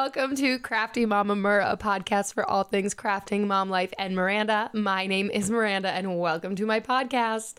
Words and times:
Welcome 0.00 0.36
to 0.36 0.60
Crafty 0.60 1.06
Mama 1.06 1.34
Mur, 1.34 1.58
a 1.58 1.76
podcast 1.76 2.32
for 2.32 2.48
all 2.48 2.62
things 2.62 2.94
crafting, 2.94 3.48
mom 3.48 3.68
life, 3.68 3.92
and 3.98 4.14
Miranda. 4.14 4.70
My 4.72 5.08
name 5.08 5.28
is 5.28 5.50
Miranda, 5.50 5.90
and 5.90 6.20
welcome 6.20 6.54
to 6.54 6.64
my 6.66 6.78
podcast. 6.78 7.58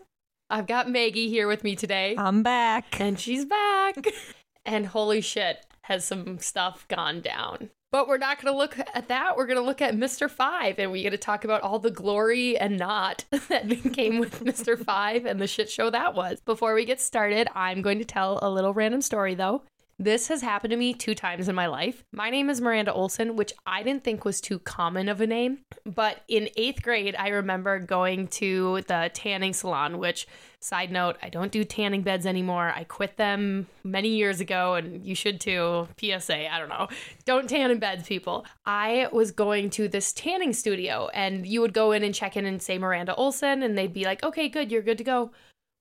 I've 0.49 0.65
got 0.65 0.89
Maggie 0.89 1.27
here 1.27 1.49
with 1.49 1.65
me 1.65 1.75
today, 1.75 2.15
I'm 2.17 2.41
back. 2.41 2.97
and 3.01 3.19
she's 3.19 3.43
back. 3.43 4.07
and 4.65 4.85
holy 4.85 5.19
shit, 5.19 5.65
has 5.81 6.05
some 6.05 6.39
stuff 6.39 6.87
gone 6.87 7.19
down. 7.19 7.71
But 7.91 8.07
we're 8.07 8.17
not 8.17 8.41
going 8.41 8.53
to 8.53 8.57
look 8.57 8.79
at 8.79 9.09
that. 9.09 9.35
We're 9.35 9.45
going 9.45 9.59
to 9.59 9.61
look 9.61 9.81
at 9.81 9.93
Mr. 9.93 10.29
Five, 10.29 10.79
and 10.79 10.93
we 10.93 11.03
get 11.03 11.09
to 11.09 11.17
talk 11.17 11.43
about 11.43 11.61
all 11.61 11.79
the 11.79 11.91
glory 11.91 12.57
and 12.57 12.77
not 12.77 13.25
that 13.49 13.91
came 13.93 14.17
with 14.17 14.45
Mr. 14.45 14.81
Five 14.81 15.25
and 15.25 15.41
the 15.41 15.47
shit 15.47 15.69
show 15.69 15.89
that 15.89 16.15
was. 16.15 16.39
Before 16.45 16.73
we 16.73 16.85
get 16.85 17.01
started, 17.01 17.49
I'm 17.53 17.81
going 17.81 17.99
to 17.99 18.05
tell 18.05 18.39
a 18.41 18.49
little 18.49 18.73
random 18.73 19.01
story 19.01 19.35
though. 19.35 19.63
This 20.01 20.29
has 20.29 20.41
happened 20.41 20.71
to 20.71 20.77
me 20.77 20.93
two 20.93 21.13
times 21.13 21.49
in 21.49 21.55
my 21.55 21.67
life. 21.67 22.05
My 22.13 22.29
name 22.29 22.49
is 22.49 22.61
Miranda 22.61 22.93
Olson, 22.93 23.35
which 23.35 23.51
I 23.67 23.83
didn't 23.83 24.05
think 24.05 24.23
was 24.23 24.39
too 24.39 24.57
common 24.57 25.09
of 25.09 25.19
a 25.19 25.27
name. 25.27 25.59
But 25.85 26.21
in 26.29 26.47
eighth 26.55 26.81
grade, 26.81 27.17
I 27.19 27.27
remember 27.27 27.79
going 27.79 28.29
to 28.29 28.81
the 28.87 29.11
tanning 29.13 29.51
salon, 29.51 29.97
which, 29.97 30.25
side 30.61 30.89
note, 30.89 31.17
I 31.21 31.27
don't 31.27 31.51
do 31.51 31.65
tanning 31.65 32.01
beds 32.01 32.25
anymore. 32.25 32.71
I 32.73 32.85
quit 32.85 33.17
them 33.17 33.67
many 33.83 34.07
years 34.07 34.39
ago, 34.39 34.75
and 34.75 35.05
you 35.05 35.15
should 35.15 35.41
too. 35.41 35.89
PSA, 35.99 36.49
I 36.49 36.57
don't 36.59 36.69
know. 36.69 36.87
Don't 37.25 37.49
tan 37.49 37.69
in 37.69 37.79
beds, 37.79 38.07
people. 38.07 38.45
I 38.65 39.09
was 39.11 39.31
going 39.33 39.69
to 39.71 39.89
this 39.89 40.13
tanning 40.13 40.53
studio, 40.53 41.09
and 41.13 41.45
you 41.45 41.59
would 41.59 41.73
go 41.73 41.91
in 41.91 42.05
and 42.05 42.15
check 42.15 42.37
in 42.37 42.45
and 42.45 42.61
say 42.61 42.77
Miranda 42.77 43.15
Olson, 43.15 43.63
and 43.63 43.77
they'd 43.77 43.93
be 43.93 44.05
like, 44.05 44.23
okay, 44.23 44.47
good, 44.47 44.71
you're 44.71 44.81
good 44.81 44.97
to 44.97 45.03
go. 45.03 45.31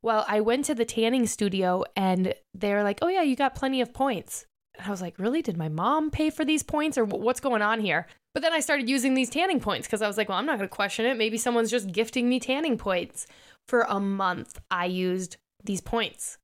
Well, 0.03 0.25
I 0.29 0.41
went 0.41 0.65
to 0.67 0.75
the 0.75 0.85
tanning 0.85 1.27
studio 1.27 1.85
and 1.97 2.35
they're 2.55 2.85
like, 2.85 3.01
oh, 3.03 3.09
yeah, 3.09 3.23
you 3.23 3.37
got 3.37 3.55
plenty 3.55 3.81
of 3.81 3.93
points. 3.93 4.47
And 4.77 4.87
I 4.87 4.91
was 4.91 5.03
like, 5.03 5.19
really? 5.19 5.43
Did 5.43 5.57
my 5.57 5.69
mom 5.69 6.11
pay 6.11 6.31
for 6.31 6.45
these 6.45 6.63
points 6.63 6.97
or 6.97 7.05
what's 7.05 7.41
going 7.41 7.63
on 7.63 7.81
here? 7.81 8.07
But 8.33 8.43
then 8.43 8.53
I 8.53 8.61
started 8.61 8.89
using 8.89 9.15
these 9.15 9.31
tanning 9.31 9.59
points 9.59 9.87
because 9.87 10.03
I 10.03 10.07
was 10.07 10.17
like, 10.17 10.29
well, 10.29 10.39
I'm 10.39 10.47
not 10.47 10.59
going 10.59 10.69
to 10.69 10.75
question 10.75 11.07
it. 11.07 11.17
Maybe 11.17 11.39
someone's 11.39 11.71
just 11.71 11.91
gifting 11.91 12.29
me 12.29 12.39
tanning 12.39 12.79
points. 12.79 13.27
For 13.67 13.83
a 13.83 14.01
month, 14.01 14.59
I 14.71 14.87
used 14.87 15.37
these 15.63 15.83
points 15.83 16.39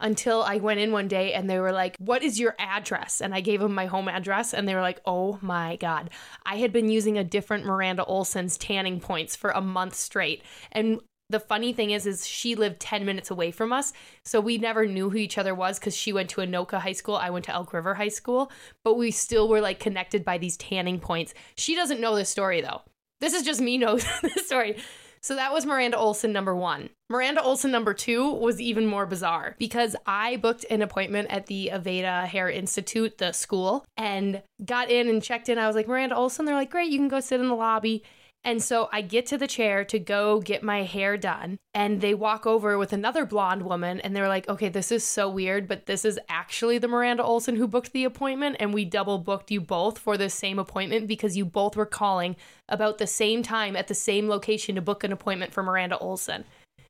until 0.00 0.42
I 0.42 0.56
went 0.56 0.80
in 0.80 0.90
one 0.90 1.06
day 1.06 1.32
and 1.32 1.48
they 1.48 1.58
were 1.58 1.72
like, 1.72 1.96
What 1.98 2.22
is 2.22 2.40
your 2.40 2.54
address? 2.58 3.20
And 3.20 3.34
I 3.34 3.40
gave 3.40 3.60
them 3.60 3.74
my 3.74 3.86
home 3.86 4.08
address 4.08 4.52
and 4.52 4.66
they 4.66 4.74
were 4.74 4.80
like, 4.80 5.00
Oh 5.04 5.38
my 5.42 5.76
God. 5.76 6.10
I 6.44 6.56
had 6.56 6.72
been 6.72 6.88
using 6.88 7.16
a 7.18 7.24
different 7.24 7.64
Miranda 7.64 8.04
Olson's 8.04 8.56
tanning 8.56 9.00
points 9.00 9.36
for 9.36 9.50
a 9.50 9.60
month 9.60 9.94
straight. 9.94 10.42
And 10.72 11.00
the 11.32 11.40
funny 11.40 11.72
thing 11.72 11.90
is 11.90 12.06
is 12.06 12.26
she 12.26 12.54
lived 12.54 12.78
10 12.80 13.04
minutes 13.04 13.30
away 13.30 13.50
from 13.50 13.72
us 13.72 13.92
so 14.24 14.40
we 14.40 14.58
never 14.58 14.86
knew 14.86 15.10
who 15.10 15.16
each 15.16 15.38
other 15.38 15.54
was 15.54 15.78
because 15.78 15.96
she 15.96 16.12
went 16.12 16.30
to 16.30 16.40
anoka 16.40 16.78
high 16.78 16.92
school 16.92 17.16
i 17.16 17.30
went 17.30 17.44
to 17.44 17.52
elk 17.52 17.72
river 17.72 17.94
high 17.94 18.08
school 18.08 18.50
but 18.84 18.94
we 18.94 19.10
still 19.10 19.48
were 19.48 19.60
like 19.60 19.80
connected 19.80 20.24
by 20.24 20.38
these 20.38 20.56
tanning 20.56 21.00
points 21.00 21.34
she 21.56 21.74
doesn't 21.74 22.00
know 22.00 22.14
this 22.14 22.28
story 22.28 22.60
though 22.60 22.82
this 23.20 23.34
is 23.34 23.42
just 23.42 23.60
me 23.60 23.78
knows 23.78 24.06
this 24.22 24.46
story 24.46 24.76
so 25.24 25.36
that 25.36 25.52
was 25.52 25.64
Miranda 25.64 25.96
Olson 25.96 26.32
number 26.32 26.54
one. 26.56 26.90
Miranda 27.08 27.40
Olson 27.42 27.70
number 27.70 27.94
two 27.94 28.32
was 28.32 28.60
even 28.60 28.86
more 28.86 29.06
bizarre 29.06 29.54
because 29.56 29.94
I 30.04 30.36
booked 30.38 30.66
an 30.68 30.82
appointment 30.82 31.30
at 31.30 31.46
the 31.46 31.70
Aveda 31.72 32.26
Hair 32.26 32.50
Institute, 32.50 33.18
the 33.18 33.30
school, 33.30 33.84
and 33.96 34.42
got 34.64 34.90
in 34.90 35.08
and 35.08 35.22
checked 35.22 35.48
in. 35.48 35.58
I 35.58 35.68
was 35.68 35.76
like, 35.76 35.86
Miranda 35.86 36.16
Olson. 36.16 36.44
They're 36.44 36.56
like, 36.56 36.72
great, 36.72 36.90
you 36.90 36.98
can 36.98 37.06
go 37.06 37.20
sit 37.20 37.38
in 37.38 37.46
the 37.46 37.54
lobby. 37.54 38.02
And 38.44 38.60
so 38.60 38.88
I 38.92 39.02
get 39.02 39.26
to 39.26 39.38
the 39.38 39.46
chair 39.46 39.84
to 39.84 39.98
go 40.00 40.40
get 40.40 40.64
my 40.64 40.82
hair 40.82 41.16
done, 41.16 41.58
and 41.74 42.00
they 42.00 42.12
walk 42.12 42.44
over 42.44 42.76
with 42.76 42.92
another 42.92 43.24
blonde 43.24 43.62
woman, 43.62 44.00
and 44.00 44.16
they're 44.16 44.28
like, 44.28 44.48
okay, 44.48 44.68
this 44.68 44.90
is 44.90 45.04
so 45.04 45.28
weird, 45.28 45.68
but 45.68 45.86
this 45.86 46.04
is 46.04 46.18
actually 46.28 46.78
the 46.78 46.88
Miranda 46.88 47.22
Olson 47.22 47.54
who 47.54 47.68
booked 47.68 47.92
the 47.92 48.04
appointment, 48.04 48.56
and 48.58 48.74
we 48.74 48.84
double 48.84 49.18
booked 49.18 49.52
you 49.52 49.60
both 49.60 49.96
for 49.96 50.16
the 50.16 50.28
same 50.28 50.58
appointment 50.58 51.06
because 51.06 51.36
you 51.36 51.44
both 51.44 51.76
were 51.76 51.86
calling 51.86 52.34
about 52.68 52.98
the 52.98 53.06
same 53.06 53.44
time 53.44 53.76
at 53.76 53.86
the 53.86 53.94
same 53.94 54.28
location 54.28 54.74
to 54.74 54.82
book 54.82 55.04
an 55.04 55.12
appointment 55.12 55.52
for 55.52 55.62
Miranda 55.62 55.96
Olson. 55.98 56.44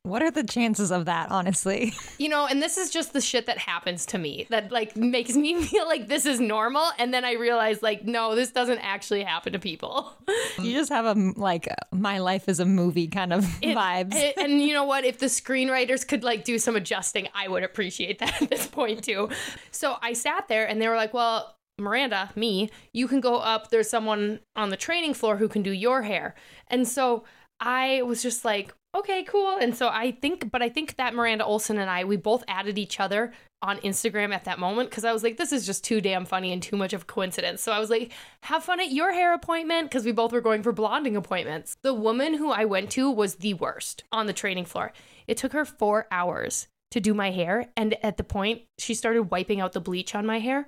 What 0.05 0.21
are 0.21 0.33
the 0.33 0.43
chances 0.43 0.91
of 0.91 1.05
that, 1.05 1.31
honestly? 1.31 1.93
You 2.19 2.29
know, 2.29 2.47
and 2.47 2.63
this 2.63 2.77
is 2.79 2.91
just 2.91 3.13
the 3.13 3.21
shit 3.21 3.47
that 3.47 3.59
happens 3.59 4.07
to 4.07 4.19
me 4.19 4.47
that 4.51 4.71
like 4.71 4.97
makes 4.97 5.35
me 5.35 5.61
feel 5.65 5.87
like 5.87 6.07
this 6.07 6.25
is 6.25 6.39
normal. 6.39 6.85
And 6.99 7.13
then 7.13 7.25
I 7.25 7.33
realize, 7.33 7.83
like, 7.83 8.05
no, 8.05 8.37
this 8.37 8.53
doesn't 8.53 8.79
actually 8.79 9.25
happen 9.25 9.53
to 9.55 9.59
people. 9.59 10.12
You 10.61 10.73
just 10.73 10.91
have 10.91 11.05
a 11.07 11.15
like 11.37 11.67
my 11.93 12.19
life 12.19 12.49
is 12.49 12.61
a 12.61 12.65
movie 12.67 13.09
kind 13.09 13.33
of 13.33 13.45
It- 13.62 13.77
vibes. 13.77 14.15
it- 14.15 14.37
and 14.37 14.61
you 14.61 14.73
know 14.75 14.85
what? 14.85 15.05
If 15.05 15.19
the 15.19 15.27
screenwriters 15.27 16.07
could 16.07 16.23
like 16.23 16.45
do 16.45 16.59
some 16.59 16.77
adjusting, 16.77 17.29
I 17.35 17.49
would 17.49 17.65
appreciate 17.65 18.19
that 18.21 18.41
at 18.43 18.51
this 18.51 18.67
point 18.69 19.03
too. 19.03 19.31
So 19.73 19.97
I 20.03 20.12
sat 20.12 20.47
there 20.49 20.67
and 20.69 20.81
they 20.81 20.87
were 20.89 20.97
like, 20.97 21.12
well, 21.15 21.57
Miranda, 21.79 22.31
me, 22.37 22.71
you 22.93 23.09
can 23.09 23.21
go 23.21 23.37
up. 23.39 23.71
There's 23.71 23.89
someone 23.91 24.41
on 24.55 24.69
the 24.69 24.77
training 24.77 25.15
floor 25.15 25.37
who 25.39 25.49
can 25.49 25.62
do 25.62 25.73
your 25.73 26.03
hair. 26.03 26.35
And 26.69 26.87
so 26.87 27.25
I 27.59 28.03
was 28.03 28.23
just 28.23 28.45
like, 28.45 28.75
okay, 28.95 29.25
cool. 29.25 29.57
And 29.57 29.77
so 29.77 29.89
I 29.89 30.13
think, 30.13 30.51
but 30.51 30.63
I 30.63 30.69
think 30.69 30.97
that 30.97 31.15
Miranda 31.15 31.45
Olson 31.45 31.79
and 31.79 31.91
I, 31.91 32.05
we 32.05 32.17
both 32.17 32.45
added 32.49 32.79
each 32.79 33.01
other 33.01 33.33
on 33.63 33.79
Instagram 33.79 34.35
at 34.35 34.45
that 34.45 34.59
moment 34.59 34.91
because 34.91 35.05
I 35.05 35.13
was 35.13 35.23
like, 35.23 35.37
this 35.37 35.53
is 35.53 35.65
just 35.65 35.85
too 35.85 36.01
damn 36.01 36.25
funny 36.25 36.53
and 36.53 36.63
too 36.63 36.77
much 36.77 36.93
of 36.93 37.03
a 37.03 37.07
coincidence. 37.07 37.63
So 37.63 37.73
I 37.73 37.79
was 37.79 37.91
like, 37.91 38.13
have 38.43 38.65
fun 38.65 38.81
at 38.81 38.91
your 38.91 39.13
hair 39.13 39.35
appointment 39.35 39.89
because 39.91 40.05
we 40.05 40.13
both 40.13 40.33
were 40.33 40.41
going 40.41 40.63
for 40.63 40.73
blonding 40.73 41.17
appointments. 41.17 41.77
The 41.83 41.95
woman 41.95 42.35
who 42.35 42.51
I 42.51 42.65
went 42.65 42.91
to 42.93 43.11
was 43.11 43.37
the 43.37 43.55
worst 43.55 44.05
on 44.11 44.27
the 44.27 44.33
training 44.33 44.65
floor. 44.65 44.93
It 45.27 45.37
took 45.37 45.53
her 45.53 45.65
four 45.65 46.07
hours 46.11 46.67
to 46.91 47.01
do 47.01 47.15
my 47.15 47.31
hair. 47.31 47.69
And 47.77 47.97
at 48.05 48.17
the 48.17 48.25
point, 48.25 48.63
she 48.79 48.95
started 48.95 49.31
wiping 49.31 49.61
out 49.61 49.73
the 49.73 49.81
bleach 49.81 50.15
on 50.15 50.27
my 50.27 50.41
hair 50.41 50.67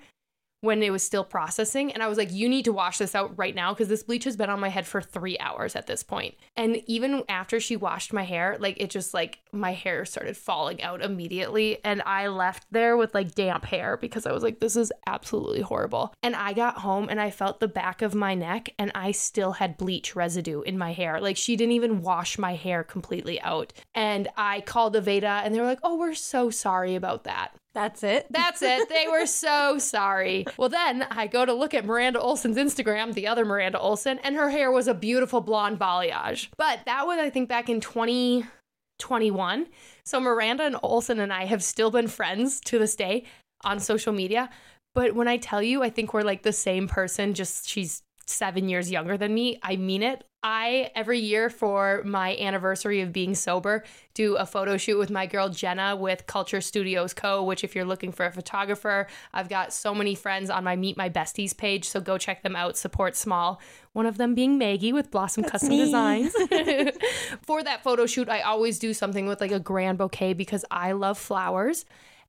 when 0.65 0.83
it 0.83 0.91
was 0.91 1.03
still 1.03 1.25
processing. 1.25 1.93
And 1.93 2.03
I 2.03 2.09
was 2.09 2.17
like, 2.17 2.33
you 2.33 2.49
need 2.49 2.65
to 2.65 2.73
wash 2.73 2.99
this 2.99 3.15
out 3.15 3.37
right 3.37 3.55
now 3.55 3.75
because 3.75 3.89
this 3.89 4.03
bleach 4.03 4.25
has 4.25 4.37
been 4.37 4.49
on 4.49 4.61
my 4.61 4.71
head 4.71 4.87
for 4.87 5.03
three 5.03 5.39
hours 5.39 5.77
at 5.77 5.87
this 5.87 6.03
point. 6.03 6.35
And 6.57 6.83
even 6.87 7.23
after 7.29 7.61
she 7.61 7.77
washed 7.77 8.15
my 8.15 8.23
hair, 8.23 8.57
like 8.59 8.81
it 8.81 8.89
just 8.89 9.13
like 9.13 9.41
my 9.53 9.73
hair 9.73 10.07
started 10.07 10.39
falling 10.39 10.83
out 10.83 11.03
immediately. 11.03 11.85
And 11.85 12.01
I 12.07 12.29
left 12.29 12.67
there 12.71 12.97
with 12.97 13.15
like 13.15 13.35
damp 13.35 13.67
hair 13.67 13.99
because 13.99 14.25
I 14.25 14.33
was 14.33 14.43
like, 14.43 14.61
this 14.61 14.75
is 14.75 14.91
absolutely 15.07 15.61
horrible. 15.61 16.15
And 16.23 16.35
I 16.35 16.55
got 16.55 16.79
home 16.79 17.09
and 17.11 17.21
I 17.21 17.31
felt 17.31 17.61
the 17.61 17.69
back 17.69 18.01
of 18.01 18.15
my 18.15 18.35
neck 18.35 18.71
and 18.79 18.91
I 18.95 19.13
still 19.13 19.53
had 19.53 19.77
bleach 19.77 20.17
residue 20.17 20.63
in 20.63 20.79
my 20.79 20.93
hair. 20.93 21.21
Like 21.21 21.37
she 21.37 21.57
didn't 21.57 21.73
even 21.73 22.01
wash 22.01 22.39
my 22.39 22.55
hair 22.55 22.83
completely 22.83 23.39
out. 23.43 23.75
And 23.95 24.29
I 24.37 24.63
called 24.63 24.95
Aveda 24.95 25.43
and 25.45 25.55
they 25.55 25.61
were 25.61 25.67
like, 25.67 25.81
oh, 25.83 25.99
we're 25.99 26.15
so 26.15 26.49
sorry 26.49 26.95
about 26.95 27.25
that. 27.25 27.55
That's 27.75 28.03
it. 28.05 28.27
That's 28.31 28.63
it. 28.63 28.89
They 28.89 29.07
were 29.11 29.27
so 29.27 29.79
sorry. 29.79 30.47
Well, 30.57 30.69
then 30.69 31.07
I 31.11 31.27
go 31.27 31.45
to 31.45 31.53
look 31.53 31.75
at 31.75 31.85
Miranda 31.85 32.21
Olson's 32.21 32.57
Instagram, 32.57 33.15
the 33.15 33.27
other 33.27 33.45
Miranda 33.45 33.81
Olson, 33.81 34.21
and 34.21 34.37
her 34.37 34.49
hair 34.51 34.71
was 34.71 34.87
a 34.87 34.95
beautiful 34.95 35.41
blonde 35.41 35.81
balayage. 35.81 36.49
But 36.57 36.81
that 36.87 37.07
was, 37.07 37.19
I 37.19 37.31
think, 37.31 37.49
back 37.49 37.69
in 37.69 37.81
2021. 37.81 39.67
So 40.05 40.21
Miranda 40.21 40.65
and 40.65 40.77
Olson 40.83 41.19
and 41.19 41.33
I 41.33 41.47
have 41.47 41.65
still 41.65 41.91
been 41.91 42.07
friends 42.07 42.61
to 42.67 42.79
this 42.79 42.95
day 42.95 43.25
on 43.65 43.81
social 43.81 44.13
media. 44.13 44.51
But 44.95 45.17
when 45.17 45.27
I 45.27 45.37
tell 45.39 45.63
you, 45.63 45.83
I 45.83 45.91
think 45.91 46.15
we're 46.15 46.23
like 46.23 46.43
the 46.43 46.53
same 46.53 46.87
person, 46.87 47.35
just 47.35 47.69
she's 47.69 48.03
seven 48.27 48.69
years 48.69 48.91
younger 48.91 49.17
than 49.17 49.35
me. 49.35 49.59
I 49.63 49.77
mean 49.77 50.03
it. 50.03 50.25
I, 50.45 50.91
every 50.95 51.21
year 51.21 51.49
for 51.49 52.03
my 52.05 52.37
anniversary 52.37 53.01
of 53.01 53.15
being 53.15 53.35
sober, 53.35 53.83
do 54.13 54.37
a 54.37 54.45
photo 54.45 54.77
shoot 54.77 54.99
with 54.99 55.09
my 55.09 55.25
girl 55.25 55.49
Jenna 55.49 55.97
with 55.97 56.27
Culture 56.27 56.61
Studios 56.61 57.15
Co., 57.15 57.43
which, 57.43 57.65
if 57.65 57.75
you're 57.75 57.87
looking 57.87 58.13
for 58.13 58.27
a 58.27 58.31
photographer, 58.31 59.07
I've 59.33 59.49
got 59.49 59.73
so 59.73 59.95
many 59.95 60.15
friends 60.15 60.51
on 60.51 60.63
my 60.63 60.77
Meet 60.77 60.99
My 60.99 61.09
Besties 61.09 61.57
page, 61.57 61.89
so 61.89 61.99
go 61.99 62.19
check 62.19 62.43
them 62.43 62.55
out. 62.55 62.77
Support 62.77 63.17
small. 63.17 63.59
One 63.95 64.05
of 64.05 64.19
them 64.19 64.35
being 64.35 64.59
Maggie 64.59 64.93
with 64.93 65.11
Blossom 65.11 65.45
Custom 65.45 65.71
me. 65.71 65.87
Designs. 65.87 66.35
for 67.43 67.63
that 67.63 67.83
photo 67.83 68.05
shoot, 68.05 68.29
I 68.29 68.43
always 68.43 68.79
do 68.79 68.93
something 68.93 69.27
with 69.27 69.41
like 69.41 69.53
a 69.53 69.59
grand 69.59 69.97
bouquet 69.97 70.35
because 70.35 70.67
I 70.71 70.93
love 70.93 71.17
flowers. 71.17 71.87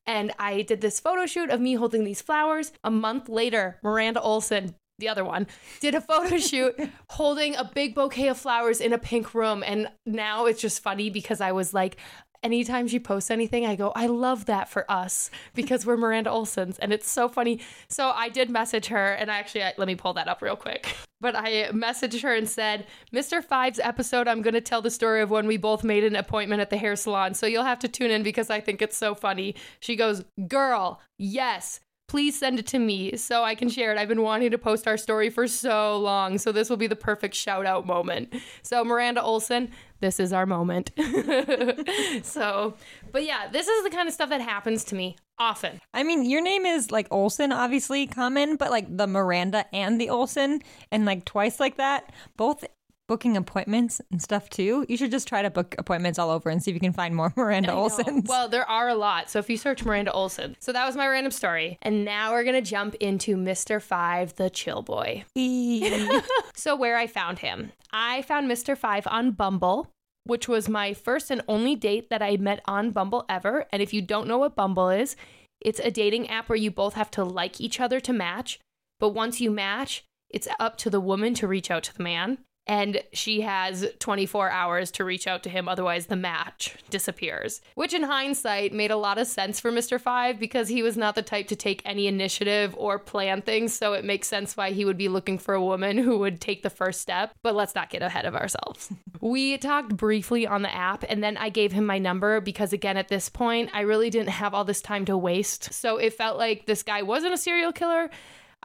And 0.07 0.31
I 0.39 0.61
did 0.61 0.79
this 0.79 1.01
photo 1.01 1.25
shoot 1.25 1.49
of 1.49 1.59
me 1.59 1.73
holding 1.73 2.05
these 2.05 2.21
flowers. 2.21 2.71
A 2.83 2.91
month 2.91 3.27
later, 3.27 3.77
Miranda 3.83 4.21
Olson, 4.21 4.75
the 4.97 5.09
other 5.09 5.25
one, 5.25 5.47
did 5.79 5.95
a 5.95 6.01
photo 6.01 6.37
shoot 6.37 6.75
holding 7.09 7.55
a 7.55 7.69
big 7.73 7.95
bouquet 7.95 8.29
of 8.29 8.37
flowers 8.37 8.79
in 8.79 8.93
a 8.93 8.97
pink 8.97 9.33
room. 9.33 9.63
And 9.65 9.89
now 10.05 10.45
it's 10.45 10.61
just 10.61 10.81
funny 10.81 11.09
because 11.09 11.41
I 11.41 11.51
was 11.51 11.73
like, 11.73 11.97
anytime 12.45 12.87
she 12.87 12.99
posts 12.99 13.31
anything, 13.31 13.65
I 13.65 13.75
go, 13.75 13.91
I 13.95 14.05
love 14.05 14.45
that 14.45 14.69
for 14.69 14.89
us 14.89 15.31
because 15.55 15.85
we're 15.85 15.97
Miranda 15.97 16.29
Olsons. 16.29 16.77
And 16.79 16.93
it's 16.93 17.09
so 17.09 17.27
funny. 17.27 17.59
So 17.89 18.11
I 18.11 18.29
did 18.29 18.49
message 18.49 18.87
her, 18.87 19.13
and 19.13 19.31
I 19.31 19.39
actually, 19.39 19.63
let 19.77 19.87
me 19.87 19.95
pull 19.95 20.13
that 20.13 20.27
up 20.27 20.41
real 20.41 20.55
quick. 20.55 20.95
But 21.21 21.33
I 21.33 21.69
messaged 21.71 22.21
her 22.21 22.35
and 22.35 22.47
said, 22.47 22.85
Mr. 23.11 23.43
Five's 23.43 23.79
episode, 23.79 24.27
I'm 24.27 24.41
going 24.43 24.53
to 24.53 24.61
tell 24.61 24.81
the 24.81 24.91
story 24.91 25.21
of 25.21 25.31
when 25.31 25.47
we 25.47 25.55
both 25.57 25.83
made 25.83 26.03
an 26.03 26.15
appointment 26.15 26.61
at 26.61 26.69
the 26.69 26.77
hair 26.77 26.95
salon. 26.97 27.33
So 27.33 27.47
you'll 27.47 27.63
have 27.63 27.79
to 27.79 27.87
tune 27.87 28.11
in 28.11 28.21
because 28.21 28.49
I 28.49 28.59
think 28.59 28.81
it's 28.81 28.97
so 28.97 29.15
funny. 29.15 29.55
She 29.79 29.95
goes, 29.95 30.25
Girl, 30.47 31.01
yes. 31.17 31.79
Please 32.15 32.39
send 32.39 32.57
it 32.57 32.65
to 32.65 32.79
me 32.79 33.17
so 33.17 33.43
I 33.43 33.55
can 33.55 33.67
share 33.67 33.91
it. 33.91 33.97
I've 33.97 34.07
been 34.07 34.21
wanting 34.21 34.49
to 34.51 34.57
post 34.57 34.87
our 34.87 34.95
story 34.95 35.29
for 35.29 35.49
so 35.49 35.97
long, 35.97 36.37
so 36.37 36.53
this 36.53 36.69
will 36.69 36.77
be 36.77 36.87
the 36.87 36.95
perfect 36.95 37.35
shout 37.35 37.65
out 37.65 37.85
moment. 37.85 38.33
So, 38.61 38.85
Miranda 38.85 39.21
Olson, 39.21 39.69
this 39.99 40.17
is 40.17 40.31
our 40.31 40.45
moment. 40.45 40.91
so, 42.23 42.75
but 43.11 43.25
yeah, 43.25 43.49
this 43.51 43.67
is 43.67 43.83
the 43.83 43.89
kind 43.89 44.07
of 44.07 44.13
stuff 44.13 44.29
that 44.29 44.39
happens 44.39 44.85
to 44.85 44.95
me 44.95 45.17
often. 45.37 45.81
I 45.93 46.03
mean, 46.03 46.23
your 46.23 46.41
name 46.41 46.65
is 46.65 46.89
like 46.89 47.09
Olson, 47.11 47.51
obviously 47.51 48.07
common, 48.07 48.55
but 48.55 48.71
like 48.71 48.95
the 48.95 49.07
Miranda 49.07 49.65
and 49.75 49.99
the 49.99 50.09
Olson, 50.09 50.61
and 50.93 51.03
like 51.03 51.25
twice 51.25 51.59
like 51.59 51.75
that, 51.75 52.13
both 52.37 52.63
booking 53.07 53.37
appointments 53.37 54.01
and 54.11 54.21
stuff 54.21 54.49
too. 54.49 54.85
You 54.89 54.97
should 54.97 55.11
just 55.11 55.27
try 55.27 55.41
to 55.41 55.49
book 55.49 55.75
appointments 55.77 56.19
all 56.19 56.29
over 56.29 56.49
and 56.49 56.61
see 56.61 56.71
if 56.71 56.75
you 56.75 56.79
can 56.79 56.93
find 56.93 57.15
more 57.15 57.31
Miranda 57.35 57.71
Olsons. 57.71 58.27
Well, 58.27 58.47
there 58.47 58.69
are 58.69 58.89
a 58.89 58.95
lot. 58.95 59.29
So 59.29 59.39
if 59.39 59.49
you 59.49 59.57
search 59.57 59.85
Miranda 59.85 60.11
Olson. 60.11 60.55
So 60.59 60.71
that 60.71 60.85
was 60.85 60.95
my 60.95 61.07
random 61.07 61.31
story. 61.31 61.77
And 61.81 62.05
now 62.05 62.31
we're 62.31 62.43
going 62.43 62.55
to 62.55 62.69
jump 62.69 62.95
into 62.95 63.35
Mr. 63.35 63.81
Five, 63.81 64.35
the 64.35 64.49
chill 64.49 64.81
boy. 64.81 65.25
so 66.55 66.75
where 66.75 66.97
I 66.97 67.07
found 67.07 67.39
him. 67.39 67.71
I 67.91 68.21
found 68.23 68.49
Mr. 68.49 68.77
Five 68.77 69.07
on 69.07 69.31
Bumble. 69.31 69.91
Which 70.27 70.47
was 70.47 70.67
my 70.67 70.95
first 70.95 71.29
and 71.29 71.43
only 71.47 71.75
date 71.75 72.09
that 72.09 72.23
I 72.23 72.37
met 72.37 72.61
on 72.65 72.89
Bumble 72.89 73.25
ever. 73.29 73.67
And 73.71 73.79
if 73.79 73.93
you 73.93 74.01
don't 74.01 74.27
know 74.27 74.39
what 74.39 74.55
Bumble 74.55 74.89
is, 74.89 75.15
it's 75.61 75.79
a 75.79 75.91
dating 75.91 76.31
app 76.31 76.49
where 76.49 76.57
you 76.57 76.71
both 76.71 76.95
have 76.95 77.11
to 77.11 77.23
like 77.23 77.61
each 77.61 77.79
other 77.79 77.99
to 77.99 78.11
match. 78.11 78.59
But 78.99 79.09
once 79.09 79.39
you 79.39 79.51
match, 79.51 80.03
it's 80.31 80.47
up 80.59 80.77
to 80.77 80.89
the 80.89 80.99
woman 80.99 81.35
to 81.35 81.47
reach 81.47 81.69
out 81.69 81.83
to 81.83 81.95
the 81.95 82.01
man 82.01 82.39
and 82.67 83.01
she 83.13 83.41
has 83.41 83.85
24 83.99 84.49
hours 84.49 84.91
to 84.91 85.03
reach 85.03 85.27
out 85.27 85.43
to 85.43 85.49
him 85.49 85.67
otherwise 85.67 86.07
the 86.07 86.15
match 86.15 86.75
disappears. 86.89 87.61
Which 87.75 87.93
in 87.93 88.03
hindsight 88.03 88.73
made 88.73 88.91
a 88.91 88.97
lot 88.97 89.17
of 89.17 89.27
sense 89.27 89.59
for 89.59 89.71
mr 89.71 89.99
five 89.99 90.39
because 90.39 90.67
he 90.67 90.81
was 90.81 90.97
not 90.97 91.15
the 91.15 91.21
type 91.21 91.47
to 91.47 91.55
take 91.55 91.81
any 91.85 92.07
initiative 92.07 92.75
or 92.77 92.99
plan 92.99 93.41
things 93.41 93.73
so 93.73 93.93
it 93.93 94.05
makes 94.05 94.27
sense 94.27 94.57
why 94.57 94.71
he 94.71 94.85
would 94.85 94.97
be 94.97 95.07
looking 95.07 95.37
for 95.37 95.53
a 95.53 95.63
woman 95.63 95.97
who 95.97 96.17
would 96.17 96.41
take 96.41 96.63
the 96.63 96.69
first 96.69 97.01
step 97.01 97.33
but 97.43 97.55
let's 97.55 97.75
not 97.75 97.89
get 97.89 98.01
ahead 98.01 98.25
of 98.25 98.35
ourselves. 98.35 98.91
We 99.21 99.57
talked 99.57 99.97
briefly 99.97 100.45
on 100.45 100.61
the 100.61 100.73
app 100.73 101.03
and 101.09 101.23
then 101.23 101.35
i 101.37 101.49
gave 101.49 101.71
him 101.71 101.85
my 101.85 101.97
number 101.97 102.39
because 102.41 102.73
again 102.73 102.95
at 102.95 103.07
this 103.07 103.27
point 103.27 103.71
i 103.73 103.81
really 103.81 104.11
didn't 104.11 104.29
have 104.29 104.53
all 104.53 104.65
this 104.65 104.81
time 104.81 105.05
to 105.05 105.17
waste. 105.17 105.73
So 105.73 105.97
it 105.97 106.13
felt 106.13 106.37
like 106.37 106.65
this 106.65 106.83
guy 106.83 107.01
wasn't 107.01 107.33
a 107.33 107.37
serial 107.37 107.71
killer 107.71 108.09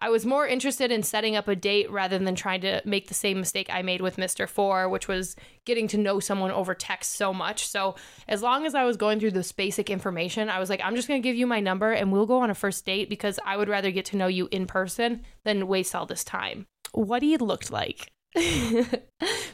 I 0.01 0.09
was 0.09 0.25
more 0.25 0.47
interested 0.47 0.91
in 0.91 1.03
setting 1.03 1.37
up 1.37 1.47
a 1.47 1.55
date 1.55 1.91
rather 1.91 2.19
than 2.19 2.35
trying 2.35 2.63
to 2.63 2.81
make 2.85 3.09
the 3.09 3.15
same 3.15 3.39
mistake 3.39 3.69
I 3.71 3.83
made 3.83 4.01
with 4.01 4.17
Mr. 4.17 4.49
Four, 4.49 4.89
which 4.89 5.09
was 5.09 5.37
getting 5.67 5.89
to 5.89 5.99
know 5.99 6.21
someone 6.21 6.51
over 6.51 6.75
text 6.75 7.17
so 7.17 7.35
much. 7.35 7.67
So, 7.69 7.97
as 8.27 8.43
long 8.43 8.65
as 8.65 8.75
I 8.75 8.85
was 8.85 8.97
going 8.97 9.21
through 9.21 9.33
this 9.33 9.53
basic 9.53 9.91
information, 9.91 10.49
I 10.49 10.59
was 10.59 10.71
like, 10.71 10.81
I'm 10.83 10.97
just 10.97 11.09
going 11.09 11.21
to 11.21 11.29
give 11.29 11.37
you 11.37 11.47
my 11.47 11.61
number 11.61 11.93
and 11.93 12.11
we'll 12.11 12.27
go 12.27 12.41
on 12.41 12.51
a 12.51 12.55
first 12.55 12.87
date 12.87 13.11
because 13.11 13.39
I 13.45 13.57
would 13.57 13.69
rather 13.69 13.91
get 13.91 14.07
to 14.07 14.17
know 14.17 14.27
you 14.27 14.49
in 14.51 14.67
person 14.67 15.23
than 15.45 15.69
waste 15.69 15.95
all 15.95 16.07
this 16.07 16.25
time. 16.25 16.67
What 16.93 17.23
he 17.23 17.37
looked 17.37 17.71
like. 17.71 18.11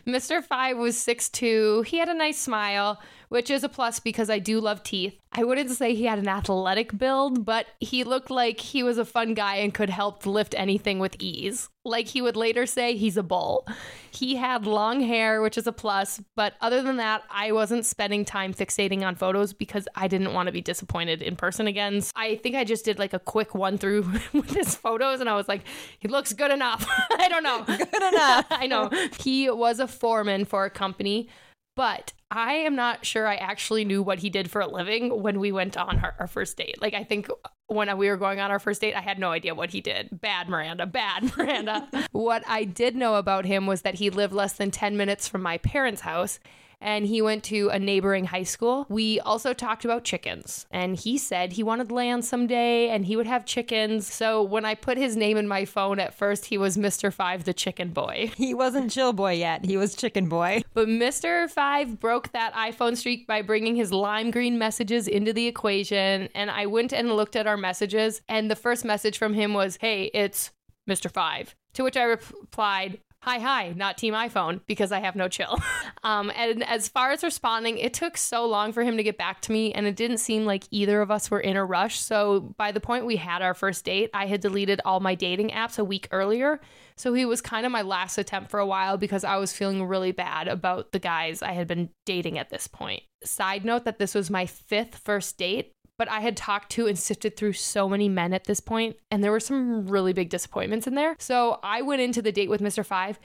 Mr. 0.07 0.45
Five 0.45 0.77
was 0.77 0.99
six 0.99 1.29
6'2. 1.29 1.87
He 1.87 1.99
had 1.99 2.09
a 2.09 2.15
nice 2.15 2.39
smile, 2.39 3.01
which 3.37 3.51
is 3.51 3.63
a 3.63 3.69
plus 3.69 4.01
because 4.01 4.31
I 4.31 4.39
do 4.39 4.61
love 4.61 4.83
teeth. 4.83 5.21
I 5.31 5.45
wouldn't 5.45 5.69
say 5.69 5.95
he 5.95 6.07
had 6.07 6.19
an 6.19 6.27
athletic 6.27 6.97
build, 6.97 7.45
but 7.45 7.67
he 7.81 8.03
looked 8.03 8.31
like 8.31 8.59
he 8.59 8.83
was 8.83 8.97
a 8.97 9.05
fun 9.05 9.35
guy 9.35 9.57
and 9.57 9.75
could 9.75 9.91
help 9.91 10.25
lift 10.25 10.55
anything 10.57 10.99
with 10.99 11.17
ease. 11.19 11.69
Like 11.85 12.09
he 12.09 12.23
would 12.23 12.35
later 12.35 12.65
say, 12.65 12.97
he's 12.97 13.19
a 13.19 13.23
bull. 13.23 13.69
He 14.11 14.37
had 14.37 14.67
long 14.67 15.03
hair, 15.03 15.43
which 15.43 15.59
is 15.59 15.67
a 15.67 15.73
plus, 15.73 16.23
but 16.35 16.55
other 16.63 16.81
than 16.81 16.97
that, 16.97 17.25
I 17.31 17.53
wasn't 17.53 17.85
spending 17.85 18.25
time 18.25 18.55
fixating 18.55 19.03
on 19.03 19.17
photos 19.17 19.53
because 19.53 19.87
I 19.95 20.09
didn't 20.09 20.33
want 20.33 20.47
to 20.47 20.53
be 20.53 20.63
disappointed 20.63 21.21
in 21.21 21.37
person 21.37 21.67
again. 21.67 22.01
So 22.01 22.13
I 22.17 22.37
think 22.37 22.57
I 22.57 22.65
just 22.65 22.87
did 22.87 22.99
like 22.99 23.13
a 23.13 23.19
quick 23.19 23.55
one 23.55 23.77
through 23.77 24.11
with 24.33 24.55
his 24.55 24.75
photos 24.75 25.21
and 25.21 25.29
I 25.29 25.35
was 25.35 25.47
like, 25.47 25.61
he 25.99 26.09
looks 26.09 26.33
good 26.33 26.51
enough. 26.51 26.87
I 27.11 27.29
don't 27.29 27.43
know. 27.43 27.63
Good 27.67 28.15
enough. 28.15 28.47
I 28.51 28.67
know. 28.67 28.89
He 29.21 29.51
was 29.51 29.79
a 29.79 29.87
foreman 29.87 30.47
for 30.47 30.65
a 30.65 30.71
company, 30.71 31.29
but 31.77 32.13
I 32.31 32.55
am 32.55 32.75
not 32.75 33.07
sure 33.07 33.29
I 33.29 33.37
actually 33.37 33.85
knew 33.85 34.03
what 34.03 34.19
he 34.19 34.31
did 34.31 34.51
for 34.51 34.61
a 34.61 34.67
living 34.67 35.23
when 35.23 35.39
we 35.39 35.53
went 35.53 35.77
on 35.77 36.01
our, 36.01 36.17
our, 36.19 36.27
first 36.27 36.57
date. 36.57 36.83
Like, 36.83 36.95
I 36.95 37.05
think 37.05 37.29
when 37.69 37.97
we 37.97 38.09
were 38.09 38.17
going 38.17 38.41
on 38.41 38.51
our 38.51 38.59
first 38.59 38.81
date, 38.81 38.97
I 38.97 39.01
had 39.01 39.21
no 39.21 39.31
idea 39.31 39.55
what 39.55 39.71
he 39.71 39.81
did. 39.81 40.21
Bad 40.21 40.49
Miranda, 40.49 40.87
bad 40.87 41.37
Miranda. 41.37 41.89
what 42.11 42.43
I 42.49 42.65
did 42.65 42.97
know 42.97 43.15
about 43.15 43.45
him 43.45 43.67
was 43.67 43.83
that 43.83 43.95
he 43.95 44.11
lived 44.11 44.33
less 44.33 44.55
than 44.55 44.73
10 44.73 44.97
minutes 44.97 45.29
from 45.29 45.43
my 45.43 45.59
parents' 45.59 46.01
house 46.01 46.41
and 46.81 47.07
he 47.07 47.23
went 47.23 47.45
to 47.45 47.69
a 47.69 47.79
neighboring 47.79 48.27
high 48.27 48.43
school. 48.43 48.87
We 48.89 49.21
also 49.21 49.53
talked 49.53 49.85
about 49.85 50.05
chickens, 50.05 50.67
and 50.71 50.97
he 50.97 51.19
said 51.19 51.53
he 51.53 51.63
wanted 51.63 51.91
land 51.91 52.25
someday 52.25 52.89
and 52.89 53.07
he 53.07 53.17
would 53.17 53.27
have 53.27 53.45
chickens. 53.45 54.13
So 54.13 54.43
when 54.43 54.65
I 54.65 54.75
put 54.75 54.99
his 54.99 55.17
name 55.17 55.37
in 55.37 55.49
my 55.49 55.65
phone 55.65 55.99
at 55.99 56.15
first, 56.15 56.47
he 56.47 56.59
was 56.59 56.77
Mr. 56.77 57.13
Five, 57.13 57.45
the 57.45 57.55
chicken 57.55 57.91
boy. 57.91 58.31
He 58.47 58.55
wasn't 58.55 58.93
chill 58.93 59.13
boy 59.13 59.33
yet, 59.33 59.65
he 59.65 59.77
was 59.77 59.97
chicken 59.97 60.29
boy. 60.29 60.63
But 60.73 60.89
Mr. 60.89 61.51
Five 61.51 61.99
broke 61.99 62.31
that 62.33 62.53
iPhone 62.55 62.97
streak 62.97 63.27
by 63.27 63.43
bringing 63.43 63.75
his 63.75 63.93
lime 63.93 64.31
green 64.31 64.59
messages 64.59 65.09
into 65.09 65.33
the 65.33 65.47
equation. 65.47 66.29
And 66.35 66.51
I 66.51 66.67
went 66.67 66.93
and 66.93 67.13
looked 67.13 67.35
at 67.35 67.47
our 67.47 67.57
messages, 67.57 68.21
and 68.29 68.51
the 68.51 68.57
first 68.57 68.85
message 68.85 69.19
from 69.19 69.35
him 69.35 69.55
was, 69.55 69.79
Hey, 69.81 70.11
it's 70.15 70.53
Mr. 70.89 71.11
Five. 71.11 71.55
To 71.75 71.83
which 71.83 71.97
I 71.97 72.05
replied, 72.05 73.01
hi, 73.27 73.39
hi, 73.41 73.73
not 73.75 73.99
Team 73.99 74.15
iPhone 74.15 74.61
because 74.69 74.93
I 74.93 75.01
have 75.01 75.17
no 75.17 75.27
chill. 75.27 75.59
um, 76.05 76.31
and 76.37 76.63
as 76.63 76.89
far 76.89 77.11
as 77.11 77.25
responding, 77.25 77.77
it 77.77 77.93
took 77.93 78.17
so 78.17 78.47
long 78.47 78.73
for 78.73 78.85
him 78.85 78.97
to 78.97 79.03
get 79.03 79.19
back 79.19 79.41
to 79.43 79.53
me, 79.53 79.73
and 79.73 79.85
it 79.85 79.97
didn't 79.97 80.19
seem 80.19 80.45
like 80.45 80.63
either 80.71 81.01
of 81.01 81.11
us 81.11 81.29
were 81.29 81.41
in 81.41 81.57
a 81.57 81.65
rush. 81.65 81.99
So 81.99 82.55
by 82.57 82.71
the 82.71 82.79
point 82.79 83.05
we 83.05 83.17
had 83.17 83.43
our 83.43 83.55
first 83.55 83.85
date, 83.85 84.11
I 84.15 84.27
had 84.27 84.41
deleted 84.41 84.81
all 84.85 85.01
my 85.01 85.17
dating 85.17 85.51
apps 85.51 85.77
a 85.77 85.85
week 85.85 86.07
earlier. 86.13 86.61
So 86.95 87.15
he 87.15 87.25
was 87.25 87.41
kind 87.41 87.67
of 87.67 87.73
my 87.73 87.83
last 87.83 88.17
attempt 88.17 88.51
for 88.51 88.61
a 88.61 88.67
while 88.67 88.97
because 88.97 89.25
I 89.25 89.37
was 89.37 89.53
feeling 89.53 89.85
really 89.85 90.13
bad 90.13 90.47
about 90.47 90.93
the 90.93 90.99
guys 91.01 91.43
I 91.43 91.53
had 91.53 91.67
been 91.67 91.91
dating 92.05 92.39
at 92.39 92.51
this 92.51 92.69
point. 92.69 93.03
Side 93.25 93.65
note 93.65 93.85
that 93.85 93.99
this 93.99 94.15
was 94.15 94.31
my 94.31 94.47
fifth 94.47 94.99
first 94.99 95.37
date 95.37 95.73
but 95.99 96.09
I 96.09 96.21
had 96.21 96.37
talked 96.37 96.71
to 96.73 96.87
and 96.87 96.99
sifted 96.99 97.37
through 97.37 97.55
so 97.55 97.89
many 97.89 98.09
men 98.09 98.33
at 98.33 98.45
this 98.45 98.61
point, 98.61 98.97
and 99.11 99.23
there 99.23 99.33
were 99.33 99.41
some 99.41 99.87
really 99.87 100.13
big 100.13 100.31
disappointments 100.31 100.87
in 100.87 100.95
there. 100.95 101.17
So 101.19 101.59
I 101.63 101.83
went 101.83 102.03
into 102.03 102.23
the 102.23 102.33
date 102.33 102.51
with 102.51 102.61
Mr. 102.61 102.85
Five 102.85 103.19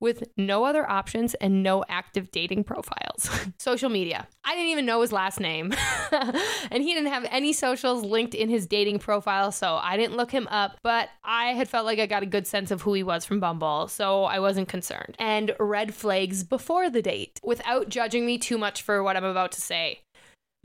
with 0.00 0.24
no 0.36 0.64
other 0.64 0.88
options 0.88 1.34
and 1.34 1.62
no 1.62 1.84
active 1.88 2.30
dating 2.30 2.64
profiles. 2.64 3.30
Social 3.58 3.88
media. 3.88 4.28
I 4.44 4.54
didn't 4.54 4.70
even 4.70 4.86
know 4.86 5.00
his 5.00 5.12
last 5.12 5.40
name. 5.40 5.72
and 6.12 6.82
he 6.82 6.94
didn't 6.94 7.12
have 7.12 7.26
any 7.30 7.52
socials 7.52 8.04
linked 8.04 8.34
in 8.34 8.48
his 8.48 8.66
dating 8.66 8.98
profile, 8.98 9.50
so 9.52 9.76
I 9.76 9.96
didn't 9.96 10.16
look 10.16 10.30
him 10.30 10.48
up, 10.48 10.76
but 10.82 11.08
I 11.24 11.48
had 11.48 11.68
felt 11.68 11.86
like 11.86 11.98
I 11.98 12.06
got 12.06 12.22
a 12.22 12.26
good 12.26 12.46
sense 12.46 12.70
of 12.70 12.82
who 12.82 12.92
he 12.92 13.02
was 13.02 13.24
from 13.24 13.40
Bumble, 13.40 13.88
so 13.88 14.24
I 14.24 14.38
wasn't 14.38 14.68
concerned. 14.68 15.16
And 15.18 15.54
red 15.58 15.94
flags 15.94 16.44
before 16.44 16.90
the 16.90 17.02
date, 17.02 17.40
without 17.42 17.88
judging 17.88 18.26
me 18.26 18.38
too 18.38 18.58
much 18.58 18.82
for 18.82 19.02
what 19.02 19.16
I'm 19.16 19.24
about 19.24 19.52
to 19.52 19.60
say. 19.60 20.00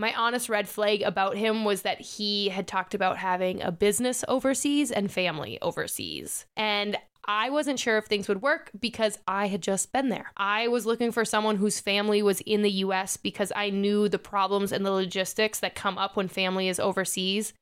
My 0.02 0.16
honest 0.16 0.50
red 0.50 0.68
flag 0.68 1.04
about 1.04 1.38
him 1.38 1.64
was 1.64 1.84
that 1.84 2.02
he 2.02 2.50
had 2.50 2.68
talked 2.68 2.96
about 2.96 3.18
having 3.18 3.62
a 3.62 3.72
business 3.72 4.26
overseas 4.28 4.90
and 4.90 5.12
family 5.12 5.60
overseas. 5.62 6.48
And 6.58 6.98
I 7.24 7.52
wasn't 7.52 7.80
sure 7.80 8.00
if 8.00 8.06
things 8.06 8.28
would 8.28 8.42
work 8.42 8.72
because 8.80 9.20
I 9.28 9.46
had 9.46 9.62
just 9.62 9.94
been 9.94 10.10
there. 10.10 10.32
I 10.36 10.70
was 10.70 10.88
looking 10.88 11.12
for 11.12 11.24
someone 11.24 11.58
whose 11.58 11.80
family 11.80 12.24
was 12.24 12.42
in 12.42 12.64
the 12.64 12.72
US 12.86 13.16
because 13.16 13.52
I 13.56 13.70
knew 13.70 14.10
the 14.10 14.18
problems 14.18 14.72
and 14.72 14.84
the 14.84 14.90
logistics 14.90 15.60
that 15.60 15.76
come 15.76 16.00
up 16.00 16.16
when 16.16 16.28
family 16.28 16.68
is 16.68 16.80
overseas 16.80 17.54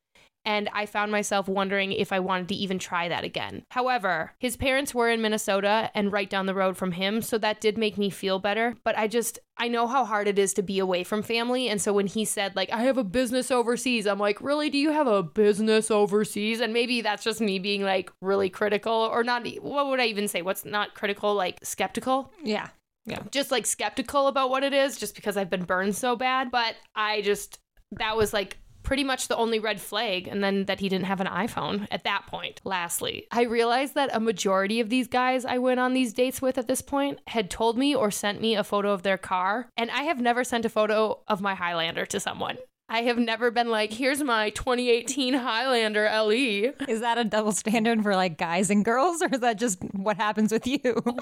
and 0.49 0.67
I 0.73 0.87
found 0.87 1.11
myself 1.11 1.47
wondering 1.47 1.91
if 1.91 2.11
I 2.11 2.19
wanted 2.19 2.47
to 2.47 2.55
even 2.55 2.79
try 2.79 3.07
that 3.07 3.23
again. 3.23 3.65
However, 3.69 4.31
his 4.39 4.57
parents 4.57 4.95
were 4.95 5.07
in 5.07 5.21
Minnesota 5.21 5.91
and 5.93 6.11
right 6.11 6.27
down 6.27 6.47
the 6.47 6.55
road 6.55 6.75
from 6.75 6.93
him, 6.93 7.21
so 7.21 7.37
that 7.37 7.61
did 7.61 7.77
make 7.77 7.99
me 7.99 8.09
feel 8.09 8.39
better, 8.39 8.75
but 8.83 8.97
I 8.97 9.07
just 9.07 9.37
I 9.57 9.67
know 9.67 9.85
how 9.85 10.05
hard 10.05 10.27
it 10.27 10.39
is 10.39 10.55
to 10.55 10.63
be 10.63 10.79
away 10.79 11.03
from 11.03 11.21
family, 11.21 11.69
and 11.69 11.79
so 11.79 11.93
when 11.93 12.07
he 12.07 12.25
said 12.25 12.55
like 12.55 12.71
I 12.71 12.81
have 12.81 12.97
a 12.97 13.03
business 13.03 13.51
overseas, 13.51 14.07
I'm 14.07 14.17
like, 14.17 14.41
"Really? 14.41 14.71
Do 14.71 14.79
you 14.79 14.91
have 14.91 15.05
a 15.05 15.21
business 15.21 15.91
overseas?" 15.91 16.61
And 16.61 16.73
maybe 16.73 17.01
that's 17.01 17.23
just 17.23 17.41
me 17.41 17.59
being 17.59 17.83
like 17.83 18.09
really 18.19 18.49
critical 18.49 18.91
or 18.91 19.23
not 19.23 19.45
what 19.61 19.85
would 19.87 19.99
I 19.99 20.07
even 20.07 20.27
say? 20.27 20.41
What's 20.41 20.65
not 20.65 20.95
critical, 20.95 21.35
like 21.35 21.59
skeptical? 21.61 22.33
Yeah. 22.43 22.69
Yeah. 23.05 23.21
Just 23.29 23.51
like 23.51 23.67
skeptical 23.67 24.25
about 24.25 24.49
what 24.49 24.63
it 24.63 24.73
is 24.73 24.97
just 24.97 25.13
because 25.13 25.37
I've 25.37 25.49
been 25.51 25.65
burned 25.65 25.95
so 25.95 26.15
bad, 26.15 26.49
but 26.49 26.73
I 26.95 27.21
just 27.21 27.59
that 27.91 28.17
was 28.17 28.33
like 28.33 28.57
pretty 28.83 29.03
much 29.03 29.27
the 29.27 29.35
only 29.35 29.59
red 29.59 29.79
flag, 29.79 30.27
and 30.27 30.43
then 30.43 30.65
that 30.65 30.79
he 30.79 30.89
didn't 30.89 31.05
have 31.05 31.21
an 31.21 31.27
iPhone 31.27 31.87
at 31.91 32.03
that 32.03 32.25
point. 32.27 32.61
Lastly, 32.63 33.27
I 33.31 33.43
realized 33.43 33.95
that 33.95 34.09
a 34.13 34.19
majority 34.19 34.79
of 34.79 34.89
these 34.89 35.07
guys 35.07 35.45
I 35.45 35.57
went 35.57 35.79
on 35.79 35.93
these 35.93 36.13
dates 36.13 36.41
with 36.41 36.57
at 36.57 36.67
this 36.67 36.81
point 36.81 37.19
had 37.27 37.49
told 37.49 37.77
me 37.77 37.95
or 37.95 38.11
sent 38.11 38.41
me 38.41 38.55
a 38.55 38.63
photo 38.63 38.91
of 38.91 39.03
their 39.03 39.17
car, 39.17 39.69
and 39.77 39.91
I 39.91 40.03
have 40.03 40.19
never 40.19 40.43
sent 40.43 40.65
a 40.65 40.69
photo 40.69 41.19
of 41.27 41.41
my 41.41 41.55
Highlander 41.55 42.05
to 42.07 42.19
someone. 42.19 42.57
I 42.91 43.03
have 43.03 43.17
never 43.19 43.51
been 43.51 43.69
like, 43.69 43.93
here's 43.93 44.23
my 44.23 44.49
2018 44.49 45.35
Highlander 45.35 46.09
LE. 46.11 46.73
Is 46.87 47.01
that 47.01 47.19
a 47.19 47.23
double 47.23 47.51
standard 47.51 48.01
for 48.01 48.15
like 48.15 48.37
guys 48.37 48.71
and 48.71 48.83
girls, 48.83 49.21
or 49.21 49.29
is 49.31 49.41
that 49.41 49.59
just 49.59 49.79
what 49.93 50.17
happens 50.17 50.51
with 50.51 50.65
you? 50.65 50.79
You 50.83 51.17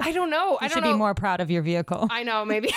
I 0.00 0.12
don't 0.12 0.30
know. 0.30 0.56
I 0.60 0.68
don't 0.68 0.76
should 0.76 0.84
know. 0.84 0.92
be 0.92 0.98
more 0.98 1.14
proud 1.14 1.40
of 1.40 1.50
your 1.50 1.60
vehicle. 1.60 2.08
I 2.10 2.22
know, 2.22 2.44
maybe 2.46 2.72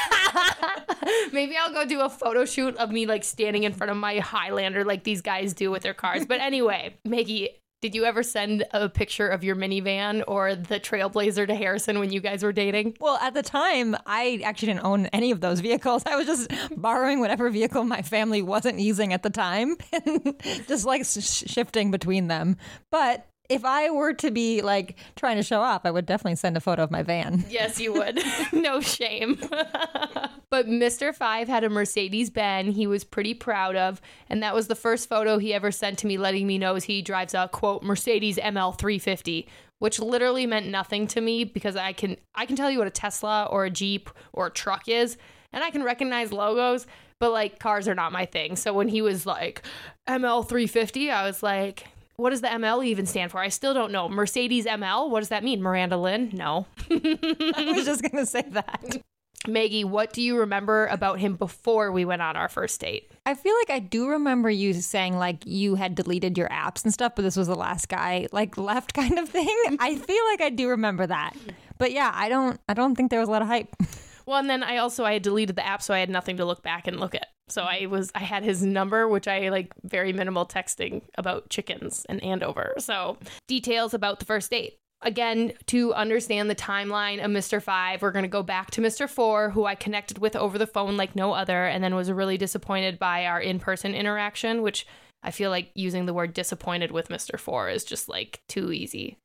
maybe 1.31 1.55
I'll 1.55 1.71
go 1.71 1.85
do 1.85 2.01
a 2.01 2.09
photo 2.09 2.43
shoot 2.43 2.75
of 2.75 2.91
me 2.91 3.05
like 3.05 3.23
standing 3.23 3.63
in 3.63 3.71
front 3.73 3.91
of 3.91 3.97
my 3.97 4.19
Highlander 4.19 4.83
like 4.83 5.05
these 5.05 5.21
guys 5.21 5.53
do 5.53 5.71
with 5.71 5.83
their 5.83 5.93
cars. 5.93 6.25
But 6.25 6.41
anyway, 6.41 6.95
Maggie, 7.05 7.49
did 7.83 7.95
you 7.95 8.05
ever 8.05 8.23
send 8.23 8.63
a 8.71 8.87
picture 8.87 9.27
of 9.27 9.43
your 9.43 9.57
minivan 9.57 10.23
or 10.25 10.55
the 10.55 10.79
Trailblazer 10.79 11.45
to 11.45 11.53
Harrison 11.53 11.99
when 11.99 12.13
you 12.13 12.21
guys 12.21 12.41
were 12.41 12.53
dating? 12.53 12.95
Well, 13.01 13.17
at 13.17 13.33
the 13.33 13.43
time, 13.43 13.97
I 14.05 14.39
actually 14.45 14.67
didn't 14.67 14.85
own 14.85 15.07
any 15.07 15.31
of 15.31 15.41
those 15.41 15.59
vehicles. 15.59 16.01
I 16.07 16.15
was 16.15 16.25
just 16.25 16.49
borrowing 16.77 17.19
whatever 17.19 17.49
vehicle 17.49 17.83
my 17.83 18.01
family 18.01 18.41
wasn't 18.41 18.79
using 18.79 19.11
at 19.11 19.21
the 19.21 19.29
time 19.29 19.75
and 19.91 20.41
just 20.65 20.85
like 20.85 21.03
sh- 21.03 21.43
shifting 21.45 21.91
between 21.91 22.29
them. 22.29 22.55
But 22.89 23.27
if 23.53 23.63
I 23.63 23.91
were 23.91 24.13
to 24.13 24.31
be 24.31 24.61
like 24.61 24.97
trying 25.15 25.37
to 25.37 25.43
show 25.43 25.61
off, 25.61 25.81
I 25.85 25.91
would 25.91 26.07
definitely 26.07 26.35
send 26.37 26.57
a 26.57 26.59
photo 26.59 26.83
of 26.83 26.91
my 26.91 27.03
van. 27.03 27.45
Yes, 27.53 27.79
you 27.79 27.93
would. 27.93 28.19
no 28.51 28.81
shame. 28.81 29.35
but 30.49 30.67
Mr. 30.67 31.13
Five 31.13 31.47
had 31.47 31.63
a 31.63 31.69
Mercedes 31.69 32.31
Benz 32.31 32.75
he 32.75 32.87
was 32.87 33.03
pretty 33.03 33.35
proud 33.35 33.75
of, 33.75 34.01
and 34.27 34.41
that 34.41 34.55
was 34.55 34.67
the 34.67 34.75
first 34.75 35.07
photo 35.07 35.37
he 35.37 35.53
ever 35.53 35.71
sent 35.71 35.99
to 35.99 36.07
me 36.07 36.17
letting 36.17 36.47
me 36.47 36.57
know 36.57 36.73
he 36.75 37.03
drives 37.03 37.35
a 37.35 37.47
quote 37.47 37.83
Mercedes 37.83 38.37
ML 38.37 38.75
350, 38.77 39.47
which 39.77 39.99
literally 39.99 40.47
meant 40.47 40.67
nothing 40.67 41.05
to 41.07 41.21
me 41.21 41.43
because 41.43 41.75
I 41.75 41.93
can 41.93 42.17
I 42.33 42.47
can 42.47 42.55
tell 42.55 42.71
you 42.71 42.79
what 42.79 42.87
a 42.87 42.91
Tesla 42.91 43.47
or 43.51 43.65
a 43.65 43.69
Jeep 43.69 44.09
or 44.31 44.47
a 44.47 44.51
truck 44.51 44.87
is, 44.87 45.17
and 45.51 45.63
I 45.63 45.69
can 45.69 45.83
recognize 45.83 46.33
logos, 46.33 46.87
but 47.19 47.31
like 47.31 47.59
cars 47.59 47.87
are 47.87 47.95
not 47.95 48.11
my 48.11 48.25
thing. 48.25 48.55
So 48.55 48.73
when 48.73 48.87
he 48.87 49.03
was 49.03 49.27
like 49.27 49.61
ML 50.07 50.47
350, 50.47 51.11
I 51.11 51.27
was 51.27 51.43
like 51.43 51.85
what 52.15 52.29
does 52.29 52.41
the 52.41 52.47
ML 52.47 52.85
even 52.85 53.05
stand 53.05 53.31
for? 53.31 53.39
I 53.39 53.49
still 53.49 53.73
don't 53.73 53.91
know. 53.91 54.07
Mercedes 54.07 54.65
ML? 54.65 55.09
What 55.09 55.21
does 55.21 55.29
that 55.29 55.43
mean? 55.43 55.61
Miranda 55.61 55.97
Lynn? 55.97 56.29
No. 56.33 56.67
I 56.91 57.73
was 57.75 57.85
just 57.85 58.01
going 58.01 58.17
to 58.17 58.25
say 58.25 58.43
that. 58.51 59.01
Maggie, 59.47 59.83
what 59.83 60.13
do 60.13 60.21
you 60.21 60.37
remember 60.39 60.87
about 60.87 61.19
him 61.19 61.35
before 61.35 61.91
we 61.91 62.05
went 62.05 62.21
on 62.21 62.37
our 62.37 62.47
first 62.47 62.79
date? 62.79 63.11
I 63.25 63.33
feel 63.33 63.53
like 63.61 63.69
I 63.69 63.79
do 63.79 64.09
remember 64.09 64.49
you 64.49 64.73
saying 64.73 65.17
like 65.17 65.45
you 65.45 65.75
had 65.75 65.95
deleted 65.95 66.37
your 66.37 66.47
apps 66.49 66.83
and 66.83 66.93
stuff, 66.93 67.13
but 67.15 67.23
this 67.23 67.35
was 67.35 67.47
the 67.47 67.55
last 67.55 67.89
guy 67.89 68.27
like 68.31 68.57
left 68.57 68.93
kind 68.93 69.19
of 69.19 69.27
thing. 69.27 69.47
I 69.79 69.95
feel 69.95 70.23
like 70.31 70.41
I 70.41 70.49
do 70.49 70.69
remember 70.69 71.05
that. 71.07 71.35
But 71.77 71.91
yeah, 71.91 72.11
I 72.13 72.29
don't 72.29 72.59
I 72.69 72.73
don't 72.73 72.95
think 72.95 73.11
there 73.11 73.19
was 73.19 73.27
a 73.27 73.31
lot 73.31 73.41
of 73.41 73.47
hype. 73.47 73.75
Well, 74.25 74.39
and 74.39 74.49
then 74.49 74.63
I 74.63 74.77
also 74.77 75.05
I 75.05 75.13
had 75.13 75.21
deleted 75.21 75.55
the 75.55 75.65
app, 75.65 75.81
so 75.81 75.93
I 75.93 75.99
had 75.99 76.09
nothing 76.09 76.37
to 76.37 76.45
look 76.45 76.63
back 76.63 76.87
and 76.87 76.99
look 76.99 77.15
at. 77.15 77.27
So 77.49 77.63
I 77.63 77.87
was 77.87 78.11
I 78.15 78.19
had 78.19 78.43
his 78.43 78.63
number, 78.63 79.07
which 79.07 79.27
I 79.27 79.49
like 79.49 79.73
very 79.83 80.13
minimal 80.13 80.45
texting 80.45 81.01
about 81.17 81.49
chickens 81.49 82.05
and 82.07 82.23
Andover. 82.23 82.73
So 82.79 83.17
details 83.47 83.93
about 83.93 84.19
the 84.19 84.25
first 84.25 84.49
date. 84.49 84.77
Again, 85.01 85.51
to 85.67 85.93
understand 85.93 86.49
the 86.49 86.55
timeline 86.55 87.23
of 87.23 87.29
Mr. 87.29 87.61
Five, 87.61 88.01
we're 88.01 88.11
going 88.11 88.23
to 88.23 88.29
go 88.29 88.41
back 88.41 88.71
to 88.71 88.81
Mr. 88.81 89.09
Four, 89.09 89.49
who 89.49 89.65
I 89.65 89.75
connected 89.75 90.17
with 90.17 90.33
over 90.33 90.57
the 90.57 90.65
phone 90.65 90.95
like 90.95 91.13
no 91.13 91.33
other, 91.33 91.65
and 91.65 91.83
then 91.83 91.93
was 91.93 92.09
really 92.09 92.37
disappointed 92.37 92.97
by 92.99 93.25
our 93.25 93.41
in 93.41 93.59
person 93.59 93.93
interaction, 93.93 94.61
which 94.61 94.87
I 95.21 95.31
feel 95.31 95.49
like 95.49 95.71
using 95.75 96.05
the 96.05 96.13
word 96.13 96.33
disappointed 96.33 96.91
with 96.91 97.09
Mr. 97.09 97.37
Four 97.37 97.69
is 97.69 97.83
just 97.83 98.07
like 98.07 98.41
too 98.47 98.71
easy. 98.71 99.17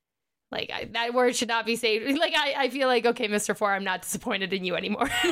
Like 0.50 0.71
I, 0.73 0.85
that 0.93 1.12
word 1.12 1.37
should 1.37 1.49
not 1.49 1.67
be 1.67 1.76
saved. 1.76 2.19
Like 2.19 2.35
I, 2.37 2.55
I 2.64 2.71
feel 2.71 2.88
like 2.88 3.07
okay, 3.07 3.28
Mr. 3.28 3.57
Four, 3.57 3.73
I'm 3.73 3.85
not 3.85 4.02
disappointed 4.02 4.52
in 4.52 4.64
you 4.64 4.75
anymore. 4.76 5.09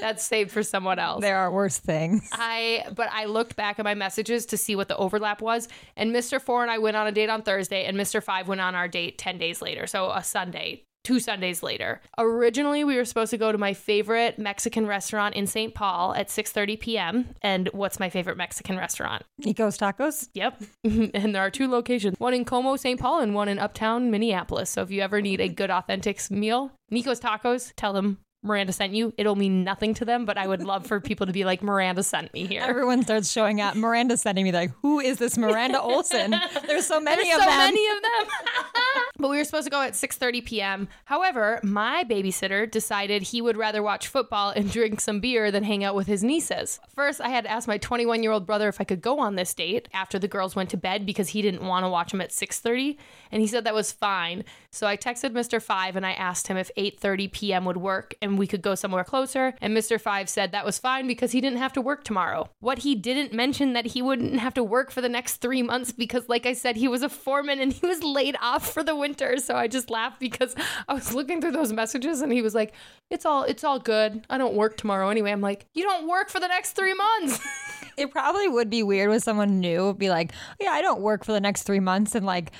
That's 0.00 0.22
saved 0.22 0.50
for 0.50 0.62
someone 0.62 0.98
else. 0.98 1.20
There 1.20 1.36
are 1.36 1.50
worse 1.50 1.78
things. 1.78 2.28
I 2.32 2.86
but 2.94 3.08
I 3.12 3.26
looked 3.26 3.56
back 3.56 3.78
at 3.78 3.84
my 3.84 3.94
messages 3.94 4.46
to 4.46 4.56
see 4.56 4.76
what 4.76 4.88
the 4.88 4.96
overlap 4.96 5.42
was, 5.42 5.68
and 5.96 6.14
Mr. 6.14 6.40
Four 6.40 6.62
and 6.62 6.70
I 6.70 6.78
went 6.78 6.96
on 6.96 7.06
a 7.06 7.12
date 7.12 7.28
on 7.28 7.42
Thursday, 7.42 7.84
and 7.84 7.96
Mr. 7.96 8.22
Five 8.22 8.48
went 8.48 8.60
on 8.60 8.74
our 8.74 8.88
date 8.88 9.18
ten 9.18 9.36
days 9.36 9.60
later, 9.60 9.86
so 9.86 10.10
a 10.10 10.22
Sunday. 10.22 10.84
Two 11.04 11.20
Sundays 11.20 11.62
later. 11.62 12.00
Originally, 12.18 12.82
we 12.82 12.96
were 12.96 13.04
supposed 13.04 13.30
to 13.30 13.38
go 13.38 13.52
to 13.52 13.58
my 13.58 13.74
favorite 13.74 14.38
Mexican 14.38 14.86
restaurant 14.86 15.34
in 15.34 15.46
St. 15.46 15.74
Paul 15.74 16.14
at 16.14 16.28
6:30 16.28 16.80
p.m. 16.80 17.34
And 17.42 17.68
what's 17.72 18.00
my 18.00 18.08
favorite 18.08 18.36
Mexican 18.36 18.76
restaurant? 18.76 19.22
Nico's 19.38 19.76
Tacos. 19.76 20.28
Yep. 20.34 20.62
and 20.84 21.34
there 21.34 21.42
are 21.42 21.50
two 21.50 21.68
locations 21.68 22.16
one 22.18 22.34
in 22.34 22.44
Como, 22.44 22.76
St. 22.76 22.98
Paul, 22.98 23.20
and 23.20 23.34
one 23.34 23.48
in 23.48 23.58
Uptown, 23.58 24.10
Minneapolis. 24.10 24.70
So 24.70 24.82
if 24.82 24.90
you 24.90 25.02
ever 25.02 25.20
need 25.20 25.40
a 25.40 25.48
good, 25.48 25.70
authentic 25.70 26.30
meal, 26.30 26.72
Nico's 26.90 27.20
Tacos, 27.20 27.72
tell 27.76 27.92
them 27.92 28.18
Miranda 28.44 28.72
sent 28.72 28.92
you. 28.92 29.12
It'll 29.16 29.36
mean 29.36 29.64
nothing 29.64 29.94
to 29.94 30.04
them, 30.04 30.24
but 30.24 30.36
I 30.36 30.46
would 30.46 30.62
love 30.62 30.86
for 30.86 31.00
people 31.00 31.26
to 31.26 31.32
be 31.32 31.44
like, 31.44 31.62
Miranda 31.62 32.02
sent 32.02 32.32
me 32.34 32.46
here. 32.46 32.62
Everyone 32.62 33.02
starts 33.02 33.32
showing 33.32 33.60
up. 33.60 33.74
Miranda's 33.74 34.20
sending 34.22 34.44
me 34.44 34.52
like, 34.52 34.70
who 34.82 35.00
is 35.00 35.18
this 35.18 35.38
Miranda 35.38 35.80
Olson? 35.80 36.34
There's 36.66 36.86
so 36.86 37.00
many 37.00 37.32
of 37.32 37.38
them. 37.38 37.38
There's 37.38 37.38
of 37.38 37.44
so 37.44 37.50
them. 37.50 37.58
many 37.58 37.86
of 37.88 38.02
them. 38.02 38.34
but 39.18 39.30
we 39.30 39.38
were 39.38 39.44
supposed 39.44 39.64
to 39.64 39.70
go 39.70 39.80
at 39.80 39.94
6:30 39.94 40.44
p.m. 40.44 40.88
However, 41.06 41.60
my 41.62 42.04
babysitter 42.04 42.70
decided 42.70 43.22
he 43.22 43.40
would 43.40 43.56
rather 43.56 43.82
watch 43.82 44.08
football 44.08 44.50
and 44.50 44.70
drink 44.70 45.00
some 45.00 45.20
beer 45.20 45.50
than 45.50 45.64
hang 45.64 45.82
out 45.82 45.94
with 45.94 46.06
his 46.06 46.22
nieces. 46.22 46.80
First, 46.94 47.20
I 47.20 47.28
had 47.28 47.44
to 47.44 47.50
ask 47.50 47.66
my 47.66 47.78
21-year-old 47.78 48.46
brother 48.46 48.68
if 48.68 48.80
I 48.80 48.84
could 48.84 49.00
go 49.00 49.20
on 49.20 49.36
this 49.36 49.54
date 49.54 49.88
after 49.94 50.18
the 50.18 50.28
girls 50.28 50.54
went 50.54 50.70
to 50.70 50.76
bed 50.76 51.06
because 51.06 51.30
he 51.30 51.42
didn't 51.42 51.64
want 51.66 51.84
to 51.84 51.88
watch 51.88 52.10
them 52.10 52.20
at 52.20 52.30
6:30, 52.30 52.98
and 53.32 53.40
he 53.40 53.46
said 53.46 53.64
that 53.64 53.74
was 53.74 53.92
fine. 53.92 54.44
So 54.70 54.86
I 54.86 54.96
texted 54.96 55.30
Mr. 55.30 55.62
5 55.62 55.96
and 55.96 56.04
I 56.04 56.12
asked 56.12 56.48
him 56.48 56.56
if 56.56 56.70
8:30 56.76 57.32
p.m. 57.32 57.64
would 57.64 57.78
work 57.78 58.14
and 58.20 58.33
we 58.36 58.46
could 58.46 58.62
go 58.62 58.74
somewhere 58.74 59.04
closer, 59.04 59.54
and 59.60 59.76
Mr. 59.76 60.00
5 60.00 60.28
said 60.28 60.52
that 60.52 60.64
was 60.64 60.78
fine 60.78 61.06
because 61.06 61.32
he 61.32 61.40
didn't 61.40 61.58
have 61.58 61.72
to 61.74 61.80
work 61.80 62.04
tomorrow. 62.04 62.48
What 62.60 62.80
he 62.80 62.94
didn't 62.94 63.32
mention 63.32 63.72
that 63.72 63.86
he 63.86 64.02
wouldn't 64.02 64.38
have 64.38 64.54
to 64.54 64.64
work 64.64 64.90
for 64.90 65.00
the 65.00 65.08
next 65.08 65.36
3 65.36 65.62
months 65.62 65.92
because 65.92 66.28
like 66.28 66.46
I 66.46 66.52
said 66.52 66.76
he 66.76 66.88
was 66.88 67.02
a 67.02 67.08
foreman 67.08 67.60
and 67.60 67.72
he 67.72 67.86
was 67.86 68.02
laid 68.02 68.36
off 68.40 68.72
for 68.72 68.82
the 68.82 68.96
winter. 68.96 69.38
So 69.38 69.54
I 69.54 69.68
just 69.68 69.90
laughed 69.90 70.20
because 70.20 70.54
I 70.88 70.94
was 70.94 71.14
looking 71.14 71.40
through 71.40 71.52
those 71.52 71.72
messages 71.72 72.20
and 72.20 72.32
he 72.32 72.42
was 72.42 72.54
like, 72.54 72.72
"It's 73.10 73.26
all 73.26 73.44
it's 73.44 73.64
all 73.64 73.78
good. 73.78 74.24
I 74.30 74.38
don't 74.38 74.54
work 74.54 74.76
tomorrow 74.76 75.08
anyway." 75.08 75.32
I'm 75.32 75.40
like, 75.40 75.66
"You 75.74 75.84
don't 75.84 76.08
work 76.08 76.30
for 76.30 76.40
the 76.40 76.48
next 76.48 76.72
3 76.72 76.94
months." 76.94 77.40
It 77.96 78.10
probably 78.10 78.48
would 78.48 78.70
be 78.70 78.82
weird 78.82 79.10
with 79.10 79.22
someone 79.22 79.60
new. 79.60 79.94
Be 79.94 80.10
like, 80.10 80.32
yeah, 80.60 80.70
I 80.70 80.82
don't 80.82 81.00
work 81.00 81.24
for 81.24 81.32
the 81.32 81.40
next 81.40 81.62
three 81.62 81.80
months, 81.80 82.14
and 82.14 82.26
like, 82.26 82.50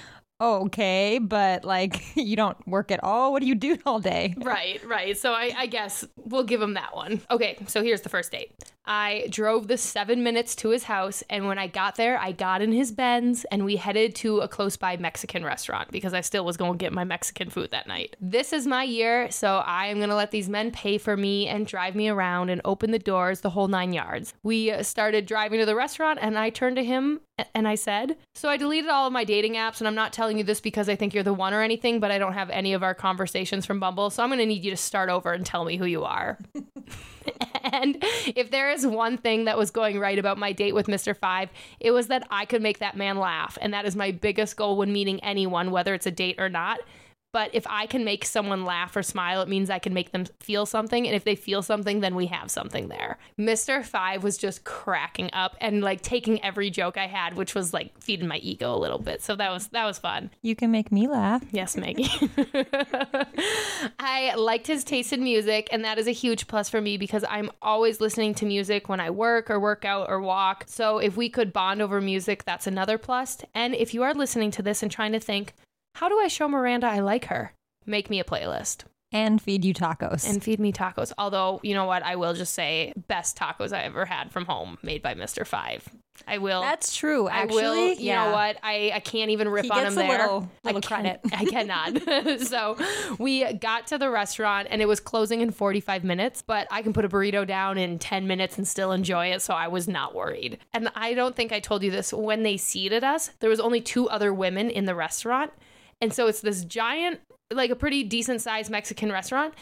okay, 0.41 1.19
but 1.19 1.65
like, 1.65 2.03
you 2.17 2.37
don't 2.37 2.57
work 2.67 2.91
at 2.91 3.03
all. 3.03 3.33
What 3.33 3.41
do 3.41 3.47
you 3.47 3.55
do 3.55 3.79
all 3.87 4.01
day? 4.01 4.35
Right, 4.45 4.85
right. 4.85 5.17
So 5.17 5.33
I, 5.33 5.53
I 5.57 5.67
guess 5.67 6.05
we'll 6.17 6.45
give 6.45 6.61
him 6.61 6.75
that 6.75 6.95
one. 6.95 7.23
Okay, 7.31 7.57
so 7.67 7.83
here's 7.83 8.03
the 8.03 8.11
first 8.11 8.31
date. 8.31 8.53
I 8.85 9.27
drove 9.31 9.69
the 9.69 9.79
seven 9.79 10.23
minutes 10.23 10.55
to 10.57 10.69
his 10.69 10.85
house, 10.85 11.23
and 11.31 11.47
when 11.47 11.59
I 11.59 11.67
got 11.69 11.97
there, 11.97 12.19
I 12.19 12.33
got 12.33 12.61
in 12.61 12.73
his 12.73 12.93
Benz 12.93 13.47
and 13.51 13.65
we 13.65 13.77
headed 13.77 14.15
to 14.17 14.41
a 14.41 14.49
close 14.49 14.77
by 14.77 14.99
Mexican 14.99 15.45
restaurant 15.45 15.91
because 15.91 16.13
I 16.13 16.21
still 16.21 16.45
was 16.45 16.59
going 16.59 16.73
to 16.73 16.79
get 16.79 16.93
my 16.93 17.05
Mexican 17.05 17.49
food 17.49 17.71
that 17.71 17.87
night. 17.87 18.17
This 18.21 18.53
is 18.53 18.67
my 18.67 18.83
year, 18.83 19.31
so 19.31 19.63
I 19.65 19.87
am 19.87 19.97
going 19.97 20.11
to 20.11 20.15
let 20.15 20.31
these 20.31 20.51
men 20.51 20.71
pay 20.71 20.99
for 20.99 21.17
me 21.17 21.49
and 21.49 21.67
drive 21.67 21.95
me 21.95 22.09
around 22.09 22.51
and 22.51 22.61
open 22.65 22.91
the 22.91 22.99
doors, 22.99 23.41
the 23.41 23.51
whole 23.51 23.69
nine 23.69 23.95
yards. 23.95 24.35
We 24.43 24.71
uh, 24.71 24.83
started 24.83 25.25
driving 25.25 25.61
to 25.61 25.67
the 25.67 25.77
restaurant, 25.77 26.19
and 26.21 26.39
I 26.39 26.51
turned 26.51 26.77
to 26.77 26.85
him 26.85 27.21
and 27.55 27.67
I 27.67 27.75
said, 27.75 28.17
So 28.35 28.49
I 28.49 28.57
deleted 28.57 28.91
all 28.91 29.07
of 29.07 29.13
my 29.13 29.25
dating 29.25 29.55
apps, 29.55 29.81
and 29.81 29.89
I'm 29.89 29.95
not 29.95 30.13
telling 30.13 30.39
you 30.39 30.45
this 30.45 30.61
because 30.61 30.89
I 30.89 30.97
think 30.97 31.15
you're 31.15 31.23
the 31.23 31.35
one 31.35 31.53
or 31.53 31.63
anything, 31.63 32.01
but 32.01 32.11
I 32.11 32.19
don't 32.19 32.35
have 32.35 32.51
any 32.51 32.73
of 32.73 32.83
our 32.83 32.95
conversations 32.95 33.67
from 33.67 33.81
Bumble, 33.81 34.11
so 34.11 34.23
I'm 34.23 34.29
going 34.29 34.39
to 34.39 34.47
need 34.47 34.65
you 34.65 34.71
to 34.71 34.77
start 34.77 35.09
over 35.11 35.33
and 35.33 35.45
tell 35.45 35.65
me 35.65 35.77
who 35.77 35.85
you 35.85 36.05
are. 36.05 36.39
and 37.65 37.97
if 38.37 38.51
there 38.51 38.71
is 38.71 38.87
one 38.87 39.19
thing 39.19 39.45
that 39.45 39.59
was 39.59 39.71
going 39.71 39.99
right 39.99 40.19
about 40.19 40.39
my 40.39 40.53
date 40.53 40.75
with 40.75 40.87
Mr. 40.87 41.17
Five, 41.17 41.51
it 41.81 41.91
was 41.91 42.09
that 42.09 42.27
I 42.31 42.45
could 42.45 42.63
make 42.63 42.79
that 42.79 42.97
man 42.97 43.19
laugh. 43.19 43.59
And 43.61 43.75
that 43.75 43.85
is 43.85 43.97
my 43.97 44.13
biggest 44.13 44.57
goal 44.57 44.77
when 44.77 44.93
meeting 44.93 45.23
anyone, 45.25 45.71
whether 45.71 45.95
it's 45.95 46.07
a 46.07 46.13
date 46.13 46.37
or 46.39 46.49
not. 46.49 46.81
But 47.35 47.51
if 47.53 47.67
I 47.69 47.87
can 47.87 48.05
make 48.05 48.25
someone 48.25 48.65
laugh 48.65 48.95
or 48.95 49.03
smile, 49.03 49.43
it 49.43 49.49
means 49.49 49.69
I 49.69 49.81
can 49.81 49.93
make 49.93 50.13
them 50.13 50.25
feel 50.39 50.67
something. 50.67 51.05
And 51.05 51.17
if 51.17 51.25
they 51.25 51.35
feel 51.35 51.63
something, 51.63 51.99
then 51.99 52.15
we 52.15 52.27
have 52.27 52.49
something 52.49 52.87
there. 52.87 53.19
Mr. 53.37 53.85
Five 53.85 54.23
was 54.23 54.39
just 54.39 54.63
cracking 54.63 55.31
up 55.33 55.57
and 55.61 55.83
like 55.83 56.01
taking 56.01 56.41
every 56.45 56.71
joke 56.71 56.97
I 56.97 57.09
had, 57.09 57.35
which 57.35 57.57
was 57.57 57.75
like 57.75 58.01
feeding 58.01 58.29
my 58.29 58.37
ego 58.37 58.73
a 58.73 58.79
little 58.79 59.01
bit. 59.01 59.21
So 59.21 59.35
that 59.35 59.51
was 59.51 59.67
that 59.69 59.85
was 59.85 59.99
fun. 59.99 60.31
You 60.43 60.55
can 60.55 60.71
make 60.71 60.93
me 60.93 61.09
laugh. 61.09 61.43
Yes, 61.51 61.77
Maggie. 61.77 62.09
I 63.99 64.37
liked 64.37 64.69
his 64.69 64.85
taste 64.85 65.13
in 65.13 65.25
music, 65.25 65.69
and 65.73 65.85
that 65.85 65.99
is 65.99 66.07
a 66.07 66.13
huge 66.13 66.47
plus 66.47 66.69
for 66.69 66.81
me 66.81 66.97
because 66.97 67.25
I'm 67.29 67.51
always 67.61 68.01
listening 68.01 68.35
to 68.37 68.47
music 68.47 68.89
when 68.89 69.01
I 69.01 69.11
work 69.11 69.51
or 69.51 69.59
work 69.59 69.85
out 69.85 70.09
or 70.09 70.21
walk. 70.21 70.67
So 70.69 70.99
if 70.99 71.17
we 71.17 71.29
could 71.29 71.53
bond 71.53 71.83
over 71.83 72.01
music, 72.01 72.45
that's 72.45 72.69
another 72.69 72.97
plus. 72.97 73.39
And 73.57 73.75
if 73.75 73.93
you 73.93 74.05
are 74.05 74.15
listening 74.15 74.53
to 74.53 74.63
this 74.63 74.85
and 74.85 74.93
trying 74.93 75.11
to 75.11 75.21
think, 75.21 75.53
how 75.95 76.09
do 76.09 76.19
I 76.19 76.29
show 76.29 76.49
Miranda 76.49 76.87
I 76.87 77.01
like 77.01 77.27
her? 77.27 77.53
Make 77.87 78.11
me 78.11 78.21
a 78.21 78.25
playlist. 78.25 78.85
and 79.13 79.41
feed 79.41 79.65
you 79.65 79.73
tacos. 79.73 80.29
and 80.29 80.43
feed 80.43 80.59
me 80.59 80.73
tacos. 80.73 81.13
Although, 81.19 81.61
you 81.63 81.73
know 81.75 81.85
what? 81.85 82.03
I 82.03 82.17
will 82.17 82.35
just 82.35 82.53
say, 82.55 82.93
best 83.07 83.39
tacos 83.39 83.73
I 83.73 83.83
ever 83.83 84.05
had 84.07 84.33
from 84.33 84.45
home, 84.47 84.77
made 84.83 85.03
by 85.03 85.15
Mr. 85.15 85.47
Five. 85.47 85.89
I 86.27 86.39
will. 86.39 86.63
That's 86.63 86.95
true. 86.97 87.29
Actually, 87.29 87.63
I 87.65 87.71
will. 87.71 87.89
You 87.89 87.95
yeah. 87.99 88.25
know 88.25 88.33
what? 88.33 88.57
I, 88.63 88.93
I 88.95 89.01
can't 89.01 89.31
even 89.31 89.49
rip 89.49 89.65
He 89.65 89.71
on 89.71 89.85
him 89.87 89.93
a 89.93 89.97
there. 89.97 90.09
little- 90.19 90.49
little 90.65 90.79
I 90.79 90.87
credit. 90.87 91.21
I 91.33 91.45
cannot. 91.45 92.41
so 92.47 92.77
we 93.19 93.53
got 93.55 93.87
to 93.89 93.99
the 93.99 94.11
restaurant 94.11 94.69
and 94.71 94.81
it 94.83 94.87
was 94.87 94.99
closing 95.01 95.41
in 95.43 95.51
45 95.51 96.03
minutes, 96.05 96.43
but 96.43 96.67
I 96.71 96.83
can 96.83 96.93
put 96.93 97.05
a 97.05 97.09
burrito 97.09 97.47
down 97.47 97.79
in 97.79 97.99
10 97.99 98.27
minutes 98.27 98.59
and 98.59 98.67
still 98.67 98.91
enjoy 98.93 99.29
it. 99.29 99.43
So 99.43 99.55
I 99.55 99.69
was 99.69 99.87
not 99.89 100.15
worried. 100.15 100.59
And 100.73 100.89
I 100.97 101.15
don't 101.15 101.37
think 101.37 101.53
I 101.53 101.61
told 101.61 101.83
you 101.83 101.91
this. 101.91 102.13
When 102.13 102.43
they 102.43 102.57
seated 102.57 103.05
us, 103.05 103.31
there 103.41 103.51
was 103.51 103.61
only 103.61 103.81
two 103.81 104.09
other 104.09 104.33
women 104.35 104.71
in 104.71 104.87
the 104.87 104.95
restaurant. 104.95 105.53
And 106.01 106.13
so 106.13 106.27
it's 106.27 106.41
this 106.41 106.65
giant, 106.65 107.21
like 107.53 107.71
a 107.71 107.77
pretty 107.77 108.03
decent 108.05 108.41
sized 108.41 108.71
Mexican 108.71 109.11
restaurant. 109.11 109.55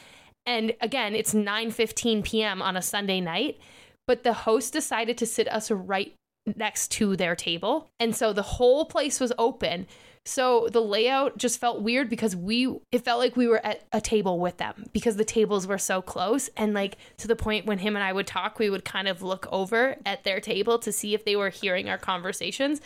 And 0.47 0.75
again, 0.81 1.15
it's 1.15 1.35
9:15 1.35 2.25
p.m. 2.25 2.62
on 2.62 2.77
a 2.77 2.83
Sunday 2.83 3.21
night, 3.21 3.59
but 4.07 4.25
the 4.25 4.33
host 4.33 4.73
decided 4.73 5.17
to 5.19 5.27
sit 5.27 5.49
us 5.49 5.71
right 5.71 6.15
next 6.57 6.91
to 6.93 7.17
their 7.17 7.37
table. 7.37 7.89
And 8.01 8.15
so 8.15 8.33
the 8.33 8.43
whole 8.43 8.85
place 8.85 9.21
was 9.21 9.33
open. 9.39 9.87
So 10.25 10.69
the 10.71 10.81
layout 10.81 11.37
just 11.37 11.59
felt 11.59 11.83
weird 11.83 12.09
because 12.09 12.37
we 12.37 12.73
it 12.93 13.05
felt 13.05 13.19
like 13.19 13.37
we 13.37 13.49
were 13.49 13.65
at 13.65 13.83
a 13.93 14.01
table 14.01 14.39
with 14.39 14.59
them 14.59 14.85
because 14.93 15.17
the 15.17 15.25
tables 15.25 15.67
were 15.67 15.79
so 15.79 16.01
close 16.01 16.49
and 16.57 16.75
like 16.75 16.97
to 17.19 17.27
the 17.27 17.35
point 17.35 17.67
when 17.67 17.79
him 17.79 17.97
and 17.97 18.05
I 18.05 18.12
would 18.12 18.29
talk 18.29 18.61
we 18.61 18.71
would 18.71 18.85
kind 18.85 19.09
of 19.09 19.23
look 19.23 19.49
over 19.51 19.97
at 20.07 20.23
their 20.23 20.39
table 20.39 20.79
to 20.79 20.93
see 20.93 21.15
if 21.15 21.25
they 21.25 21.35
were 21.35 21.49
hearing 21.51 21.89
our 21.89 21.99
conversations 21.99 22.81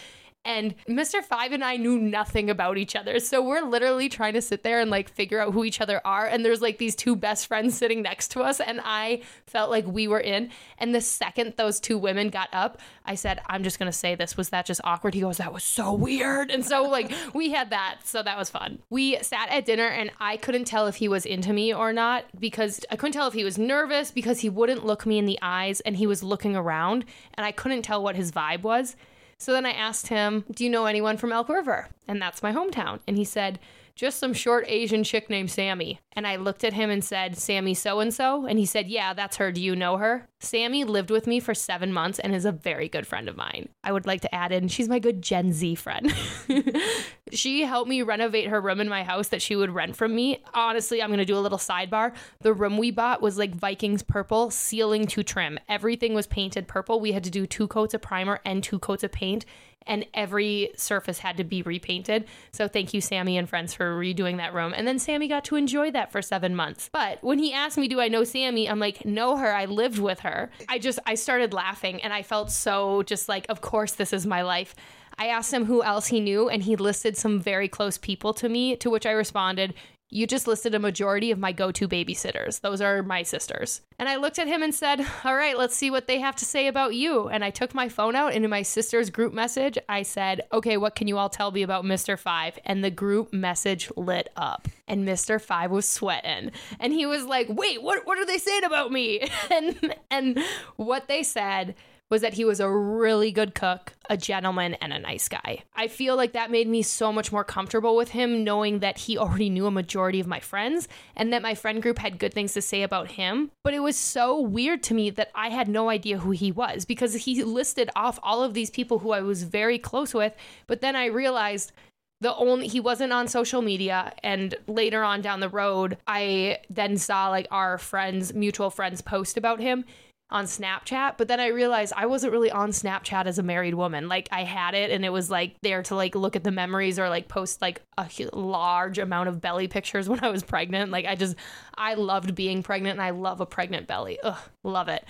and 0.47 0.77
Mr. 0.89 1.23
Five 1.23 1.51
and 1.51 1.65
I 1.65 1.77
knew 1.77 1.99
nothing 1.99 2.49
about 2.49 2.79
each 2.79 2.95
other. 2.95 3.19
So 3.19 3.43
we're 3.43 3.63
literally 3.63 4.09
trying 4.09 4.35
to 4.35 4.41
sit 4.41 4.63
there 4.63 4.81
and 4.81 4.91
like 4.91 5.09
figure 5.09 5.41
out 5.41 5.53
who 5.53 5.65
each 5.65 5.81
other 5.81 6.01
are. 6.05 6.25
And 6.25 6.45
there's 6.45 6.63
like 6.63 6.79
these 6.79 6.95
two 6.95 7.17
best 7.17 7.49
friends 7.49 7.77
sitting 7.77 8.01
next 8.01 8.29
to 8.29 8.43
us. 8.43 8.61
And 8.61 8.81
I 8.85 9.23
felt 9.47 9.71
like 9.71 9.85
we 9.87 10.07
were 10.07 10.21
in. 10.21 10.51
And 10.79 10.95
the 10.95 11.01
second 11.01 11.55
those 11.57 11.81
two 11.81 11.99
women 11.99 12.31
got 12.31 12.49
up, 12.53 12.81
I 13.05 13.17
said, 13.17 13.41
I'm 13.49 13.65
just 13.65 13.81
going 13.81 13.91
to 13.91 13.97
say 13.97 14.15
this. 14.15 14.37
Was 14.37 14.51
that 14.51 14.67
just 14.67 14.81
awkward? 14.85 15.15
He 15.15 15.21
goes, 15.21 15.39
That 15.39 15.53
was 15.53 15.65
so 15.65 15.93
weird. 15.93 16.53
And 16.53 16.65
so 16.65 16.85
like 16.85 17.13
we 17.35 17.51
had 17.51 17.71
that. 17.71 17.99
So 18.05 18.23
that 18.23 18.39
was 18.39 18.49
fun. 18.49 18.79
We 18.89 19.21
sat 19.23 19.49
at 19.49 19.67
dinner 19.67 19.89
and 19.89 20.13
I 20.21 20.37
couldn't 20.37 20.67
tell 20.67 20.87
if 20.87 20.95
he 20.97 21.09
was 21.09 21.27
into 21.27 21.53
me 21.53 21.75
or 21.75 21.93
not 21.93 22.25
because 22.39 22.81
I 22.89 22.95
couldn't 22.95 23.15
tell 23.15 23.27
if 23.27 23.35
he 23.35 23.43
was 23.43 23.59
nervous 23.59 24.13
because 24.13 24.41
he 24.41 24.49
wouldn't 24.49 24.87
look 24.87 25.07
me 25.07 25.19
in 25.19 25.27
the 25.27 25.41
eyes 25.43 25.81
and 25.81 25.97
he 25.97 26.07
was 26.07 26.23
looking 26.23 26.55
around. 26.55 27.05
And 27.35 27.45
I 27.45 27.51
couldn't 27.51 27.83
tell 27.83 28.01
what 28.01 28.15
his 28.15 28.31
vibe 28.31 28.63
was. 28.63 28.95
So 29.39 29.53
then 29.53 29.67
I 29.67 29.73
asked 29.73 30.09
him, 30.09 30.45
Do 30.53 30.65
you 30.65 30.71
know 30.71 30.87
anyone 30.87 31.17
from 31.17 31.33
Elk 31.33 31.49
River? 31.49 31.89
And 32.09 32.21
that's 32.21 32.43
my 32.43 32.53
hometown. 32.53 33.01
And 33.07 33.17
he 33.17 33.25
said, 33.25 33.59
Just 33.97 34.19
some 34.19 34.35
short 34.35 34.67
Asian 34.69 35.03
chick 35.05 35.31
named 35.31 35.51
Sammy. 35.51 36.01
And 36.13 36.27
I 36.27 36.37
looked 36.37 36.65
at 36.65 36.75
him 36.75 36.91
and 36.91 37.03
said, 37.03 37.39
Sammy 37.39 37.73
so 37.73 38.01
and 38.01 38.13
so? 38.13 38.45
And 38.45 38.59
he 38.59 38.67
said, 38.67 38.89
Yeah, 38.89 39.15
that's 39.15 39.39
her. 39.39 39.51
Do 39.51 39.63
you 39.63 39.75
know 39.75 39.97
her? 39.97 40.29
Sammy 40.39 40.85
lived 40.85 41.11
with 41.11 41.27
me 41.27 41.41
for 41.41 41.55
seven 41.55 41.95
months 41.95 42.19
and 42.19 42.35
is 42.35 42.45
a 42.45 42.53
very 42.53 42.91
good 42.91 43.07
friend 43.07 43.27
of 43.27 43.39
mine. 43.39 43.71
I 43.83 43.93
would 43.93 44.07
like 44.07 44.21
to 44.21 44.35
add 44.35 44.53
in, 44.53 44.69
she's 44.69 44.89
my 44.89 44.99
good 44.99 45.23
Gen 45.23 45.51
Z 45.51 45.77
friend. 45.77 46.15
she 47.33 47.63
helped 47.63 47.89
me 47.89 48.03
renovate 48.03 48.49
her 48.49 48.61
room 48.61 48.81
in 48.81 48.89
my 48.89 49.03
house 49.03 49.29
that 49.29 49.41
she 49.41 49.57
would 49.57 49.71
rent 49.71 49.97
from 49.97 50.15
me. 50.15 50.43
Honestly, 50.53 51.03
I'm 51.03 51.09
going 51.09 51.19
to 51.19 51.25
do 51.25 51.39
a 51.39 51.41
little 51.41 51.57
sidebar. 51.57 52.15
The 52.41 52.53
room 52.53 52.77
we 52.77 52.91
bought 52.91 53.23
was 53.23 53.39
like 53.39 53.55
Vikings 53.55 54.03
purple, 54.03 54.51
ceiling 54.51 55.07
to 55.09 55.23
trim. 55.23 55.59
Everything 55.71 56.13
was 56.13 56.27
painted 56.27 56.69
purple. 56.69 57.01
We 57.01 57.13
had 57.13 57.25
to 57.25 57.31
do 57.31 57.47
two 57.47 57.67
coats 57.67 57.95
of 57.95 58.03
primer 58.03 58.41
and 58.45 58.63
two 58.63 58.79
coats 58.79 59.05
of 59.05 59.13
paint, 59.13 59.47
and 59.87 60.07
every 60.15 60.71
surface 60.77 61.19
had 61.19 61.37
to 61.37 61.45
be 61.45 61.63
repainted. 61.63 62.27
So 62.53 62.69
thank 62.69 62.93
you, 62.95 63.01
Sammy 63.01 63.39
and 63.39 63.49
friends, 63.49 63.75
for 63.75 63.97
redoing 63.97 64.39
that 64.39 64.55
room. 64.55 64.75
And 64.77 64.87
then 64.87 64.99
Sammy 64.99 65.29
got 65.29 65.45
to 65.47 65.57
enjoy 65.57 65.91
that 65.93 66.13
for 66.13 66.23
seven 66.23 66.55
months. 66.55 66.91
But 66.93 67.23
when 67.23 67.39
he 67.39 67.53
asked 67.53 67.79
me, 67.79 67.89
Do 67.89 68.01
I 68.01 68.09
know 68.09 68.25
Sammy? 68.25 68.69
I'm 68.69 68.79
like, 68.79 69.05
Know 69.05 69.37
her. 69.37 69.53
I 69.53 69.67
lived 69.67 69.99
with 69.99 70.21
her. 70.21 70.51
I 70.69 70.79
just, 70.79 70.99
I 71.07 71.15
started 71.15 71.53
laughing 71.53 72.03
and 72.03 72.13
I 72.13 72.23
felt 72.23 72.51
so 72.51 73.03
just 73.03 73.29
like, 73.29 73.47
Of 73.49 73.61
course, 73.61 73.93
this 73.93 74.13
is 74.13 74.27
my 74.27 74.43
life. 74.43 74.75
I 75.19 75.29
asked 75.29 75.53
him 75.53 75.65
who 75.65 75.83
else 75.83 76.09
he 76.09 76.21
knew, 76.21 76.49
and 76.51 76.63
he 76.63 76.77
listed 76.77 77.17
some 77.17 77.41
very 77.41 77.69
close 77.69 77.97
people 77.97 78.35
to 78.35 78.49
me, 78.51 78.77
to 78.77 78.91
which 78.91 79.07
I 79.07 79.13
responded, 79.13 79.73
You 80.09 80.27
just 80.29 80.47
listed 80.47 80.73
a 80.73 80.79
majority 80.79 81.33
of 81.33 81.39
my 81.39 81.51
go 81.51 81.73
to 81.73 81.89
babysitters. 81.89 82.61
Those 82.61 82.81
are 82.81 83.03
my 83.03 83.25
sisters. 83.25 83.81
And 83.99 84.09
I 84.09 84.17
looked 84.17 84.39
at 84.39 84.47
him 84.47 84.63
and 84.63 84.73
said, 84.73 85.05
All 85.25 85.35
right, 85.35 85.59
let's 85.59 85.77
see 85.77 85.91
what 85.91 86.07
they 86.07 86.21
have 86.21 86.37
to 86.37 86.45
say 86.45 86.69
about 86.69 86.95
you. 86.95 87.29
And 87.29 87.45
I 87.45 87.51
took 87.51 87.75
my 87.75 87.89
phone 87.89 88.15
out 88.15 88.33
into 88.33 88.47
my 88.47 88.63
sister's 88.63 89.11
group 89.11 89.35
message. 89.35 89.79
I 89.89 90.03
said, 90.03 90.43
Okay, 90.53 90.77
what 90.77 90.95
can 90.95 91.09
you 91.09 91.19
all 91.19 91.29
tell 91.29 91.51
me 91.51 91.63
about 91.63 91.85
Mr. 91.85 92.17
Five? 92.17 92.57
And 92.65 92.85
the 92.85 92.91
group 92.91 93.33
message 93.33 93.91
lit 93.97 94.29
up. 94.37 94.69
And 94.87 95.07
Mr. 95.07 95.41
Five 95.41 95.73
was 95.73 95.89
sweating. 95.89 96.53
And 96.79 96.93
he 96.93 97.05
was 97.05 97.25
like, 97.25 97.49
Wait, 97.49 97.83
what, 97.83 98.07
what 98.07 98.19
are 98.19 98.27
they 98.27 98.39
saying 98.39 98.65
about 98.65 98.93
me? 98.93 99.29
and, 99.51 99.95
and 100.09 100.39
what 100.77 101.09
they 101.09 101.25
said 101.25 101.75
was 102.11 102.23
that 102.23 102.35
he 102.35 102.45
was 102.45 102.61
a 102.61 102.71
really 102.71 103.33
good 103.33 103.55
cook, 103.55 103.95
a 104.09 104.17
gentleman, 104.17 104.75
and 104.75 104.93
a 104.93 104.99
nice 104.99 105.29
guy. 105.29 105.65
I 105.75 105.89
feel 105.89 106.17
like 106.17 106.33
that 106.33 106.53
made 106.53 106.69
me 106.69 106.83
so 106.83 107.13
much 107.13 107.33
more 107.33 107.43
comfortable 107.43 107.97
with 107.97 108.11
him, 108.11 108.45
knowing 108.45 108.79
that 108.79 108.99
he 108.99 109.19
already 109.19 109.51
knew 109.51 109.67
a 109.67 109.73
majority 109.73 110.21
of 110.21 110.27
my 110.27 110.39
friends 110.39 110.87
and 111.17 111.33
that 111.33 111.43
my 111.43 111.55
friend 111.55 111.83
group 111.83 111.99
had 111.99 112.19
good 112.19 112.33
things 112.33 112.53
to 112.55 112.63
say 112.63 112.83
about 112.83 113.13
him. 113.13 113.51
But 113.65 113.75
it 113.75 113.81
was 113.81 113.97
so 113.97 114.41
weird 114.41 114.85
to 114.85 114.95
me 114.95 115.11
that 115.11 115.33
I 115.35 115.49
had 115.49 115.69
no 115.69 115.89
idea 115.89 116.19
who 116.19 116.31
he 116.31 116.53
was 116.53 116.85
because 116.85 117.15
he 117.15 117.43
listed 117.43 117.91
off 117.97 118.21
all 118.23 118.45
of 118.45 118.55
these 118.55 118.71
people 118.71 119.01
who 119.01 119.11
I 119.11 119.21
was 119.21 119.43
very 119.43 119.79
close 119.79 120.15
with. 120.15 120.33
But 120.69 120.81
then 120.81 120.95
I 120.95 121.07
realized 121.07 121.73
the 122.21 122.35
only 122.37 122.69
he 122.69 122.81
wasn't 122.81 123.13
on 123.13 123.29
social 123.29 123.63
media 123.63 124.13
and 124.23 124.55
later 124.67 125.03
on 125.03 125.21
down 125.21 125.41
the 125.41 125.49
road 125.49 125.99
i 126.07 126.59
then 126.71 126.97
saw 126.97 127.29
like 127.29 127.47
our 127.51 127.77
friends 127.77 128.33
mutual 128.33 128.71
friends 128.71 129.03
post 129.03 129.37
about 129.37 129.61
him 129.61 129.85
on 130.29 130.45
Snapchat, 130.45 131.15
but 131.19 131.29
then 131.29 131.39
I 131.39 131.49
realized 131.49 131.93
I 131.97 132.07
wasn't 132.07 132.33
really 132.33 132.51
on 132.51 132.71
Snapchat 132.71 133.27
as 133.27 133.39
a 133.39 133.45
married 133.45 133.75
woman. 133.75 134.09
Like 134.09 134.29
I 134.33 134.43
had 134.43 134.75
it 134.75 134.91
and 134.91 135.05
it 135.05 135.11
was 135.11 135.31
like 135.31 135.55
there 135.63 135.85
to 135.85 135.95
like 135.95 136.17
look 136.17 136.35
at 136.35 136.43
the 136.43 136.51
memories 136.51 136.99
or 136.99 137.09
like 137.09 137.29
post 137.29 137.63
like 137.63 137.81
a 137.97 138.09
large 138.33 138.99
amount 138.99 139.29
of 139.29 139.41
belly 139.41 139.69
pictures 139.69 140.09
when 140.09 140.23
I 140.25 140.31
was 140.31 140.43
pregnant. 140.43 140.91
Like 140.91 141.07
I 141.07 141.15
just 141.15 141.37
I 141.77 141.95
loved 141.95 142.35
being 142.35 142.63
pregnant 142.63 142.95
and 142.99 143.03
I 143.03 143.11
love 143.11 143.41
a 143.41 143.47
pregnant 143.47 143.87
belly. 143.87 144.19
Ugh, 144.23 144.39
love 144.65 144.89
it. 144.89 145.05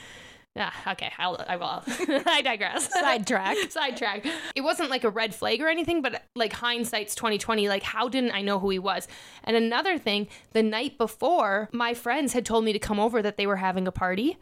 Yeah, 0.54 0.72
okay, 0.86 1.12
I'll, 1.18 1.36
I 1.46 1.56
will. 1.56 1.82
I 2.26 2.40
digress. 2.40 2.90
Sidetrack. 2.90 3.58
Sidetrack. 3.68 4.26
It 4.54 4.62
wasn't 4.62 4.88
like 4.88 5.04
a 5.04 5.10
red 5.10 5.34
flag 5.34 5.60
or 5.60 5.68
anything, 5.68 6.00
but 6.00 6.22
like 6.34 6.54
hindsight's 6.54 7.14
2020. 7.14 7.68
Like, 7.68 7.82
how 7.82 8.08
didn't 8.08 8.30
I 8.30 8.40
know 8.40 8.58
who 8.58 8.70
he 8.70 8.78
was? 8.78 9.06
And 9.44 9.54
another 9.54 9.98
thing, 9.98 10.28
the 10.52 10.62
night 10.62 10.96
before, 10.96 11.68
my 11.72 11.92
friends 11.92 12.32
had 12.32 12.46
told 12.46 12.64
me 12.64 12.72
to 12.72 12.78
come 12.78 12.98
over 12.98 13.20
that 13.20 13.36
they 13.36 13.46
were 13.46 13.56
having 13.56 13.86
a 13.86 13.92
party. 13.92 14.38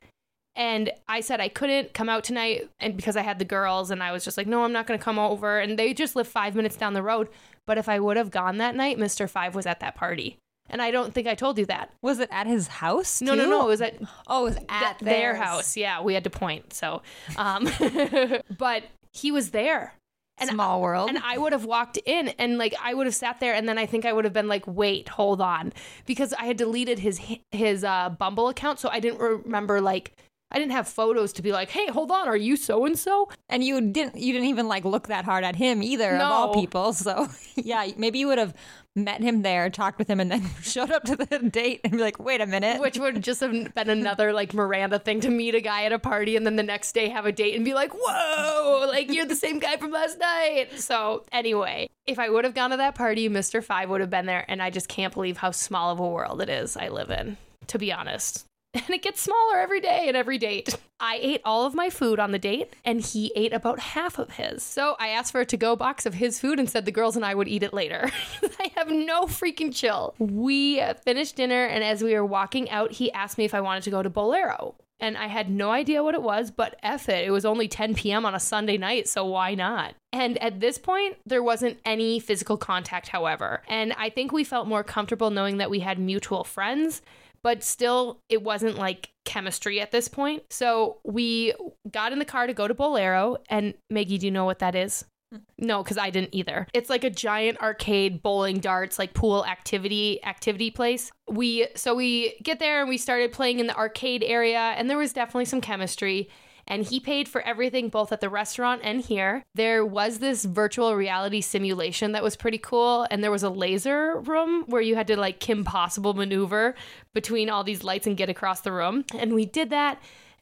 And 0.56 0.92
I 1.08 1.20
said 1.20 1.40
I 1.40 1.48
couldn't 1.48 1.94
come 1.94 2.08
out 2.08 2.22
tonight 2.24 2.68
and 2.78 2.96
because 2.96 3.16
I 3.16 3.22
had 3.22 3.38
the 3.40 3.44
girls 3.44 3.90
and 3.90 4.02
I 4.02 4.12
was 4.12 4.24
just 4.24 4.36
like, 4.36 4.46
no, 4.46 4.62
I'm 4.64 4.72
not 4.72 4.86
gonna 4.86 4.98
come 4.98 5.18
over. 5.18 5.58
And 5.58 5.78
they 5.78 5.92
just 5.92 6.14
live 6.14 6.28
five 6.28 6.54
minutes 6.54 6.76
down 6.76 6.92
the 6.94 7.02
road. 7.02 7.28
But 7.66 7.78
if 7.78 7.88
I 7.88 7.98
would 7.98 8.16
have 8.16 8.30
gone 8.30 8.58
that 8.58 8.76
night, 8.76 8.98
Mr. 8.98 9.28
Five 9.28 9.54
was 9.54 9.66
at 9.66 9.80
that 9.80 9.94
party. 9.96 10.38
And 10.70 10.80
I 10.80 10.90
don't 10.90 11.12
think 11.12 11.26
I 11.26 11.34
told 11.34 11.58
you 11.58 11.66
that. 11.66 11.90
Was 12.02 12.20
it 12.20 12.28
at 12.32 12.46
his 12.46 12.68
house? 12.68 13.20
No, 13.20 13.34
no, 13.34 13.44
too? 13.44 13.50
no. 13.50 13.64
It 13.64 13.68
was 13.68 13.80
at 13.82 13.96
Oh, 14.28 14.42
it 14.46 14.50
was 14.50 14.56
at 14.68 14.98
th- 14.98 15.10
their 15.10 15.34
house. 15.34 15.76
Yeah, 15.76 16.00
we 16.02 16.14
had 16.14 16.24
to 16.24 16.30
point. 16.30 16.72
So, 16.72 17.02
um, 17.36 17.68
but 18.58 18.84
he 19.12 19.30
was 19.32 19.50
there. 19.50 19.94
And 20.38 20.50
Small 20.50 20.82
world. 20.82 21.10
and 21.10 21.18
I 21.18 21.38
would 21.38 21.52
have 21.52 21.64
walked 21.64 21.96
in 22.06 22.26
and 22.40 22.58
like 22.58 22.74
I 22.82 22.92
would 22.92 23.06
have 23.06 23.14
sat 23.14 23.38
there 23.38 23.54
and 23.54 23.68
then 23.68 23.78
I 23.78 23.86
think 23.86 24.04
I 24.04 24.12
would 24.12 24.24
have 24.24 24.32
been 24.34 24.48
like, 24.48 24.64
wait, 24.66 25.08
hold 25.08 25.40
on, 25.40 25.72
because 26.06 26.32
I 26.32 26.46
had 26.46 26.56
deleted 26.56 26.98
his 26.98 27.20
his 27.52 27.84
uh, 27.84 28.08
Bumble 28.10 28.48
account, 28.48 28.80
so 28.80 28.88
I 28.88 28.98
didn't 28.98 29.20
remember 29.20 29.80
like 29.80 30.16
I 30.54 30.58
didn't 30.58 30.72
have 30.72 30.86
photos 30.86 31.32
to 31.32 31.42
be 31.42 31.50
like, 31.50 31.68
hey, 31.70 31.88
hold 31.88 32.12
on, 32.12 32.28
are 32.28 32.36
you 32.36 32.56
so 32.56 32.84
and 32.84 32.96
so? 32.96 33.28
And 33.48 33.64
you 33.64 33.80
didn't 33.80 34.16
you 34.16 34.32
didn't 34.32 34.46
even 34.46 34.68
like 34.68 34.84
look 34.84 35.08
that 35.08 35.24
hard 35.24 35.42
at 35.42 35.56
him 35.56 35.82
either 35.82 36.14
of 36.14 36.20
all 36.20 36.54
people. 36.54 36.92
So 36.92 37.26
yeah, 37.56 37.88
maybe 37.96 38.20
you 38.20 38.28
would 38.28 38.38
have 38.38 38.54
met 38.94 39.20
him 39.20 39.42
there, 39.42 39.68
talked 39.68 39.98
with 39.98 40.08
him, 40.08 40.20
and 40.20 40.30
then 40.30 40.48
showed 40.62 40.92
up 40.92 41.02
to 41.04 41.16
the 41.16 41.40
date 41.40 41.80
and 41.82 41.94
be 41.94 41.98
like, 41.98 42.20
wait 42.20 42.40
a 42.40 42.46
minute. 42.46 42.80
Which 42.80 42.98
would 43.00 43.20
just 43.20 43.40
have 43.40 43.74
been 43.74 43.90
another 43.90 44.32
like 44.32 44.54
Miranda 44.54 45.00
thing 45.00 45.18
to 45.22 45.28
meet 45.28 45.56
a 45.56 45.60
guy 45.60 45.86
at 45.86 45.92
a 45.92 45.98
party 45.98 46.36
and 46.36 46.46
then 46.46 46.54
the 46.54 46.62
next 46.62 46.92
day 46.92 47.08
have 47.08 47.26
a 47.26 47.32
date 47.32 47.56
and 47.56 47.64
be 47.64 47.74
like, 47.74 47.90
whoa, 47.92 48.86
like 48.86 49.12
you're 49.12 49.26
the 49.26 49.34
same 49.34 49.58
guy 49.58 49.76
from 49.76 49.90
last 49.90 50.20
night. 50.20 50.78
So, 50.78 51.24
anyway, 51.32 51.88
if 52.06 52.20
I 52.20 52.30
would 52.30 52.44
have 52.44 52.54
gone 52.54 52.70
to 52.70 52.76
that 52.76 52.94
party, 52.94 53.28
Mr. 53.28 53.62
Five 53.62 53.90
would 53.90 54.00
have 54.00 54.10
been 54.10 54.26
there. 54.26 54.44
And 54.46 54.62
I 54.62 54.70
just 54.70 54.86
can't 54.86 55.12
believe 55.12 55.36
how 55.36 55.50
small 55.50 55.90
of 55.90 55.98
a 55.98 56.08
world 56.08 56.40
it 56.40 56.48
is 56.48 56.76
I 56.76 56.90
live 56.90 57.10
in, 57.10 57.38
to 57.66 57.78
be 57.78 57.92
honest. 57.92 58.46
And 58.86 58.90
it 58.90 59.02
gets 59.02 59.22
smaller 59.22 59.58
every 59.58 59.80
day 59.80 60.08
and 60.08 60.16
every 60.16 60.36
date. 60.36 60.76
I 61.00 61.18
ate 61.22 61.40
all 61.44 61.64
of 61.64 61.74
my 61.74 61.90
food 61.90 62.18
on 62.18 62.32
the 62.32 62.38
date, 62.38 62.74
and 62.84 63.00
he 63.00 63.32
ate 63.36 63.52
about 63.52 63.78
half 63.78 64.18
of 64.18 64.30
his. 64.32 64.62
So 64.62 64.96
I 64.98 65.08
asked 65.08 65.32
for 65.32 65.40
a 65.40 65.46
to 65.46 65.56
go 65.56 65.76
box 65.76 66.06
of 66.06 66.14
his 66.14 66.38
food 66.40 66.58
and 66.58 66.68
said 66.68 66.84
the 66.84 66.92
girls 66.92 67.14
and 67.16 67.24
I 67.24 67.34
would 67.34 67.48
eat 67.48 67.62
it 67.62 67.72
later. 67.72 68.10
I 68.60 68.72
have 68.76 68.88
no 68.88 69.24
freaking 69.24 69.74
chill. 69.74 70.14
We 70.18 70.82
finished 71.04 71.36
dinner, 71.36 71.64
and 71.66 71.82
as 71.84 72.02
we 72.02 72.14
were 72.14 72.26
walking 72.26 72.68
out, 72.70 72.92
he 72.92 73.12
asked 73.12 73.38
me 73.38 73.44
if 73.44 73.54
I 73.54 73.60
wanted 73.60 73.84
to 73.84 73.90
go 73.90 74.02
to 74.02 74.10
Bowlero. 74.10 74.74
and 75.00 75.16
I 75.16 75.26
had 75.26 75.50
no 75.50 75.70
idea 75.70 76.02
what 76.02 76.14
it 76.14 76.22
was, 76.22 76.50
but 76.50 76.76
F 76.82 77.08
it. 77.08 77.26
It 77.26 77.30
was 77.30 77.44
only 77.44 77.68
10 77.68 77.94
p.m. 77.94 78.24
on 78.24 78.34
a 78.34 78.40
Sunday 78.40 78.78
night, 78.78 79.08
so 79.08 79.24
why 79.24 79.54
not? 79.54 79.94
And 80.12 80.38
at 80.42 80.60
this 80.60 80.78
point, 80.78 81.16
there 81.26 81.42
wasn't 81.42 81.78
any 81.84 82.20
physical 82.20 82.56
contact, 82.56 83.08
however. 83.08 83.62
And 83.68 83.92
I 83.94 84.08
think 84.10 84.32
we 84.32 84.44
felt 84.44 84.66
more 84.68 84.84
comfortable 84.84 85.30
knowing 85.30 85.58
that 85.58 85.70
we 85.70 85.80
had 85.80 85.98
mutual 85.98 86.44
friends, 86.44 87.02
but 87.44 87.62
still, 87.62 88.22
it 88.30 88.42
wasn't 88.42 88.76
like 88.76 89.10
chemistry 89.26 89.78
at 89.80 89.92
this 89.92 90.08
point. 90.08 90.42
So 90.50 90.98
we 91.04 91.52
got 91.90 92.10
in 92.10 92.18
the 92.18 92.24
car 92.24 92.46
to 92.46 92.54
go 92.54 92.66
to 92.66 92.74
Bowlero. 92.74 93.36
And 93.50 93.74
Maggie, 93.90 94.16
do 94.16 94.26
you 94.26 94.32
know 94.32 94.46
what 94.46 94.60
that 94.60 94.74
is? 94.74 95.04
Hmm. 95.30 95.38
No, 95.58 95.82
because 95.82 95.98
I 95.98 96.08
didn't 96.08 96.34
either. 96.34 96.66
It's 96.72 96.88
like 96.88 97.04
a 97.04 97.10
giant 97.10 97.60
arcade 97.60 98.22
bowling 98.22 98.60
darts, 98.60 98.98
like 98.98 99.12
pool 99.12 99.44
activity 99.44 100.24
activity 100.24 100.70
place. 100.70 101.12
We 101.28 101.68
so 101.76 101.94
we 101.94 102.38
get 102.42 102.60
there 102.60 102.80
and 102.80 102.88
we 102.88 102.96
started 102.96 103.30
playing 103.30 103.60
in 103.60 103.66
the 103.66 103.76
arcade 103.76 104.24
area, 104.24 104.58
and 104.58 104.88
there 104.88 104.98
was 104.98 105.12
definitely 105.12 105.44
some 105.44 105.60
chemistry. 105.60 106.30
And 106.66 106.84
he 106.84 107.00
paid 107.00 107.28
for 107.28 107.42
everything 107.42 107.88
both 107.88 108.12
at 108.12 108.20
the 108.20 108.28
restaurant 108.28 108.80
and 108.84 109.00
here. 109.00 109.44
There 109.54 109.84
was 109.84 110.18
this 110.18 110.44
virtual 110.44 110.94
reality 110.94 111.40
simulation 111.40 112.12
that 112.12 112.22
was 112.22 112.36
pretty 112.36 112.58
cool. 112.58 113.06
And 113.10 113.22
there 113.22 113.30
was 113.30 113.42
a 113.42 113.50
laser 113.50 114.20
room 114.20 114.64
where 114.66 114.82
you 114.82 114.94
had 114.94 115.06
to 115.08 115.18
like 115.18 115.40
Kim 115.40 115.64
Possible 115.64 116.14
maneuver 116.14 116.74
between 117.12 117.50
all 117.50 117.64
these 117.64 117.84
lights 117.84 118.06
and 118.06 118.16
get 118.16 118.28
across 118.28 118.60
the 118.60 118.72
room. 118.72 119.04
And 119.18 119.34
we 119.34 119.46
did 119.46 119.70
that 119.70 120.00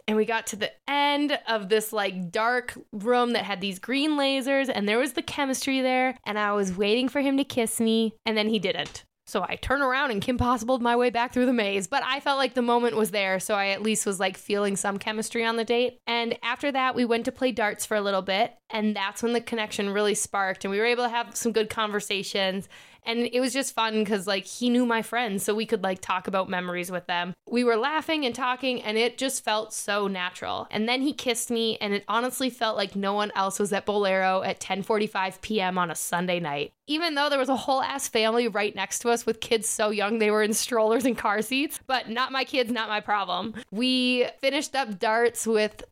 and 0.08 0.16
we 0.16 0.24
got 0.24 0.46
to 0.48 0.56
the 0.56 0.72
end 0.88 1.38
of 1.46 1.68
this 1.68 1.92
like 1.92 2.30
dark 2.30 2.76
room 2.92 3.32
that 3.32 3.44
had 3.44 3.60
these 3.60 3.78
green 3.78 4.12
lasers 4.12 4.70
and 4.72 4.88
there 4.88 4.98
was 4.98 5.12
the 5.12 5.22
chemistry 5.22 5.80
there 5.80 6.18
and 6.24 6.38
i 6.38 6.52
was 6.52 6.76
waiting 6.76 7.08
for 7.08 7.20
him 7.20 7.36
to 7.36 7.44
kiss 7.44 7.80
me 7.80 8.14
and 8.26 8.36
then 8.36 8.48
he 8.48 8.58
didn't 8.58 9.04
so 9.32 9.42
I 9.48 9.56
turn 9.56 9.80
around 9.80 10.10
and 10.10 10.20
Kim 10.20 10.36
Possibled 10.36 10.82
my 10.82 10.94
way 10.94 11.08
back 11.08 11.32
through 11.32 11.46
the 11.46 11.54
maze. 11.54 11.86
But 11.86 12.02
I 12.04 12.20
felt 12.20 12.36
like 12.36 12.52
the 12.52 12.60
moment 12.60 12.96
was 12.96 13.12
there, 13.12 13.40
so 13.40 13.54
I 13.54 13.68
at 13.68 13.82
least 13.82 14.04
was 14.04 14.20
like 14.20 14.36
feeling 14.36 14.76
some 14.76 14.98
chemistry 14.98 15.42
on 15.42 15.56
the 15.56 15.64
date. 15.64 15.98
And 16.06 16.38
after 16.42 16.70
that, 16.70 16.94
we 16.94 17.06
went 17.06 17.24
to 17.24 17.32
play 17.32 17.50
darts 17.50 17.86
for 17.86 17.96
a 17.96 18.02
little 18.02 18.20
bit, 18.20 18.52
and 18.68 18.94
that's 18.94 19.22
when 19.22 19.32
the 19.32 19.40
connection 19.40 19.88
really 19.88 20.14
sparked, 20.14 20.66
and 20.66 20.70
we 20.70 20.78
were 20.78 20.84
able 20.84 21.04
to 21.04 21.08
have 21.08 21.34
some 21.34 21.52
good 21.52 21.70
conversations. 21.70 22.68
And 23.04 23.28
it 23.32 23.40
was 23.40 23.52
just 23.52 23.74
fun 23.74 24.04
because, 24.04 24.26
like, 24.26 24.46
he 24.46 24.70
knew 24.70 24.86
my 24.86 25.02
friends, 25.02 25.42
so 25.42 25.54
we 25.54 25.66
could, 25.66 25.82
like, 25.82 26.00
talk 26.00 26.28
about 26.28 26.48
memories 26.48 26.90
with 26.90 27.06
them. 27.06 27.34
We 27.48 27.64
were 27.64 27.76
laughing 27.76 28.24
and 28.24 28.34
talking, 28.34 28.80
and 28.80 28.96
it 28.96 29.18
just 29.18 29.44
felt 29.44 29.72
so 29.72 30.06
natural. 30.06 30.68
And 30.70 30.88
then 30.88 31.02
he 31.02 31.12
kissed 31.12 31.50
me, 31.50 31.78
and 31.80 31.92
it 31.92 32.04
honestly 32.06 32.48
felt 32.48 32.76
like 32.76 32.94
no 32.94 33.12
one 33.12 33.32
else 33.34 33.58
was 33.58 33.72
at 33.72 33.86
Bowlero 33.86 34.46
at 34.46 34.60
10:45 34.60 35.40
p.m. 35.40 35.78
on 35.78 35.90
a 35.90 35.96
Sunday 35.96 36.38
night. 36.38 36.72
Even 36.86 37.14
though 37.14 37.28
there 37.28 37.38
was 37.38 37.48
a 37.48 37.56
whole 37.56 37.82
ass 37.82 38.08
family 38.08 38.46
right 38.48 38.74
next 38.74 39.00
to 39.00 39.10
us 39.10 39.26
with 39.26 39.40
kids 39.40 39.68
so 39.68 39.90
young 39.90 40.18
they 40.18 40.30
were 40.30 40.42
in 40.42 40.52
strollers 40.52 41.04
and 41.04 41.18
car 41.18 41.42
seats, 41.42 41.80
but 41.86 42.08
not 42.08 42.32
my 42.32 42.44
kids, 42.44 42.70
not 42.70 42.88
my 42.88 43.00
problem. 43.00 43.54
We 43.70 44.28
finished 44.40 44.74
up 44.76 44.98
darts 44.98 45.46
with 45.46 45.82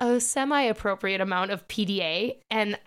a 0.00 0.20
semi 0.20 0.62
appropriate 0.62 1.20
amount 1.20 1.50
of 1.50 1.66
PDA, 1.68 2.38
and 2.50 2.78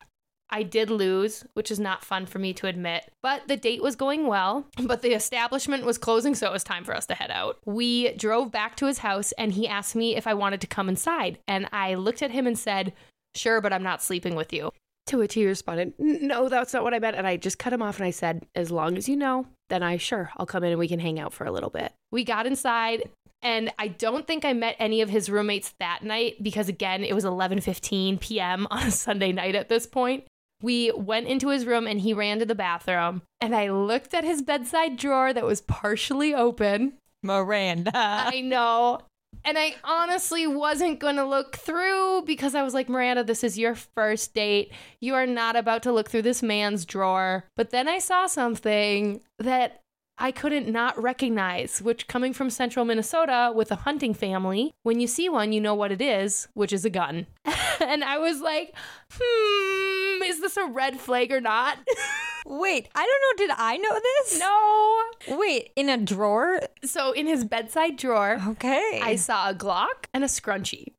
I 0.49 0.63
did 0.63 0.89
lose, 0.89 1.45
which 1.53 1.71
is 1.71 1.79
not 1.79 2.03
fun 2.03 2.25
for 2.25 2.39
me 2.39 2.53
to 2.53 2.67
admit, 2.67 3.11
but 3.21 3.47
the 3.47 3.57
date 3.57 3.83
was 3.83 3.95
going 3.95 4.27
well, 4.27 4.65
but 4.83 5.01
the 5.01 5.13
establishment 5.13 5.85
was 5.85 5.97
closing, 5.97 6.35
so 6.35 6.47
it 6.47 6.53
was 6.53 6.63
time 6.63 6.83
for 6.83 6.95
us 6.95 7.05
to 7.07 7.15
head 7.15 7.31
out. 7.31 7.59
We 7.65 8.13
drove 8.13 8.51
back 8.51 8.75
to 8.77 8.85
his 8.85 8.99
house 8.99 9.33
and 9.33 9.51
he 9.51 9.67
asked 9.67 9.95
me 9.95 10.15
if 10.15 10.25
I 10.25 10.33
wanted 10.33 10.61
to 10.61 10.67
come 10.67 10.89
inside, 10.89 11.39
and 11.47 11.67
I 11.73 11.95
looked 11.95 12.21
at 12.21 12.31
him 12.31 12.47
and 12.47 12.57
said, 12.57 12.93
Sure, 13.35 13.61
but 13.61 13.73
I'm 13.73 13.83
not 13.83 14.01
sleeping 14.01 14.35
with 14.35 14.53
you. 14.53 14.71
To 15.07 15.17
which 15.17 15.35
he 15.35 15.45
responded, 15.45 15.93
No, 15.99 16.49
that's 16.49 16.73
not 16.73 16.83
what 16.83 16.93
I 16.93 16.99
meant. 16.99 17.15
And 17.15 17.27
I 17.27 17.37
just 17.37 17.59
cut 17.59 17.73
him 17.73 17.81
off 17.81 17.97
and 17.97 18.05
I 18.05 18.11
said, 18.11 18.45
As 18.55 18.71
long 18.71 18.97
as 18.97 19.07
you 19.07 19.15
know, 19.15 19.47
then 19.69 19.83
I 19.83 19.97
sure, 19.97 20.31
I'll 20.37 20.45
come 20.45 20.63
in 20.63 20.71
and 20.71 20.79
we 20.79 20.87
can 20.87 20.99
hang 20.99 21.19
out 21.19 21.33
for 21.33 21.45
a 21.45 21.51
little 21.51 21.69
bit. 21.69 21.93
We 22.11 22.23
got 22.23 22.45
inside 22.45 23.09
and 23.41 23.71
I 23.77 23.89
don't 23.89 24.25
think 24.25 24.45
I 24.45 24.53
met 24.53 24.75
any 24.79 25.01
of 25.01 25.09
his 25.09 25.29
roommates 25.29 25.73
that 25.79 26.03
night 26.03 26.41
because 26.41 26.69
again, 26.69 27.03
it 27.03 27.13
was 27.13 27.25
11:15 27.25 28.19
p.m. 28.19 28.67
on 28.71 28.87
a 28.87 28.91
Sunday 28.91 29.31
night 29.31 29.55
at 29.55 29.69
this 29.69 29.85
point. 29.85 30.25
We 30.61 30.91
went 30.91 31.27
into 31.27 31.49
his 31.49 31.65
room 31.65 31.87
and 31.87 32.01
he 32.01 32.13
ran 32.13 32.39
to 32.39 32.45
the 32.45 32.55
bathroom. 32.55 33.21
And 33.39 33.55
I 33.55 33.69
looked 33.69 34.13
at 34.13 34.23
his 34.23 34.41
bedside 34.41 34.97
drawer 34.97 35.33
that 35.33 35.45
was 35.45 35.61
partially 35.61 36.33
open. 36.33 36.93
Miranda. 37.23 37.91
I 37.93 38.41
know. 38.41 39.01
And 39.45 39.57
I 39.57 39.75
honestly 39.83 40.47
wasn't 40.47 40.99
going 40.99 41.15
to 41.17 41.25
look 41.25 41.57
through 41.57 42.23
because 42.25 42.55
I 42.55 42.63
was 42.63 42.73
like, 42.73 42.89
Miranda, 42.89 43.23
this 43.23 43.43
is 43.43 43.57
your 43.57 43.75
first 43.75 44.33
date. 44.33 44.71
You 44.99 45.13
are 45.15 45.27
not 45.27 45.55
about 45.55 45.83
to 45.83 45.91
look 45.91 46.09
through 46.09 46.23
this 46.23 46.41
man's 46.41 46.85
drawer. 46.85 47.45
But 47.55 47.69
then 47.69 47.87
I 47.87 47.99
saw 47.99 48.25
something 48.27 49.21
that 49.39 49.81
I 50.19 50.31
couldn't 50.31 50.67
not 50.67 51.01
recognize, 51.01 51.81
which 51.81 52.07
coming 52.07 52.33
from 52.33 52.49
central 52.49 52.85
Minnesota 52.85 53.51
with 53.55 53.71
a 53.71 53.75
hunting 53.75 54.13
family, 54.15 54.73
when 54.83 54.99
you 54.99 55.05
see 55.07 55.29
one, 55.29 55.51
you 55.51 55.61
know 55.61 55.75
what 55.75 55.91
it 55.91 56.01
is, 56.01 56.47
which 56.53 56.73
is 56.73 56.85
a 56.85 56.89
gun. 56.89 57.27
and 57.79 58.03
I 58.03 58.17
was 58.17 58.41
like, 58.41 58.73
hmm, 59.11 60.23
is 60.23 60.41
this 60.41 60.57
a 60.57 60.65
red 60.65 60.99
flag 60.99 61.31
or 61.31 61.41
not? 61.41 61.77
Wait, 62.47 62.87
I 62.95 63.05
don't 63.05 63.39
know. 63.39 63.45
Did 63.45 63.55
I 63.59 63.77
know 63.77 63.93
this? 63.93 64.39
no. 64.39 65.37
Wait, 65.37 65.71
in 65.75 65.89
a 65.89 65.97
drawer? 65.97 66.61
So 66.83 67.11
in 67.11 67.27
his 67.27 67.43
bedside 67.43 67.97
drawer, 67.97 68.39
Okay. 68.47 69.01
I 69.03 69.17
saw 69.17 69.49
a 69.49 69.53
Glock 69.53 70.05
and 70.13 70.23
a 70.23 70.27
scrunchie. 70.27 70.93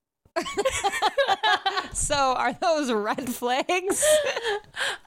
so 1.93 2.15
are 2.15 2.53
those 2.53 2.93
red 2.93 3.29
flags? 3.29 4.05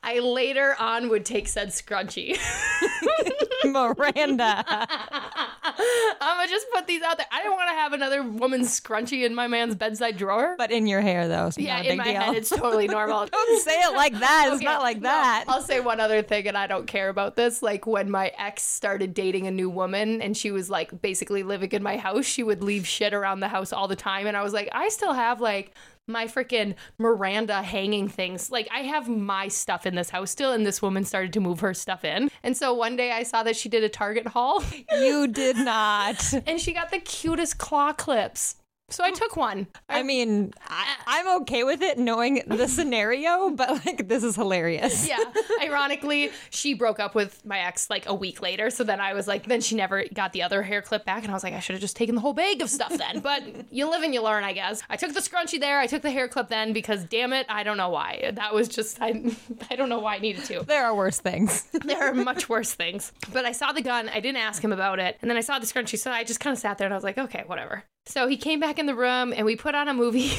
I 0.03 0.19
later 0.19 0.75
on 0.79 1.09
would 1.09 1.25
take 1.25 1.47
said 1.47 1.69
scrunchie. 1.69 2.37
Miranda. 3.65 4.65
I'm 4.67 6.37
gonna 6.37 6.47
just 6.49 6.67
put 6.73 6.87
these 6.87 7.01
out 7.03 7.17
there. 7.17 7.27
I 7.31 7.41
didn't 7.43 7.53
want 7.55 7.69
to 7.69 7.75
have 7.75 7.93
another 7.93 8.23
woman's 8.23 8.79
scrunchie 8.79 9.25
in 9.25 9.35
my 9.35 9.47
man's 9.47 9.75
bedside 9.75 10.17
drawer. 10.17 10.55
But 10.57 10.71
in 10.71 10.87
your 10.87 11.01
hair, 11.01 11.27
though. 11.27 11.49
So 11.51 11.61
yeah, 11.61 11.77
not 11.77 11.81
a 11.81 11.83
big 11.83 11.91
in 11.91 11.97
my 11.97 12.03
deal. 12.05 12.21
head, 12.21 12.35
it's 12.35 12.49
totally 12.49 12.87
normal. 12.87 13.25
Don't 13.27 13.61
say 13.63 13.79
it 13.81 13.93
like 13.95 14.17
that. 14.19 14.45
It's 14.47 14.55
Okay, 14.57 14.65
not 14.65 14.81
like 14.81 14.97
no, 14.97 15.09
that. 15.09 15.45
I'll 15.47 15.61
say 15.61 15.79
one 15.79 15.99
other 15.99 16.21
thing, 16.21 16.47
and 16.47 16.57
I 16.57 16.67
don't 16.67 16.87
care 16.87 17.09
about 17.09 17.35
this. 17.35 17.61
Like 17.61 17.85
when 17.85 18.09
my 18.09 18.31
ex 18.37 18.63
started 18.63 19.13
dating 19.13 19.47
a 19.47 19.51
new 19.51 19.69
woman, 19.69 20.21
and 20.21 20.35
she 20.35 20.51
was 20.51 20.69
like 20.69 21.01
basically 21.01 21.43
living 21.43 21.71
in 21.71 21.83
my 21.83 21.97
house, 21.97 22.25
she 22.25 22.43
would 22.43 22.63
leave 22.63 22.87
shit 22.87 23.13
around 23.13 23.39
the 23.39 23.47
house 23.47 23.71
all 23.71 23.87
the 23.87 23.95
time, 23.95 24.27
and 24.27 24.35
I 24.35 24.41
was 24.43 24.53
like, 24.53 24.69
I 24.71 24.89
still 24.89 25.13
have 25.13 25.20
like 25.39 25.75
my 26.07 26.25
freaking 26.25 26.75
Miranda 26.97 27.61
hanging 27.61 28.07
things. 28.07 28.51
Like 28.51 28.67
I 28.71 28.79
have 28.81 29.07
my 29.07 29.47
stuff 29.47 29.85
in 29.85 29.95
this 29.95 30.09
house 30.09 30.31
still, 30.31 30.51
and 30.51 30.65
this 30.65 30.81
woman 30.81 31.03
started 31.03 31.33
to 31.33 31.39
move 31.39 31.59
her 31.61 31.73
stuff 31.73 32.03
in. 32.03 32.29
And 32.43 32.55
so 32.55 32.73
one 32.73 32.95
day 32.95 33.11
I 33.11 33.23
saw 33.23 33.43
that 33.43 33.55
she 33.55 33.69
did 33.69 33.83
a 33.83 33.89
Target 33.89 34.27
haul, 34.27 34.63
you 34.91 35.27
did 35.27 35.57
not. 35.57 36.33
and 36.47 36.59
she 36.59 36.73
got 36.73 36.91
the 36.91 36.99
cutest 36.99 37.57
claw 37.57 37.93
clips. 37.93 38.55
So 38.91 39.03
I 39.03 39.11
mm. 39.11 39.15
took 39.15 39.35
one. 39.35 39.67
I 39.89 40.03
mean, 40.03 40.53
I, 40.67 40.95
I'm 41.07 41.41
okay 41.41 41.63
with 41.63 41.81
it 41.81 41.97
knowing 41.97 42.43
the 42.47 42.67
scenario, 42.67 43.49
but 43.55 43.85
like, 43.85 44.07
this 44.07 44.23
is 44.23 44.35
hilarious. 44.35 45.07
yeah. 45.07 45.17
Ironically, 45.61 46.31
she 46.49 46.73
broke 46.73 46.99
up 46.99 47.15
with 47.15 47.45
my 47.45 47.59
ex 47.59 47.89
like 47.89 48.07
a 48.07 48.13
week 48.13 48.41
later. 48.41 48.69
So 48.69 48.83
then 48.83 48.99
I 48.99 49.13
was 49.13 49.27
like, 49.27 49.47
then 49.47 49.61
she 49.61 49.75
never 49.75 50.05
got 50.13 50.33
the 50.33 50.43
other 50.43 50.61
hair 50.61 50.81
clip 50.81 51.05
back. 51.05 51.23
And 51.23 51.31
I 51.31 51.33
was 51.33 51.43
like, 51.43 51.53
I 51.53 51.59
should 51.59 51.73
have 51.73 51.81
just 51.81 51.95
taken 51.95 52.15
the 52.15 52.21
whole 52.21 52.33
bag 52.33 52.61
of 52.61 52.69
stuff 52.69 52.97
then. 52.97 53.21
But 53.31 53.71
you 53.71 53.89
live 53.89 54.01
and 54.01 54.13
you 54.13 54.21
learn, 54.21 54.43
I 54.43 54.51
guess. 54.51 54.81
I 54.89 54.97
took 54.97 55.13
the 55.13 55.19
scrunchie 55.19 55.59
there. 55.59 55.79
I 55.79 55.87
took 55.87 56.01
the 56.01 56.11
hair 56.11 56.27
clip 56.27 56.49
then 56.49 56.73
because 56.73 57.05
damn 57.05 57.33
it, 57.33 57.45
I 57.47 57.63
don't 57.63 57.77
know 57.77 57.89
why. 57.89 58.31
That 58.33 58.53
was 58.53 58.67
just, 58.67 58.99
I, 58.99 59.31
I 59.69 59.75
don't 59.75 59.89
know 59.89 59.99
why 59.99 60.15
I 60.15 60.19
needed 60.19 60.43
to. 60.45 60.63
There 60.63 60.83
are 60.83 60.95
worse 60.95 61.19
things. 61.19 61.63
There 61.71 62.01
are 62.03 62.13
much 62.13 62.49
worse 62.49 62.73
things. 62.73 63.11
But 63.31 63.45
I 63.45 63.51
saw 63.51 63.71
the 63.71 63.81
gun. 63.81 64.09
I 64.09 64.19
didn't 64.19 64.41
ask 64.41 64.61
him 64.63 64.73
about 64.73 64.99
it. 64.99 65.17
And 65.21 65.29
then 65.29 65.37
I 65.37 65.41
saw 65.41 65.59
the 65.59 65.65
scrunchie. 65.65 65.99
So 65.99 66.11
I 66.11 66.23
just 66.23 66.39
kind 66.39 66.53
of 66.53 66.59
sat 66.59 66.77
there 66.77 66.85
and 66.85 66.93
I 66.93 66.97
was 66.97 67.03
like, 67.03 67.17
okay, 67.17 67.43
whatever. 67.45 67.83
So 68.11 68.27
he 68.27 68.35
came 68.35 68.59
back 68.59 68.77
in 68.77 68.87
the 68.87 68.93
room 68.93 69.33
and 69.33 69.45
we 69.45 69.55
put 69.55 69.73
on 69.73 69.87
a 69.87 69.93
movie. 69.93 70.31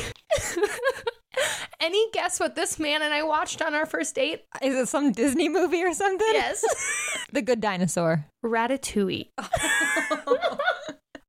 Any 1.80 2.10
guess 2.12 2.38
what 2.38 2.54
this 2.54 2.78
man 2.78 3.00
and 3.00 3.14
I 3.14 3.22
watched 3.22 3.62
on 3.62 3.72
our 3.72 3.86
first 3.86 4.14
date? 4.14 4.42
Is 4.60 4.76
it 4.76 4.88
some 4.88 5.10
Disney 5.10 5.48
movie 5.48 5.82
or 5.82 5.94
something? 5.94 6.28
Yes. 6.32 6.62
The 7.32 7.40
Good 7.40 7.62
Dinosaur. 7.62 8.26
Ratatouille. 8.44 9.30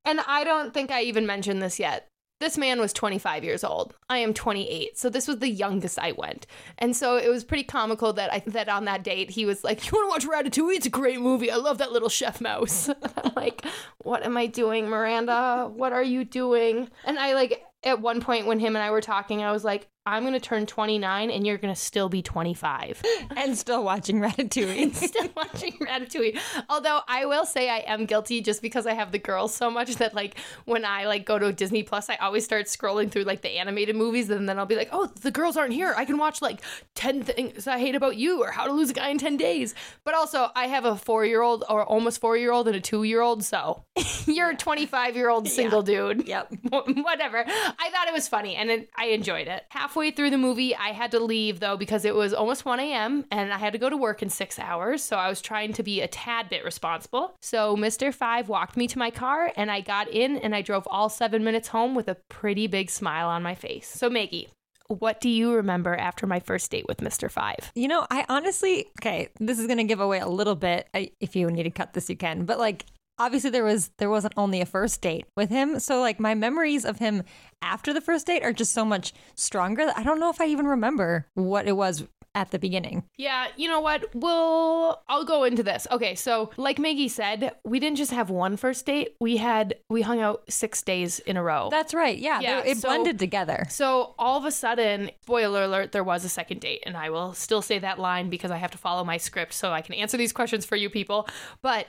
and 0.03 0.19
I 0.27 0.43
don't 0.43 0.73
think 0.73 0.91
I 0.91 1.03
even 1.03 1.25
mentioned 1.25 1.61
this 1.61 1.79
yet. 1.79 2.09
This 2.43 2.57
man 2.57 2.81
was 2.81 2.91
25 2.91 3.45
years 3.45 3.63
old. 3.63 3.95
I 4.09 4.17
am 4.17 4.33
28. 4.33 4.97
So 4.97 5.09
this 5.09 5.29
was 5.29 5.39
the 5.39 5.47
youngest 5.47 5.97
I 5.97 6.11
went. 6.11 6.45
And 6.77 6.93
so 6.93 7.15
it 7.15 7.29
was 7.29 7.45
pretty 7.45 7.63
comical 7.63 8.11
that 8.11 8.33
I 8.33 8.39
that 8.47 8.67
on 8.67 8.83
that 8.83 9.01
date 9.01 9.29
he 9.29 9.45
was 9.45 9.63
like, 9.63 9.85
"You 9.85 9.91
want 9.93 10.21
to 10.21 10.27
watch 10.27 10.43
Ratatouille? 10.43 10.75
It's 10.75 10.85
a 10.85 10.89
great 10.89 11.21
movie. 11.21 11.49
I 11.49 11.55
love 11.55 11.77
that 11.77 11.93
little 11.93 12.09
chef 12.09 12.41
mouse." 12.41 12.89
I'm 13.23 13.31
like, 13.37 13.65
"What 13.99 14.25
am 14.25 14.35
I 14.35 14.47
doing, 14.47 14.89
Miranda? 14.89 15.71
What 15.73 15.93
are 15.93 16.03
you 16.03 16.25
doing?" 16.25 16.89
And 17.05 17.17
I 17.17 17.33
like 17.33 17.63
at 17.85 18.01
one 18.01 18.19
point 18.19 18.45
when 18.45 18.59
him 18.59 18.75
and 18.75 18.83
I 18.83 18.91
were 18.91 18.99
talking, 18.99 19.41
I 19.41 19.53
was 19.53 19.63
like, 19.63 19.87
I'm 20.05 20.23
going 20.23 20.33
to 20.33 20.39
turn 20.39 20.65
29 20.65 21.31
and 21.31 21.47
you're 21.47 21.57
going 21.57 21.73
to 21.73 21.79
still 21.79 22.09
be 22.09 22.21
25. 22.21 23.01
and 23.37 23.57
still 23.57 23.83
watching 23.83 24.19
Ratatouille. 24.19 24.93
still 25.07 25.29
watching 25.35 25.73
Ratatouille. 25.73 26.37
Although 26.69 26.99
I 27.07 27.25
will 27.25 27.45
say 27.45 27.69
I 27.69 27.79
am 27.79 28.05
guilty 28.05 28.41
just 28.41 28.61
because 28.61 28.85
I 28.85 28.93
have 28.93 29.13
the 29.13 29.19
girls 29.19 29.53
so 29.53 29.71
much 29.71 29.95
that 29.95 30.13
like 30.13 30.37
when 30.65 30.83
I 30.83 31.05
like 31.05 31.25
go 31.25 31.39
to 31.39 31.53
Disney 31.53 31.83
Plus, 31.83 32.09
I 32.09 32.15
always 32.17 32.43
start 32.43 32.65
scrolling 32.65 33.09
through 33.09 33.23
like 33.23 33.41
the 33.41 33.51
animated 33.51 33.95
movies 33.95 34.29
and 34.29 34.47
then 34.49 34.59
I'll 34.59 34.65
be 34.65 34.75
like, 34.75 34.89
oh, 34.91 35.05
the 35.21 35.31
girls 35.31 35.55
aren't 35.55 35.73
here. 35.73 35.93
I 35.95 36.03
can 36.03 36.17
watch 36.17 36.41
like 36.41 36.59
10 36.95 37.23
things 37.23 37.65
I 37.65 37.79
hate 37.79 37.95
about 37.95 38.17
you 38.17 38.43
or 38.43 38.51
how 38.51 38.67
to 38.67 38.73
lose 38.73 38.89
a 38.89 38.93
guy 38.93 39.07
in 39.07 39.17
10 39.17 39.37
days. 39.37 39.73
But 40.03 40.15
also 40.15 40.49
I 40.53 40.67
have 40.67 40.83
a 40.83 40.97
four 40.97 41.25
year 41.25 41.41
old 41.41 41.63
or 41.69 41.85
almost 41.85 42.19
four 42.19 42.35
year 42.35 42.51
old 42.51 42.67
and 42.67 42.75
a 42.75 42.81
two 42.81 43.03
year 43.03 43.21
old. 43.21 43.45
So 43.45 43.85
you're 44.25 44.49
a 44.49 44.55
25 44.55 45.15
year 45.15 45.29
old 45.29 45.47
single 45.47 45.81
dude. 45.81 46.27
Yep. 46.27 46.53
Whatever. 46.71 47.45
I 47.47 47.89
thought 47.89 48.07
it 48.07 48.13
was 48.13 48.27
funny 48.27 48.55
and 48.57 48.69
it, 48.69 48.89
I 48.97 49.07
enjoyed 49.07 49.47
it. 49.47 49.63
Halfway 49.93 50.09
through 50.09 50.31
the 50.31 50.39
movie, 50.39 50.75
I 50.75 50.87
had 50.87 51.11
to 51.11 51.19
leave 51.19 51.59
though 51.59 51.77
because 51.77 52.03
it 52.03 52.15
was 52.15 52.33
almost 52.33 52.65
1 52.65 52.79
a.m. 52.79 53.25
and 53.29 53.53
I 53.53 53.59
had 53.59 53.73
to 53.73 53.77
go 53.79 53.91
to 53.91 53.95
work 53.95 54.23
in 54.23 54.29
six 54.31 54.57
hours. 54.57 55.03
So 55.03 55.17
I 55.17 55.29
was 55.29 55.39
trying 55.39 55.71
to 55.73 55.83
be 55.83 56.01
a 56.01 56.07
tad 56.07 56.49
bit 56.49 56.65
responsible. 56.65 57.35
So 57.43 57.77
Mr. 57.77 58.11
Five 58.11 58.49
walked 58.49 58.75
me 58.75 58.87
to 58.87 58.97
my 58.97 59.11
car 59.11 59.51
and 59.55 59.69
I 59.69 59.81
got 59.81 60.07
in 60.09 60.37
and 60.37 60.55
I 60.55 60.63
drove 60.63 60.87
all 60.87 61.09
seven 61.09 61.43
minutes 61.43 61.67
home 61.67 61.93
with 61.93 62.07
a 62.07 62.17
pretty 62.27 62.65
big 62.65 62.89
smile 62.89 63.27
on 63.29 63.43
my 63.43 63.53
face. 63.53 63.87
So, 63.87 64.09
Maggie, 64.09 64.47
what 64.87 65.21
do 65.21 65.29
you 65.29 65.53
remember 65.53 65.95
after 65.95 66.25
my 66.25 66.39
first 66.39 66.71
date 66.71 66.85
with 66.87 66.97
Mr. 66.97 67.29
Five? 67.29 67.71
You 67.75 67.87
know, 67.87 68.07
I 68.09 68.25
honestly, 68.29 68.87
okay, 68.99 69.29
this 69.39 69.59
is 69.59 69.67
going 69.67 69.77
to 69.77 69.83
give 69.83 69.99
away 69.99 70.17
a 70.19 70.27
little 70.27 70.55
bit. 70.55 70.87
I- 70.95 71.11
If 71.19 71.35
you 71.35 71.51
need 71.51 71.63
to 71.63 71.69
cut 71.69 71.93
this, 71.93 72.09
you 72.09 72.17
can. 72.17 72.45
But 72.45 72.57
like, 72.57 72.85
obviously, 73.19 73.49
there 73.49 73.63
was 73.63 73.91
there 73.97 74.09
wasn't 74.09 74.33
only 74.37 74.61
a 74.61 74.65
first 74.65 75.01
date 75.01 75.25
with 75.35 75.49
him, 75.49 75.79
so 75.79 75.99
like 76.01 76.19
my 76.19 76.33
memories 76.35 76.85
of 76.85 76.99
him 76.99 77.23
after 77.61 77.93
the 77.93 78.01
first 78.01 78.27
date 78.27 78.43
are 78.43 78.53
just 78.53 78.73
so 78.73 78.83
much 78.85 79.13
stronger 79.35 79.85
that 79.85 79.97
I 79.97 80.03
don't 80.03 80.19
know 80.19 80.29
if 80.29 80.41
I 80.41 80.45
even 80.47 80.65
remember 80.67 81.27
what 81.33 81.67
it 81.67 81.73
was 81.77 82.05
at 82.35 82.49
the 82.49 82.57
beginning. 82.57 83.03
Yeah, 83.15 83.49
you 83.55 83.69
know 83.69 83.79
what? 83.79 84.09
We'll 84.15 84.99
I'll 85.07 85.23
go 85.23 85.43
into 85.43 85.61
this. 85.61 85.85
Okay, 85.91 86.15
so 86.15 86.49
like 86.57 86.79
Maggie 86.79 87.07
said, 87.07 87.55
we 87.63 87.79
didn't 87.79 87.97
just 87.97 88.11
have 88.11 88.31
one 88.31 88.57
first 88.57 88.85
date. 88.87 89.15
We 89.21 89.37
had 89.37 89.75
we 89.87 90.01
hung 90.01 90.19
out 90.19 90.43
6 90.49 90.81
days 90.81 91.19
in 91.19 91.37
a 91.37 91.43
row. 91.43 91.67
That's 91.69 91.93
right. 91.93 92.17
Yeah, 92.17 92.39
Yeah, 92.39 92.63
it 92.65 92.77
so- 92.77 92.87
blended 92.89 93.19
together. 93.19 93.65
So 93.69 94.15
all 94.17 94.39
of 94.39 94.45
a 94.45 94.51
sudden, 94.51 95.11
spoiler 95.21 95.63
alert, 95.63 95.91
there 95.91 96.03
was 96.03 96.25
a 96.25 96.29
second 96.29 96.61
date, 96.61 96.81
and 96.87 96.97
I 96.97 97.11
will 97.11 97.33
still 97.35 97.61
say 97.61 97.77
that 97.79 97.99
line 97.99 98.31
because 98.31 98.49
I 98.49 98.57
have 98.57 98.71
to 98.71 98.79
follow 98.79 99.03
my 99.03 99.17
script 99.17 99.53
so 99.53 99.71
I 99.71 99.81
can 99.81 99.93
answer 99.93 100.17
these 100.17 100.33
questions 100.33 100.65
for 100.65 100.75
you 100.75 100.89
people. 100.89 101.27
But 101.61 101.85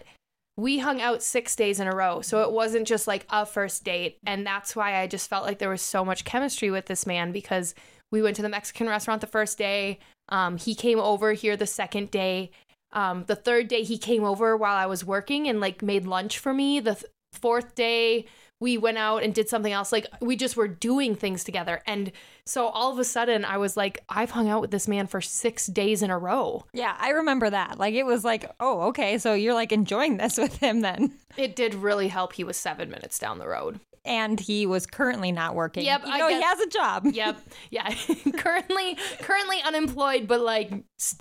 we 0.57 0.79
hung 0.79 1.01
out 1.01 1.23
six 1.23 1.57
days 1.57 1.81
in 1.81 1.89
a 1.89 1.95
row, 1.95 2.21
so 2.21 2.43
it 2.43 2.53
wasn't 2.53 2.87
just 2.87 3.07
like 3.07 3.27
a 3.31 3.45
first 3.45 3.85
date, 3.85 4.19
and 4.25 4.47
that's 4.47 4.77
why 4.77 5.01
I 5.01 5.07
just 5.07 5.29
felt 5.29 5.45
like 5.45 5.59
there 5.59 5.71
was 5.71 5.83
so 5.83 6.05
much 6.05 6.25
chemistry 6.25 6.71
with 6.71 6.87
this 6.87 7.07
man 7.07 7.33
because 7.33 7.75
we 8.13 8.23
went 8.23 8.37
to 8.37 8.43
the 8.43 8.49
Mexican 8.49 8.89
restaurant 8.89 9.21
the 9.21 9.27
first 9.27 9.59
day. 9.59 9.99
Um, 10.29 10.57
he 10.57 10.75
came 10.75 11.01
over 11.01 11.33
here 11.33 11.57
the 11.57 11.67
second 11.67 12.11
day. 12.11 12.53
Um, 12.93 13.25
the 13.27 13.35
third 13.35 13.67
day 13.67 13.83
he 13.83 13.99
came 13.99 14.23
over 14.23 14.57
while 14.57 14.77
I 14.77 14.87
was 14.87 15.05
working 15.05 15.49
and 15.49 15.61
like 15.61 15.83
made 15.83 16.07
lunch 16.07 16.39
for 16.39 16.55
me. 16.55 16.79
The 16.79 16.95
th- 16.95 17.07
fourth 17.33 17.75
day 17.75 18.27
we 18.65 18.79
went 18.79 18.97
out 18.97 19.23
and 19.23 19.35
did 19.35 19.47
something 19.47 19.75
else. 19.75 19.93
Like 19.93 20.07
we 20.21 20.37
just 20.37 20.57
were 20.57 20.67
doing 20.67 21.15
things 21.15 21.45
together. 21.45 21.83
And 21.87 22.11
so 22.47 22.69
all 22.69 22.91
of 22.91 22.99
a 22.99 23.05
sudden 23.05 23.45
I 23.45 23.59
was 23.59 23.77
like, 23.77 24.03
I've 24.09 24.31
hung 24.31 24.49
out 24.49 24.63
with 24.63 24.71
this 24.71 24.89
man 24.89 25.07
for 25.07 25.21
six 25.21 25.67
days 25.67 26.03
in 26.03 26.11
a 26.11 26.17
row. 26.17 26.65
Yeah, 26.73 26.97
I 26.99 27.11
remember 27.11 27.51
that. 27.51 27.79
Like 27.79 27.93
it 27.93 28.07
was 28.07 28.25
like, 28.25 28.51
oh, 28.61 28.81
okay, 28.89 29.19
so 29.19 29.35
you're 29.35 29.53
like 29.53 29.71
enjoying 29.71 30.17
this 30.17 30.39
with 30.45 30.57
him 30.57 30.81
then. 30.81 31.13
It 31.37 31.55
did 31.55 31.75
really 31.75 32.09
help. 32.09 32.33
He 32.33 32.43
was 32.43 32.57
seven 32.57 32.91
minutes 32.91 33.19
down 33.19 33.39
the 33.39 33.49
road. 33.49 33.81
And 34.05 34.39
he 34.39 34.67
was 34.67 34.87
currently 34.87 35.33
not 35.33 35.55
working. 35.55 35.85
Yep, 35.85 36.03
you 36.07 36.19
know 36.19 36.29
he 36.29 36.43
has 36.43 36.61
a 36.61 36.67
job. 36.69 37.07
Yep. 37.15 37.39
Yeah. 37.71 37.95
currently, 38.37 38.99
currently 39.21 39.63
unemployed, 39.63 40.27
but 40.27 40.41
like 40.41 40.73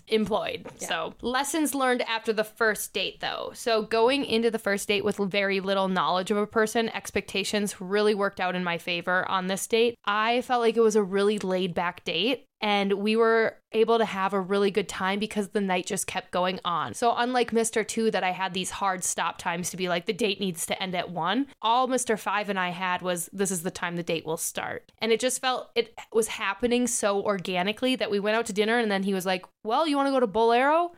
employed. 0.08 0.66
So 0.78 1.14
lessons 1.22 1.76
learned 1.76 2.02
after 2.04 2.34
the 2.34 2.44
first 2.44 2.94
date, 2.94 3.20
though. 3.20 3.52
So 3.54 3.84
going 3.84 4.26
into 4.26 4.50
the 4.50 4.60
first 4.60 4.88
date 4.88 5.06
with 5.06 5.18
very 5.18 5.60
little 5.60 5.88
knowledge 5.88 6.32
of 6.32 6.38
a 6.38 6.48
person, 6.48 6.90
expectations 6.90 7.80
really 7.80 8.16
worked 8.16 8.40
out 8.40 8.56
in 8.56 8.64
my 8.64 8.78
favor 8.78 9.30
on 9.30 9.48
this 9.48 9.66
date. 9.68 9.96
I 10.06 10.42
felt 10.42 10.62
like 10.62 10.78
it 10.78 10.82
was 10.82 10.96
a 10.96 11.04
really 11.04 11.38
laid 11.40 11.74
back 11.74 12.04
date. 12.04 12.48
And 12.64 12.94
we 12.94 13.18
were 13.18 13.58
able 13.74 13.98
to 13.98 14.06
have 14.06 14.32
a 14.32 14.40
really 14.40 14.72
good 14.72 14.88
time 14.88 15.20
because 15.20 15.50
the 15.50 15.60
night 15.60 15.86
just 15.86 16.08
kept 16.08 16.32
going 16.32 16.62
on. 16.64 16.94
So, 16.94 17.14
unlike 17.16 17.52
Mr. 17.52 17.86
2, 17.86 18.10
that 18.12 18.24
I 18.24 18.32
had 18.32 18.54
these 18.54 18.72
hard 18.72 19.04
stop 19.04 19.38
times 19.38 19.70
to 19.72 19.78
be 19.78 19.90
like, 19.90 20.06
the 20.06 20.14
date 20.14 20.40
needs 20.40 20.66
to 20.68 20.82
end 20.82 20.96
at 20.96 21.12
one, 21.12 21.48
all 21.62 21.90
Mr. 21.90 22.18
5 22.18 22.50
and 22.50 22.58
I 22.58 22.70
had 22.70 23.02
was, 23.02 23.30
this 23.34 23.52
is 23.52 23.64
the 23.64 23.72
time 23.72 23.98
the 23.98 24.02
date 24.02 24.26
will 24.26 24.38
start. 24.38 24.94
And 25.00 25.12
it 25.12 25.20
just 25.20 25.42
felt, 25.42 25.72
it 25.76 25.94
was 26.14 26.30
happening 26.30 26.88
so 26.88 27.22
organically 27.22 27.98
that 27.98 28.10
we 28.10 28.22
went 28.22 28.38
out 28.38 28.46
to 28.46 28.54
dinner 28.54 28.80
and 28.80 28.90
then 28.90 29.04
he 29.04 29.14
was 29.14 29.26
like, 29.26 29.46
well, 29.66 29.86
you 29.86 29.98
want 29.98 30.08
to 30.08 30.12
go 30.12 30.22
to 30.22 30.28
Bowlero? 30.28 30.92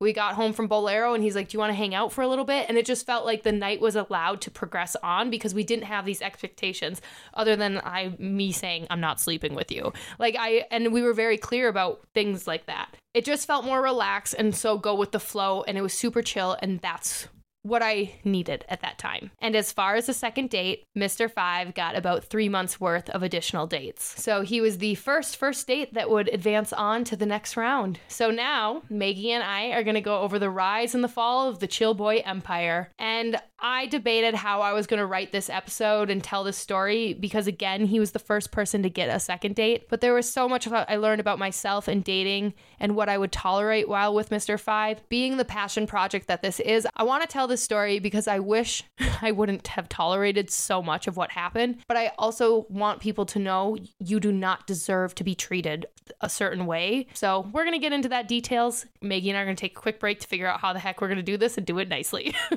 We 0.00 0.12
got 0.12 0.34
home 0.34 0.52
from 0.52 0.68
Bowlero 0.68 1.14
and 1.14 1.24
he's 1.24 1.34
like, 1.34 1.48
Do 1.48 1.56
you 1.56 1.58
want 1.58 1.70
to 1.70 1.76
hang 1.76 1.94
out 1.94 2.12
for 2.12 2.22
a 2.22 2.28
little 2.28 2.44
bit? 2.44 2.66
And 2.68 2.78
it 2.78 2.86
just 2.86 3.04
felt 3.04 3.24
like 3.24 3.42
the 3.42 3.52
night 3.52 3.80
was 3.80 3.96
allowed 3.96 4.40
to 4.42 4.50
progress 4.50 4.96
on 5.02 5.28
because 5.28 5.54
we 5.54 5.64
didn't 5.64 5.84
have 5.84 6.04
these 6.04 6.22
expectations 6.22 7.00
other 7.34 7.56
than 7.56 7.78
I 7.78 8.14
me 8.18 8.52
saying 8.52 8.86
I'm 8.90 9.00
not 9.00 9.20
sleeping 9.20 9.54
with 9.54 9.72
you. 9.72 9.92
Like 10.18 10.36
I 10.38 10.66
and 10.70 10.92
we 10.92 11.02
were 11.02 11.14
very 11.14 11.36
clear 11.36 11.68
about 11.68 12.00
things 12.14 12.46
like 12.46 12.66
that. 12.66 12.96
It 13.12 13.24
just 13.24 13.46
felt 13.46 13.64
more 13.64 13.82
relaxed 13.82 14.34
and 14.38 14.54
so 14.54 14.78
go 14.78 14.94
with 14.94 15.10
the 15.10 15.20
flow 15.20 15.62
and 15.62 15.76
it 15.76 15.82
was 15.82 15.92
super 15.92 16.22
chill 16.22 16.56
and 16.62 16.78
that's 16.80 17.26
what 17.62 17.82
I 17.82 18.14
needed 18.24 18.64
at 18.68 18.80
that 18.82 18.98
time. 18.98 19.30
And 19.40 19.54
as 19.54 19.72
far 19.72 19.96
as 19.96 20.06
the 20.06 20.14
second 20.14 20.50
date, 20.50 20.84
Mr. 20.96 21.30
Five 21.30 21.74
got 21.74 21.96
about 21.96 22.24
three 22.24 22.48
months 22.48 22.80
worth 22.80 23.10
of 23.10 23.22
additional 23.22 23.66
dates. 23.66 24.20
So 24.22 24.42
he 24.42 24.60
was 24.60 24.78
the 24.78 24.94
first 24.94 25.36
first 25.36 25.66
date 25.66 25.94
that 25.94 26.10
would 26.10 26.28
advance 26.28 26.72
on 26.72 27.04
to 27.04 27.16
the 27.16 27.26
next 27.26 27.56
round. 27.56 27.98
So 28.08 28.30
now 28.30 28.82
Maggie 28.88 29.32
and 29.32 29.42
I 29.42 29.68
are 29.72 29.82
going 29.82 29.94
to 29.94 30.00
go 30.00 30.20
over 30.20 30.38
the 30.38 30.50
rise 30.50 30.94
and 30.94 31.04
the 31.04 31.08
fall 31.08 31.48
of 31.48 31.58
the 31.58 31.66
Chill 31.66 31.94
Boy 31.94 32.22
Empire. 32.24 32.90
And 32.98 33.40
I 33.60 33.86
debated 33.86 34.34
how 34.34 34.60
I 34.60 34.72
was 34.72 34.86
going 34.86 34.98
to 34.98 35.06
write 35.06 35.32
this 35.32 35.50
episode 35.50 36.10
and 36.10 36.22
tell 36.22 36.44
this 36.44 36.56
story 36.56 37.14
because, 37.14 37.46
again, 37.46 37.86
he 37.86 37.98
was 37.98 38.12
the 38.12 38.18
first 38.18 38.52
person 38.52 38.82
to 38.84 38.90
get 38.90 39.08
a 39.08 39.18
second 39.18 39.56
date. 39.56 39.88
But 39.88 40.00
there 40.00 40.14
was 40.14 40.30
so 40.32 40.48
much 40.48 40.68
I 40.68 40.96
learned 40.96 41.20
about 41.20 41.38
myself 41.38 41.88
and 41.88 42.04
dating 42.04 42.54
and 42.78 42.94
what 42.94 43.08
I 43.08 43.18
would 43.18 43.32
tolerate 43.32 43.88
while 43.88 44.14
with 44.14 44.30
Mr. 44.30 44.60
Five. 44.60 45.06
Being 45.08 45.36
the 45.36 45.44
passion 45.44 45.86
project 45.86 46.28
that 46.28 46.42
this 46.42 46.60
is, 46.60 46.86
I 46.96 47.02
want 47.02 47.22
to 47.22 47.28
tell 47.28 47.48
this 47.48 47.62
story 47.62 47.98
because 47.98 48.28
I 48.28 48.38
wish 48.38 48.84
I 49.22 49.32
wouldn't 49.32 49.66
have 49.68 49.88
tolerated 49.88 50.50
so 50.50 50.82
much 50.82 51.08
of 51.08 51.16
what 51.16 51.32
happened. 51.32 51.78
But 51.88 51.96
I 51.96 52.12
also 52.18 52.66
want 52.68 53.00
people 53.00 53.26
to 53.26 53.38
know 53.38 53.76
you 53.98 54.20
do 54.20 54.30
not 54.30 54.66
deserve 54.66 55.14
to 55.16 55.24
be 55.24 55.34
treated 55.34 55.86
a 56.20 56.28
certain 56.28 56.66
way. 56.66 57.06
So 57.14 57.48
we're 57.52 57.64
going 57.64 57.74
to 57.74 57.80
get 57.80 57.92
into 57.92 58.08
that 58.10 58.28
details. 58.28 58.86
Maggie 59.02 59.30
and 59.30 59.38
I 59.38 59.42
are 59.42 59.44
going 59.44 59.56
to 59.56 59.60
take 59.60 59.76
a 59.76 59.80
quick 59.80 60.00
break 60.00 60.20
to 60.20 60.28
figure 60.28 60.46
out 60.46 60.60
how 60.60 60.72
the 60.72 60.78
heck 60.78 61.00
we're 61.00 61.08
going 61.08 61.16
to 61.16 61.22
do 61.22 61.36
this 61.36 61.56
and 61.56 61.66
do 61.66 61.78
it 61.78 61.88
nicely. 61.88 62.34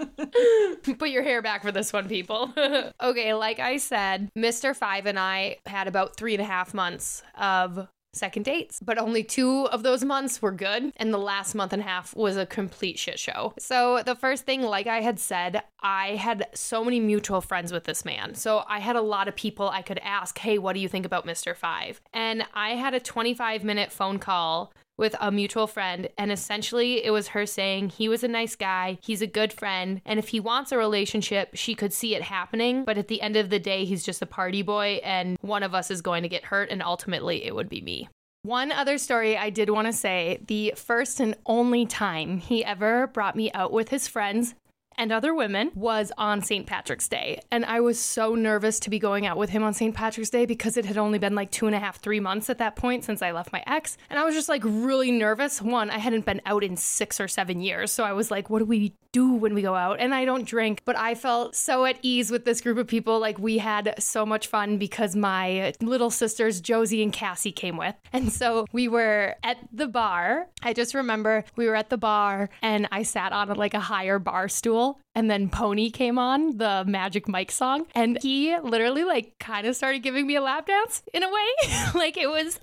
Put 0.98 1.10
your 1.10 1.22
hair 1.22 1.42
back 1.42 1.62
for 1.62 1.72
this 1.72 1.92
one, 1.92 2.08
people. 2.08 2.52
okay, 3.02 3.34
like 3.34 3.58
I 3.58 3.76
said, 3.76 4.30
Mr. 4.36 4.74
Five 4.74 5.06
and 5.06 5.18
I 5.18 5.56
had 5.66 5.88
about 5.88 6.16
three 6.16 6.34
and 6.34 6.42
a 6.42 6.46
half 6.46 6.74
months 6.74 7.22
of 7.38 7.88
second 8.14 8.44
dates, 8.44 8.78
but 8.84 8.98
only 8.98 9.24
two 9.24 9.66
of 9.68 9.82
those 9.82 10.04
months 10.04 10.42
were 10.42 10.52
good, 10.52 10.92
and 10.96 11.12
the 11.12 11.18
last 11.18 11.54
month 11.54 11.72
and 11.72 11.82
a 11.82 11.84
half 11.84 12.14
was 12.14 12.36
a 12.36 12.46
complete 12.46 12.98
shit 12.98 13.18
show. 13.18 13.54
So, 13.58 14.02
the 14.04 14.14
first 14.14 14.44
thing, 14.44 14.62
like 14.62 14.86
I 14.86 15.00
had 15.00 15.18
said, 15.18 15.62
I 15.80 16.16
had 16.16 16.46
so 16.54 16.84
many 16.84 17.00
mutual 17.00 17.40
friends 17.40 17.72
with 17.72 17.84
this 17.84 18.04
man. 18.04 18.34
So, 18.34 18.64
I 18.68 18.80
had 18.80 18.96
a 18.96 19.00
lot 19.00 19.28
of 19.28 19.36
people 19.36 19.68
I 19.68 19.82
could 19.82 19.98
ask, 20.02 20.38
hey, 20.38 20.58
what 20.58 20.74
do 20.74 20.80
you 20.80 20.88
think 20.88 21.06
about 21.06 21.26
Mr. 21.26 21.56
Five? 21.56 22.00
And 22.12 22.44
I 22.54 22.70
had 22.70 22.94
a 22.94 23.00
25 23.00 23.64
minute 23.64 23.90
phone 23.90 24.18
call 24.18 24.72
with 25.02 25.16
a 25.20 25.32
mutual 25.32 25.66
friend, 25.66 26.08
and 26.16 26.30
essentially 26.30 27.04
it 27.04 27.10
was 27.10 27.26
her 27.28 27.44
saying 27.44 27.88
he 27.88 28.08
was 28.08 28.22
a 28.22 28.28
nice 28.28 28.54
guy, 28.54 28.96
he's 29.02 29.20
a 29.20 29.26
good 29.26 29.52
friend, 29.52 30.00
and 30.06 30.20
if 30.20 30.28
he 30.28 30.38
wants 30.38 30.70
a 30.70 30.78
relationship, 30.78 31.50
she 31.54 31.74
could 31.74 31.92
see 31.92 32.14
it 32.14 32.22
happening. 32.22 32.84
But 32.84 32.98
at 32.98 33.08
the 33.08 33.20
end 33.20 33.34
of 33.34 33.50
the 33.50 33.58
day, 33.58 33.84
he's 33.84 34.04
just 34.04 34.22
a 34.22 34.26
party 34.26 34.62
boy, 34.62 35.00
and 35.02 35.36
one 35.40 35.64
of 35.64 35.74
us 35.74 35.90
is 35.90 36.02
going 36.02 36.22
to 36.22 36.28
get 36.28 36.44
hurt, 36.44 36.70
and 36.70 36.80
ultimately 36.80 37.44
it 37.44 37.52
would 37.52 37.68
be 37.68 37.80
me. 37.80 38.08
One 38.44 38.70
other 38.70 38.96
story 38.96 39.36
I 39.36 39.50
did 39.50 39.70
want 39.70 39.88
to 39.88 39.92
say 39.92 40.38
the 40.46 40.74
first 40.76 41.18
and 41.18 41.36
only 41.46 41.84
time 41.84 42.38
he 42.38 42.64
ever 42.64 43.08
brought 43.08 43.34
me 43.34 43.50
out 43.52 43.72
with 43.72 43.88
his 43.88 44.06
friends 44.06 44.54
and 44.96 45.12
other 45.12 45.34
women 45.34 45.70
was 45.74 46.12
on 46.18 46.42
St. 46.42 46.66
Patrick's 46.66 47.08
Day. 47.08 47.40
And 47.50 47.64
I 47.64 47.80
was 47.80 48.00
so 48.00 48.34
nervous 48.34 48.80
to 48.80 48.90
be 48.90 48.98
going 48.98 49.26
out 49.26 49.36
with 49.36 49.50
him 49.50 49.62
on 49.62 49.74
St. 49.74 49.94
Patrick's 49.94 50.30
Day 50.30 50.46
because 50.46 50.76
it 50.76 50.84
had 50.84 50.98
only 50.98 51.18
been 51.18 51.34
like 51.34 51.50
two 51.50 51.66
and 51.66 51.74
a 51.74 51.78
half, 51.78 52.00
three 52.00 52.20
months 52.20 52.50
at 52.50 52.58
that 52.58 52.76
point 52.76 53.04
since 53.04 53.22
I 53.22 53.32
left 53.32 53.52
my 53.52 53.62
ex. 53.66 53.96
And 54.10 54.18
I 54.18 54.24
was 54.24 54.34
just 54.34 54.48
like 54.48 54.62
really 54.64 55.10
nervous. 55.10 55.60
One, 55.60 55.90
I 55.90 55.98
hadn't 55.98 56.24
been 56.24 56.40
out 56.46 56.64
in 56.64 56.76
six 56.76 57.20
or 57.20 57.28
seven 57.28 57.60
years. 57.60 57.92
So 57.92 58.04
I 58.04 58.12
was 58.12 58.30
like, 58.30 58.50
what 58.50 58.60
do 58.60 58.64
we 58.64 58.94
do 59.12 59.32
when 59.34 59.54
we 59.54 59.62
go 59.62 59.74
out? 59.74 60.00
And 60.00 60.14
I 60.14 60.24
don't 60.24 60.46
drink, 60.46 60.82
but 60.84 60.96
I 60.96 61.14
felt 61.14 61.54
so 61.54 61.84
at 61.84 61.98
ease 62.02 62.30
with 62.30 62.44
this 62.44 62.60
group 62.60 62.78
of 62.78 62.86
people. 62.86 63.18
Like 63.18 63.38
we 63.38 63.58
had 63.58 63.94
so 63.98 64.24
much 64.24 64.46
fun 64.46 64.78
because 64.78 65.14
my 65.14 65.74
little 65.80 66.10
sisters, 66.10 66.60
Josie 66.60 67.02
and 67.02 67.12
Cassie, 67.12 67.52
came 67.52 67.76
with. 67.76 67.94
And 68.12 68.32
so 68.32 68.66
we 68.72 68.88
were 68.88 69.36
at 69.42 69.58
the 69.72 69.86
bar. 69.86 70.48
I 70.62 70.72
just 70.72 70.94
remember 70.94 71.44
we 71.56 71.66
were 71.66 71.76
at 71.76 71.90
the 71.90 71.98
bar 71.98 72.50
and 72.62 72.88
I 72.90 73.02
sat 73.02 73.32
on 73.32 73.48
like 73.54 73.74
a 73.74 73.80
higher 73.80 74.18
bar 74.18 74.48
stool 74.48 74.81
and 75.14 75.30
then 75.30 75.48
Pony 75.48 75.90
came 75.90 76.18
on, 76.18 76.56
the 76.56 76.84
Magic 76.86 77.28
Mike 77.28 77.50
song, 77.50 77.86
and 77.94 78.18
he 78.22 78.56
literally 78.58 79.04
like 79.04 79.38
kind 79.38 79.66
of 79.66 79.76
started 79.76 80.02
giving 80.02 80.26
me 80.26 80.36
a 80.36 80.40
lap 80.40 80.66
dance 80.66 81.02
in 81.12 81.22
a 81.22 81.28
way. 81.28 81.48
like 81.94 82.16
it 82.16 82.28
was 82.28 82.58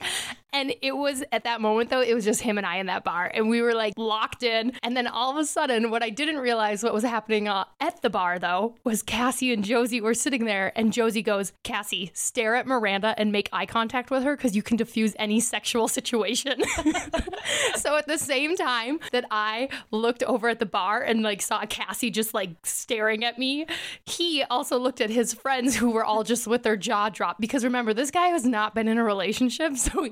and 0.54 0.74
it 0.82 0.96
was 0.96 1.24
at 1.32 1.44
that 1.44 1.62
moment 1.62 1.90
though, 1.90 2.02
it 2.02 2.14
was 2.14 2.26
just 2.26 2.42
him 2.42 2.58
and 2.58 2.66
I 2.66 2.78
in 2.78 2.88
that 2.88 3.04
bar 3.04 3.30
and 3.34 3.50
we 3.50 3.62
were 3.62 3.74
like 3.74 3.94
locked 3.98 4.44
in. 4.44 4.74
And 4.84 4.96
then 4.96 5.08
all 5.08 5.32
of 5.32 5.38
a 5.38 5.46
sudden, 5.46 5.92
what 5.92 6.04
I 6.04 6.10
didn't 6.10 6.38
realize 6.38 6.84
what 6.84 6.94
was 6.94 7.04
happening 7.04 7.48
uh, 7.48 7.66
at 7.80 8.02
the 8.02 8.10
bar 8.10 8.40
though 8.40 8.76
was 8.84 9.02
Cassie 9.02 9.54
and 9.54 9.64
Josie 9.64 10.02
were 10.02 10.14
sitting 10.14 10.46
there 10.46 10.72
and 10.76 10.94
Josie 10.94 11.22
goes, 11.22 11.54
"Cassie, 11.64 12.12
stare 12.14 12.56
at 12.56 12.68
Miranda 12.68 13.14
and 13.18 13.32
make 13.32 13.50
eye 13.52 13.66
contact 13.66 14.12
with 14.12 14.24
her 14.24 14.36
cuz 14.36 14.56
you 14.56 14.64
can 14.64 14.78
diffuse 14.78 15.16
any 15.20 15.40
sexual 15.40 15.88
situation." 15.88 16.62
so 17.76 17.98
at 17.98 18.08
the 18.08 18.18
same 18.18 18.56
time 18.56 19.00
that 19.12 19.26
I 19.32 19.70
looked 19.92 20.24
over 20.24 20.50
at 20.50 20.60
the 20.60 20.66
bar 20.66 21.02
and 21.02 21.22
like 21.22 21.42
saw 21.42 21.66
Cassie 21.66 22.10
just 22.10 22.34
like 22.34 22.52
staring 22.66 23.24
at 23.24 23.38
me, 23.38 23.66
he 24.06 24.44
also 24.44 24.78
looked 24.78 25.02
at 25.02 25.10
his 25.10 25.34
friends 25.34 25.76
who 25.76 25.92
were 25.92 26.06
all 26.06 26.24
just 26.24 26.48
with 26.48 26.64
their 26.64 26.78
jaw 26.78 27.10
dropped 27.10 27.40
because 27.40 27.64
remember 27.64 27.94
this 27.94 28.12
guy 28.12 28.28
has 28.28 28.46
not 28.46 28.74
been 28.76 28.88
in 28.88 28.98
a 28.98 29.04
relationship, 29.04 29.78
so 29.78 30.04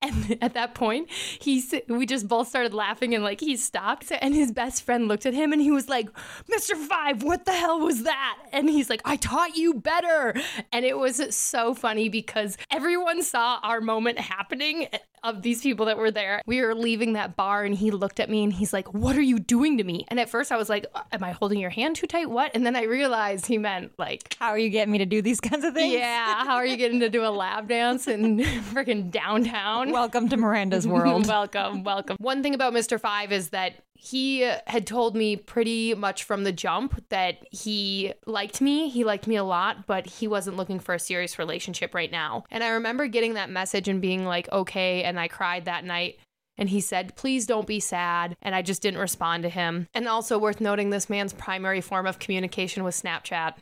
and 0.00 0.38
at 0.40 0.54
that 0.54 0.74
point 0.74 1.10
he's 1.10 1.74
we 1.88 2.06
just 2.06 2.28
both 2.28 2.48
started 2.48 2.72
laughing 2.72 3.14
and 3.14 3.24
like 3.24 3.40
he 3.40 3.56
stopped 3.56 4.12
and 4.20 4.34
his 4.34 4.52
best 4.52 4.82
friend 4.82 5.08
looked 5.08 5.26
at 5.26 5.34
him 5.34 5.52
and 5.52 5.60
he 5.60 5.70
was 5.70 5.88
like, 5.88 6.08
"Mr. 6.50 6.76
5, 6.76 7.22
what 7.22 7.44
the 7.44 7.52
hell 7.52 7.80
was 7.80 8.04
that?" 8.04 8.38
And 8.52 8.70
he's 8.70 8.88
like, 8.88 9.02
"I 9.04 9.16
taught 9.16 9.56
you 9.56 9.74
better." 9.74 10.34
And 10.72 10.84
it 10.84 10.96
was 10.98 11.34
so 11.34 11.74
funny 11.74 12.08
because 12.08 12.56
everyone 12.70 13.22
saw 13.22 13.58
our 13.62 13.80
moment 13.80 14.18
happening 14.18 14.88
of 15.24 15.40
these 15.40 15.62
people 15.62 15.86
that 15.86 15.96
were 15.96 16.10
there. 16.10 16.42
We 16.46 16.60
were 16.60 16.74
leaving 16.74 17.14
that 17.14 17.34
bar 17.34 17.64
and 17.64 17.74
he 17.74 17.90
looked 17.90 18.20
at 18.20 18.28
me 18.28 18.44
and 18.44 18.52
he's 18.52 18.72
like, 18.72 18.92
What 18.92 19.16
are 19.16 19.22
you 19.22 19.38
doing 19.38 19.78
to 19.78 19.84
me? 19.84 20.04
And 20.08 20.20
at 20.20 20.28
first 20.28 20.52
I 20.52 20.56
was 20.56 20.68
like, 20.68 20.86
Am 21.12 21.24
I 21.24 21.32
holding 21.32 21.58
your 21.58 21.70
hand 21.70 21.96
too 21.96 22.06
tight? 22.06 22.28
What? 22.28 22.52
And 22.54 22.64
then 22.64 22.76
I 22.76 22.84
realized 22.84 23.46
he 23.46 23.56
meant 23.56 23.92
like, 23.98 24.36
How 24.38 24.50
are 24.50 24.58
you 24.58 24.68
getting 24.68 24.92
me 24.92 24.98
to 24.98 25.06
do 25.06 25.22
these 25.22 25.40
kinds 25.40 25.64
of 25.64 25.72
things? 25.72 25.94
Yeah, 25.94 26.44
how 26.44 26.56
are 26.56 26.66
you 26.66 26.76
getting 26.76 27.00
to 27.00 27.08
do 27.08 27.24
a 27.24 27.32
lab 27.32 27.68
dance 27.68 28.06
and 28.06 28.40
freaking 28.72 29.10
downtown? 29.42 29.90
Welcome 29.90 30.28
to 30.28 30.36
Miranda's 30.36 30.86
world. 30.86 31.26
welcome, 31.26 31.82
welcome. 31.82 32.16
One 32.20 32.42
thing 32.42 32.54
about 32.54 32.72
Mr. 32.72 33.00
Five 33.00 33.32
is 33.32 33.50
that 33.50 33.74
he 33.94 34.40
had 34.66 34.86
told 34.86 35.16
me 35.16 35.36
pretty 35.36 35.94
much 35.94 36.24
from 36.24 36.44
the 36.44 36.52
jump 36.52 37.02
that 37.08 37.38
he 37.50 38.12
liked 38.26 38.60
me. 38.60 38.88
He 38.88 39.04
liked 39.04 39.26
me 39.26 39.36
a 39.36 39.44
lot, 39.44 39.86
but 39.86 40.06
he 40.06 40.28
wasn't 40.28 40.56
looking 40.56 40.78
for 40.78 40.94
a 40.94 40.98
serious 40.98 41.38
relationship 41.38 41.94
right 41.94 42.10
now. 42.10 42.44
And 42.50 42.62
I 42.62 42.68
remember 42.68 43.06
getting 43.06 43.34
that 43.34 43.50
message 43.50 43.88
and 43.88 44.00
being 44.00 44.24
like, 44.24 44.50
okay. 44.52 45.02
And 45.02 45.18
I 45.18 45.28
cried 45.28 45.64
that 45.64 45.84
night. 45.84 46.18
And 46.56 46.68
he 46.68 46.80
said, 46.80 47.16
please 47.16 47.46
don't 47.46 47.66
be 47.66 47.80
sad. 47.80 48.36
And 48.40 48.54
I 48.54 48.62
just 48.62 48.82
didn't 48.82 49.00
respond 49.00 49.42
to 49.42 49.48
him. 49.48 49.88
And 49.92 50.06
also 50.06 50.38
worth 50.38 50.60
noting, 50.60 50.90
this 50.90 51.10
man's 51.10 51.32
primary 51.32 51.80
form 51.80 52.06
of 52.06 52.20
communication 52.20 52.84
was 52.84 53.00
Snapchat. 53.00 53.54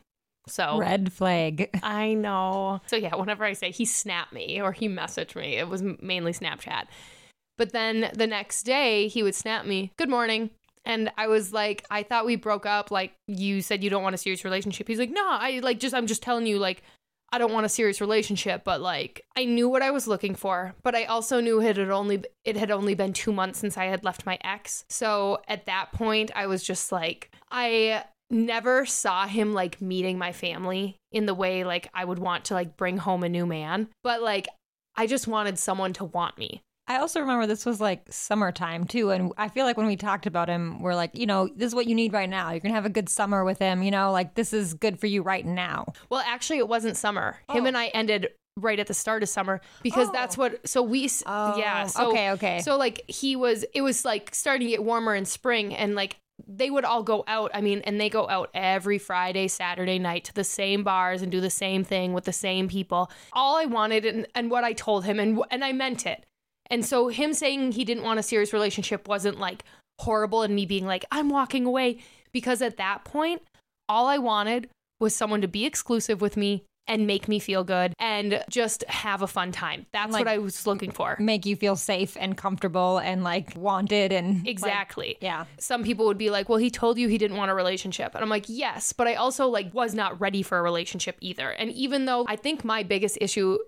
So 0.47 0.79
red 0.79 1.13
flag. 1.13 1.71
I 1.83 2.15
know. 2.15 2.81
So 2.87 2.97
yeah, 2.97 3.15
whenever 3.15 3.45
I 3.45 3.53
say 3.53 3.71
he 3.71 3.85
snapped 3.85 4.33
me 4.33 4.61
or 4.61 4.73
he 4.73 4.89
messaged 4.89 5.37
me, 5.37 5.57
it 5.57 5.69
was 5.69 5.83
mainly 5.83 6.33
Snapchat. 6.33 6.87
But 7.59 7.73
then 7.73 8.11
the 8.15 8.27
next 8.27 8.65
day, 8.65 9.09
he 9.09 9.23
would 9.23 9.35
snap 9.35 9.67
me, 9.67 9.93
Good 9.97 10.09
morning. 10.09 10.51
And 10.85 11.13
I 11.17 11.29
was 11.29 11.53
like, 11.53 11.85
I 11.91 12.03
thought 12.03 12.27
we 12.27 12.35
broke 12.35 12.67
up. 12.67 12.91
Like, 12.91 13.13
you 13.29 13.63
said 13.63 13.85
you 13.85 13.91
don't 13.91 14.03
want 14.03 14.17
a 14.17 14.19
serious 14.19 14.45
relationship. 14.45 14.89
He's 14.89 14.99
like, 14.99 15.11
No, 15.11 15.25
I 15.25 15.61
like 15.63 15.79
just, 15.79 15.95
I'm 15.95 16.07
just 16.07 16.23
telling 16.23 16.47
you, 16.47 16.59
like, 16.59 16.83
I 17.33 17.39
don't 17.39 17.53
want 17.53 17.65
a 17.65 17.71
serious 17.71 18.01
relationship, 18.01 18.63
but 18.63 18.83
like 18.83 19.25
I 19.35 19.47
knew 19.47 19.69
what 19.69 19.81
I 19.81 19.91
was 19.91 20.07
looking 20.07 20.35
for, 20.35 20.75
but 20.83 20.95
I 20.95 21.05
also 21.05 21.41
knew 21.41 21.63
it 21.63 21.79
had 21.79 21.91
only 21.91 22.23
it 22.45 22.59
had 22.59 22.71
only 22.71 22.95
been 22.95 23.15
2 23.15 23.33
months 23.33 23.59
since 23.59 23.79
I 23.79 23.87
had 23.87 24.05
left 24.05 24.27
my 24.27 24.39
ex. 24.45 24.85
So 24.91 25.41
at 25.49 25.65
that 25.65 25.93
point 25.93 26.31
I 26.37 26.47
was 26.47 26.63
just 26.63 26.93
like 26.93 27.31
I 27.51 28.05
never 28.33 28.87
saw 28.87 29.27
him 29.27 29.53
like 29.53 29.81
meeting 29.81 30.19
my 30.19 30.33
family 30.33 30.97
in 31.13 31.27
the 31.27 31.35
way 31.35 31.65
like 31.65 31.89
I 31.95 32.05
would 32.05 32.19
want 32.19 32.47
to 32.47 32.55
like 32.55 32.77
bring 32.77 32.97
home 32.97 33.23
a 33.23 33.29
new 33.29 33.47
man, 33.47 33.89
but 34.03 34.23
like 34.23 34.49
I 34.97 35.07
just 35.07 35.27
wanted 35.29 35.59
someone 35.59 35.93
to 35.95 36.05
want 36.05 36.39
me. 36.39 36.63
I 36.89 36.99
also 36.99 37.21
remember 37.21 37.47
this 37.47 37.65
was 37.65 37.81
like 37.81 38.05
summertime 38.11 38.87
too. 38.87 39.11
And 39.11 39.33
I 39.39 39.49
feel 39.49 39.65
like 39.65 39.77
when 39.77 39.87
we 39.87 39.97
talked 39.97 40.27
about 40.27 40.49
him, 40.49 40.83
we're 40.83 40.97
like, 40.97 41.17
you 41.17 41.27
know, 41.27 41.49
this 41.55 41.69
is 41.69 41.75
what 41.75 41.87
you 41.87 41.95
need 41.95 42.13
right 42.13 42.29
now. 42.29 42.51
You're 42.51 42.61
going 42.61 42.73
to 42.73 42.77
have 42.77 42.87
a 42.87 42.91
good 42.91 43.09
summer 43.09 43.45
with 43.45 43.59
him. 43.59 43.83
You 43.83 43.93
know, 43.93 44.11
like 44.11 44.35
this 44.35 44.53
is 44.53 44.75
good 44.75 44.99
for 44.99 45.07
you 45.07 45.23
right 45.23 45.47
now. 45.47 45.93
Well, 46.11 46.23
actually, 46.27 46.59
it 46.59 46.69
wasn't 46.69 46.97
summer. 46.97 47.37
Oh. 47.49 47.55
Him 47.55 47.67
and 47.67 47.79
I 47.79 47.87
ended 47.89 48.31
right 48.59 48.79
at 48.79 48.89
the 48.89 48.95
start 48.95 49.23
of 49.23 49.29
summer 49.29 49.61
because 49.83 50.09
oh. 50.09 50.13
that's 50.13 50.37
what 50.37 50.69
so 50.69 50.83
we 50.83 51.09
oh. 51.25 51.57
yeah 51.57 51.87
so, 51.87 52.11
okay 52.11 52.33
okay 52.33 52.61
so 52.61 52.77
like 52.77 53.03
he 53.09 53.35
was 53.35 53.65
it 53.73 53.81
was 53.81 54.05
like 54.05 54.35
starting 54.35 54.67
to 54.67 54.71
get 54.71 54.85
warmer 54.85 55.15
in 55.15 55.25
spring 55.25 55.75
and 55.75 55.95
like 55.95 56.19
they 56.47 56.71
would 56.71 56.85
all 56.85 57.03
go 57.03 57.25
out. 57.27 57.51
I 57.55 57.61
mean, 57.61 57.81
and 57.85 58.01
they 58.01 58.09
go 58.09 58.29
out 58.29 58.51
every 58.55 58.99
Friday, 58.99 59.49
Saturday 59.49 59.99
night 59.99 60.25
to 60.25 60.35
the 60.35 60.45
same 60.45 60.83
bars 60.83 61.23
and 61.23 61.31
do 61.31 61.41
the 61.41 61.51
same 61.51 61.85
thing 61.85 62.13
with 62.13 62.25
the 62.25 62.33
same 62.33 62.69
people. 62.69 63.11
All 63.33 63.57
I 63.57 63.65
wanted 63.65 64.05
and, 64.05 64.27
and 64.35 64.51
what 64.51 64.65
I 64.65 64.73
told 64.73 65.05
him, 65.05 65.19
and 65.19 65.41
and 65.51 65.65
I 65.65 65.73
meant 65.73 66.07
it. 66.07 66.25
And 66.71 66.85
so 66.85 67.09
him 67.09 67.35
saying 67.35 67.73
he 67.73 67.85
didn't 67.85 68.05
want 68.05 68.19
a 68.19 68.23
serious 68.23 68.53
relationship 68.53 69.09
wasn't 69.09 69.39
like 69.39 69.65
horrible 70.01 70.43
and 70.43 70.55
me 70.55 70.67
being 70.67 70.87
like, 70.87 71.05
I'm 71.11 71.29
walking 71.29 71.67
away. 71.67 71.99
Because 72.33 72.63
at 72.63 72.79
that 72.79 73.05
point, 73.05 73.43
all 73.89 74.07
I 74.07 74.19
wanted 74.19 74.69
was 74.99 75.15
someone 75.15 75.43
to 75.43 75.49
be 75.49 75.67
exclusive 75.67 76.21
with 76.21 76.37
me 76.37 76.65
and 76.87 77.07
make 77.07 77.29
me 77.29 77.39
feel 77.39 77.65
good 77.65 77.95
and 77.99 78.45
just 78.49 78.85
have 78.89 79.23
a 79.23 79.27
fun 79.27 79.53
time. 79.53 79.87
That's 79.93 80.13
like, 80.13 80.25
what 80.25 80.29
I 80.29 80.39
was 80.39 80.67
looking 80.67 80.91
for. 80.91 81.17
Make 81.19 81.47
you 81.47 81.57
feel 81.57 81.77
safe 81.77 82.17
and 82.19 82.37
comfortable 82.37 82.99
and 82.99 83.23
like 83.25 83.55
wanted 83.57 84.13
and 84.13 84.47
Exactly. 84.47 85.09
Like, 85.09 85.19
yeah. 85.21 85.45
Some 85.59 85.85
people 85.85 86.07
would 86.07 86.19
be 86.19 86.31
like, 86.31 86.49
"Well, 86.49 86.59
he 86.59 86.71
told 86.71 86.99
you 86.99 87.09
he 87.09 87.19
didn't 87.19 87.37
want 87.37 87.51
a 87.51 87.55
relationship." 87.55 88.15
And 88.15 88.23
I'm 88.23 88.31
like, 88.31 88.45
"Yes, 88.49 88.93
but 88.93 89.07
I 89.07 89.15
also 89.15 89.47
like 89.47 89.73
was 89.73 89.95
not 89.95 90.21
ready 90.21 90.43
for 90.43 90.59
a 90.59 90.63
relationship 90.63 91.17
either." 91.21 91.51
And 91.51 91.71
even 91.71 92.05
though 92.07 92.25
I 92.29 92.37
think 92.37 92.65
my 92.65 92.83
biggest 92.83 93.19
issue 93.21 93.59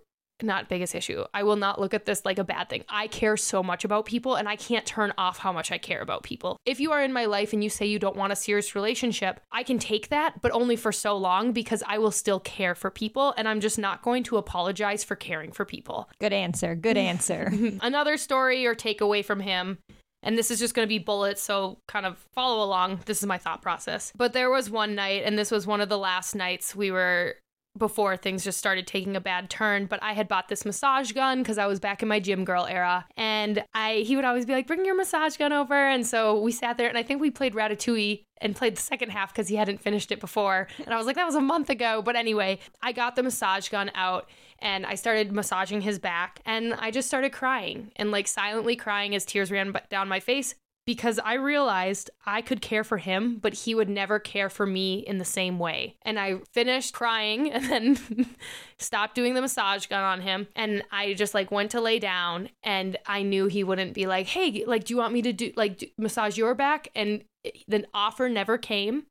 not 0.42 0.68
biggest 0.68 0.94
issue. 0.94 1.25
I 1.33 1.42
will 1.42 1.57
not 1.57 1.81
look 1.81 1.94
at 1.94 2.07
this 2.07 2.25
like 2.25 2.38
a 2.38 2.44
bad 2.44 2.68
thing. 2.68 2.85
I 2.88 3.07
care 3.07 3.37
so 3.37 3.62
much 3.62 3.85
about 3.85 4.05
people 4.05 4.35
and 4.35 4.49
I 4.49 4.57
can't 4.57 4.87
turn 4.87 5.12
off 5.16 5.38
how 5.38 5.53
much 5.53 5.70
I 5.70 5.79
care 5.79 6.01
about 6.01 6.23
people. 6.23 6.59
If 6.66 6.81
you 6.81 6.92
are 6.92 7.03
in 7.03 7.12
my 7.12 7.27
life 7.27 7.53
and 7.53 7.62
you 7.62 7.70
say 7.70 7.87
you 7.87 7.99
don't 7.99 8.16
want 8.16 8.33
a 8.33 8.37
serious 8.37 8.75
relationship, 8.75 9.40
I 9.53 9.62
can 9.62 9.79
take 9.79 10.09
that, 10.09 10.42
but 10.42 10.53
only 10.53 10.77
for 10.77 10.92
so 10.92 11.16
long 11.16 11.53
because 11.53 11.83
I 11.87 11.99
will 11.99 12.11
still 12.11 12.40
care 12.40 12.75
for 12.75 12.90
people 12.90 13.35
and 13.37 13.49
I'm 13.49 13.61
just 13.61 13.79
not 13.79 14.03
going 14.03 14.23
to 14.25 14.37
apologize 14.37 15.05
for 15.05 15.16
caring 15.16 15.53
for 15.53 15.64
people. 15.64 16.11
Good 16.20 16.33
answer. 16.33 16.75
Good 16.75 16.97
answer. 16.97 17.53
Another 17.81 18.16
story 18.16 18.66
or 18.66 18.75
takeaway 18.75 19.25
from 19.25 19.40
him 19.40 19.79
and 20.25 20.38
this 20.38 20.51
is 20.51 20.59
just 20.59 20.75
going 20.75 20.87
to 20.87 20.88
be 20.88 20.99
bullets 20.99 21.42
so 21.42 21.79
kind 21.87 22.07
of 22.07 22.18
follow 22.33 22.64
along 22.64 23.01
this 23.05 23.18
is 23.18 23.27
my 23.27 23.38
thought 23.38 23.62
process 23.62 24.12
but 24.16 24.33
there 24.33 24.51
was 24.51 24.70
one 24.70 24.94
night 24.94 25.23
and 25.25 25.38
this 25.38 25.51
was 25.51 25.66
one 25.66 25.81
of 25.81 25.88
the 25.88 25.99
last 25.99 26.35
nights 26.35 26.75
we 26.75 26.90
were 26.90 27.37
before 27.76 28.16
things 28.16 28.44
just 28.44 28.58
started 28.58 28.87
taking 28.87 29.16
a 29.16 29.20
bad 29.20 29.50
turn 29.50 29.87
but 29.87 30.00
i 30.02 30.12
had 30.12 30.28
bought 30.28 30.48
this 30.48 30.64
massage 30.64 31.12
gun 31.12 31.42
because 31.42 31.58
i 31.58 31.66
was 31.66 31.80
back 31.80 32.02
in 32.02 32.08
my 32.08 32.20
gym 32.20 32.44
girl 32.44 32.66
era. 32.66 33.04
And 33.16 33.64
i 33.74 33.96
he 34.06 34.16
would 34.16 34.24
always 34.24 34.46
be 34.46 34.52
like 34.52 34.66
bring 34.66 34.84
your 34.84 34.96
massage 34.96 35.37
gun 35.37 35.52
over. 35.52 35.74
And 35.74 36.06
so 36.06 36.40
we 36.40 36.52
sat 36.52 36.78
there 36.78 36.88
and 36.88 36.98
i 36.98 37.02
think 37.02 37.20
we 37.20 37.30
played 37.30 37.54
ratatouille 37.54 38.24
and 38.40 38.54
played 38.54 38.76
the 38.76 38.82
second 38.82 39.10
half 39.10 39.32
because 39.32 39.48
he 39.48 39.56
hadn't 39.56 39.80
finished 39.80 40.12
it 40.12 40.20
before. 40.20 40.68
And 40.84 40.94
i 40.94 40.96
was 40.96 41.06
like 41.06 41.16
that 41.16 41.26
was 41.26 41.34
a 41.34 41.40
month 41.40 41.70
ago. 41.70 42.02
But 42.02 42.16
anyway 42.16 42.58
i 42.82 42.92
got 42.92 43.16
the 43.16 43.22
massage 43.22 43.68
gun 43.68 43.90
out 43.94 44.28
and 44.60 44.87
i 44.87 44.94
started 44.94 45.32
massaging 45.32 45.80
his 45.80 45.98
back 45.98 46.40
and 46.46 46.74
i 46.74 46.90
just 46.90 47.08
started 47.08 47.32
crying 47.32 47.90
and 47.96 48.10
like 48.10 48.28
silently 48.28 48.76
crying 48.76 49.14
as 49.14 49.24
tears 49.24 49.50
ran 49.50 49.74
down 49.90 50.08
my 50.08 50.20
face 50.20 50.54
because 50.87 51.18
I 51.18 51.35
realized 51.35 52.11
I 52.27 52.42
could 52.42 52.61
care 52.61 52.85
for 52.85 52.99
him, 52.99 53.38
but 53.38 53.55
he 53.55 53.75
would 53.75 53.88
never 53.88 54.18
care 54.18 54.51
for 54.51 54.66
me 54.66 54.99
in 54.99 55.18
the 55.18 55.25
same 55.25 55.59
way. 55.59 55.97
And 56.03 56.18
I 56.18 56.40
finished 56.53 56.92
crying 56.92 57.51
and 57.53 57.64
then 57.64 58.27
stopped 58.79 59.14
doing 59.14 59.35
the 59.35 59.40
massage 59.40 59.87
gun 59.87 60.03
on 60.03 60.20
him. 60.20 60.47
And 60.55 60.83
I 60.90 61.14
just 61.14 61.35
like 61.35 61.51
went 61.51 61.70
to 61.73 61.81
lay 61.81 61.99
down 61.99 62.51
and 62.62 62.97
I 63.07 63.23
knew 63.23 63.47
he 63.47 63.64
wouldn't 63.64 63.94
be 63.94 64.07
like, 64.07 64.27
hey, 64.27 64.64
like, 64.66 64.85
do 64.85 64.94
you 64.94 64.99
want 64.99 65.14
me 65.14 65.23
to 65.23 65.33
do 65.33 65.53
like 65.57 65.79
do, 65.79 65.87
massage 65.97 66.37
your 66.37 66.55
back? 66.55 66.88
And 66.94 67.25
the 67.66 67.87
offer 67.94 68.29
never 68.29 68.59
came 68.59 69.05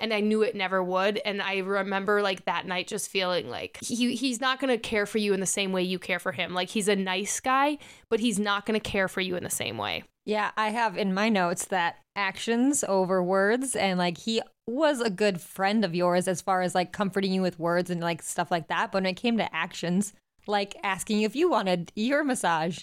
and 0.00 0.12
I 0.14 0.20
knew 0.20 0.42
it 0.42 0.54
never 0.54 0.82
would. 0.82 1.20
And 1.24 1.42
I 1.42 1.58
remember 1.58 2.22
like 2.22 2.44
that 2.44 2.66
night 2.66 2.86
just 2.86 3.10
feeling 3.10 3.48
like 3.48 3.78
he 3.82 4.14
he's 4.14 4.40
not 4.40 4.60
gonna 4.60 4.78
care 4.78 5.06
for 5.06 5.18
you 5.18 5.34
in 5.34 5.40
the 5.40 5.46
same 5.46 5.72
way 5.72 5.82
you 5.82 5.98
care 5.98 6.18
for 6.18 6.32
him. 6.32 6.54
Like 6.54 6.70
he's 6.70 6.88
a 6.88 6.96
nice 6.96 7.40
guy, 7.40 7.78
but 8.08 8.20
he's 8.20 8.38
not 8.38 8.66
gonna 8.66 8.80
care 8.80 9.08
for 9.08 9.20
you 9.20 9.36
in 9.36 9.44
the 9.44 9.50
same 9.50 9.78
way. 9.78 10.04
Yeah, 10.28 10.50
I 10.58 10.68
have 10.68 10.98
in 10.98 11.14
my 11.14 11.30
notes 11.30 11.64
that 11.68 12.00
actions 12.14 12.84
over 12.86 13.22
words 13.22 13.74
and 13.74 13.98
like 13.98 14.18
he 14.18 14.42
was 14.66 15.00
a 15.00 15.08
good 15.08 15.40
friend 15.40 15.86
of 15.86 15.94
yours 15.94 16.28
as 16.28 16.42
far 16.42 16.60
as 16.60 16.74
like 16.74 16.92
comforting 16.92 17.32
you 17.32 17.40
with 17.40 17.58
words 17.58 17.88
and 17.88 18.02
like 18.02 18.20
stuff 18.20 18.50
like 18.50 18.68
that. 18.68 18.92
But 18.92 18.98
when 18.98 19.06
it 19.06 19.14
came 19.14 19.38
to 19.38 19.56
actions, 19.56 20.12
like 20.46 20.76
asking 20.84 21.22
if 21.22 21.34
you 21.34 21.48
wanted 21.48 21.92
your 21.96 22.24
massage, 22.24 22.80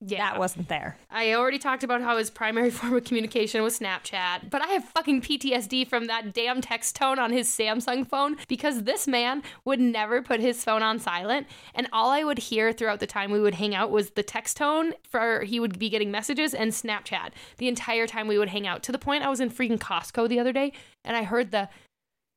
Yeah. 0.00 0.30
that 0.30 0.38
wasn't 0.38 0.68
there. 0.68 0.96
I 1.10 1.32
already 1.34 1.58
talked 1.58 1.82
about 1.82 2.02
how 2.02 2.16
his 2.16 2.30
primary 2.30 2.70
form 2.78 2.94
of 2.94 3.04
communication 3.04 3.62
was 3.62 3.78
Snapchat, 3.78 4.48
but 4.48 4.62
I 4.62 4.68
have 4.68 4.84
fucking 4.84 5.22
PTSD 5.22 5.88
from 5.88 6.06
that 6.06 6.32
damn 6.32 6.60
text 6.60 6.94
tone 6.94 7.18
on 7.18 7.32
his 7.32 7.48
Samsung 7.48 8.06
phone 8.06 8.36
because 8.46 8.84
this 8.84 9.08
man 9.08 9.42
would 9.64 9.80
never 9.80 10.22
put 10.22 10.40
his 10.40 10.62
phone 10.62 10.82
on 10.82 10.98
silent, 10.98 11.46
and 11.74 11.88
all 11.92 12.10
I 12.10 12.22
would 12.22 12.38
hear 12.38 12.72
throughout 12.72 13.00
the 13.00 13.06
time 13.06 13.32
we 13.32 13.40
would 13.40 13.54
hang 13.54 13.74
out 13.74 13.90
was 13.90 14.10
the 14.10 14.22
text 14.22 14.56
tone 14.56 14.92
for 15.02 15.42
he 15.42 15.58
would 15.58 15.78
be 15.78 15.90
getting 15.90 16.10
messages 16.10 16.54
and 16.54 16.70
Snapchat 16.72 17.30
the 17.56 17.68
entire 17.68 18.06
time 18.06 18.28
we 18.28 18.38
would 18.38 18.50
hang 18.50 18.66
out. 18.66 18.82
To 18.84 18.92
the 18.92 18.98
point 18.98 19.24
I 19.24 19.28
was 19.28 19.40
in 19.40 19.50
freaking 19.50 19.78
Costco 19.78 20.28
the 20.28 20.38
other 20.38 20.52
day 20.52 20.72
and 21.04 21.16
I 21.16 21.24
heard 21.24 21.50
the 21.50 21.68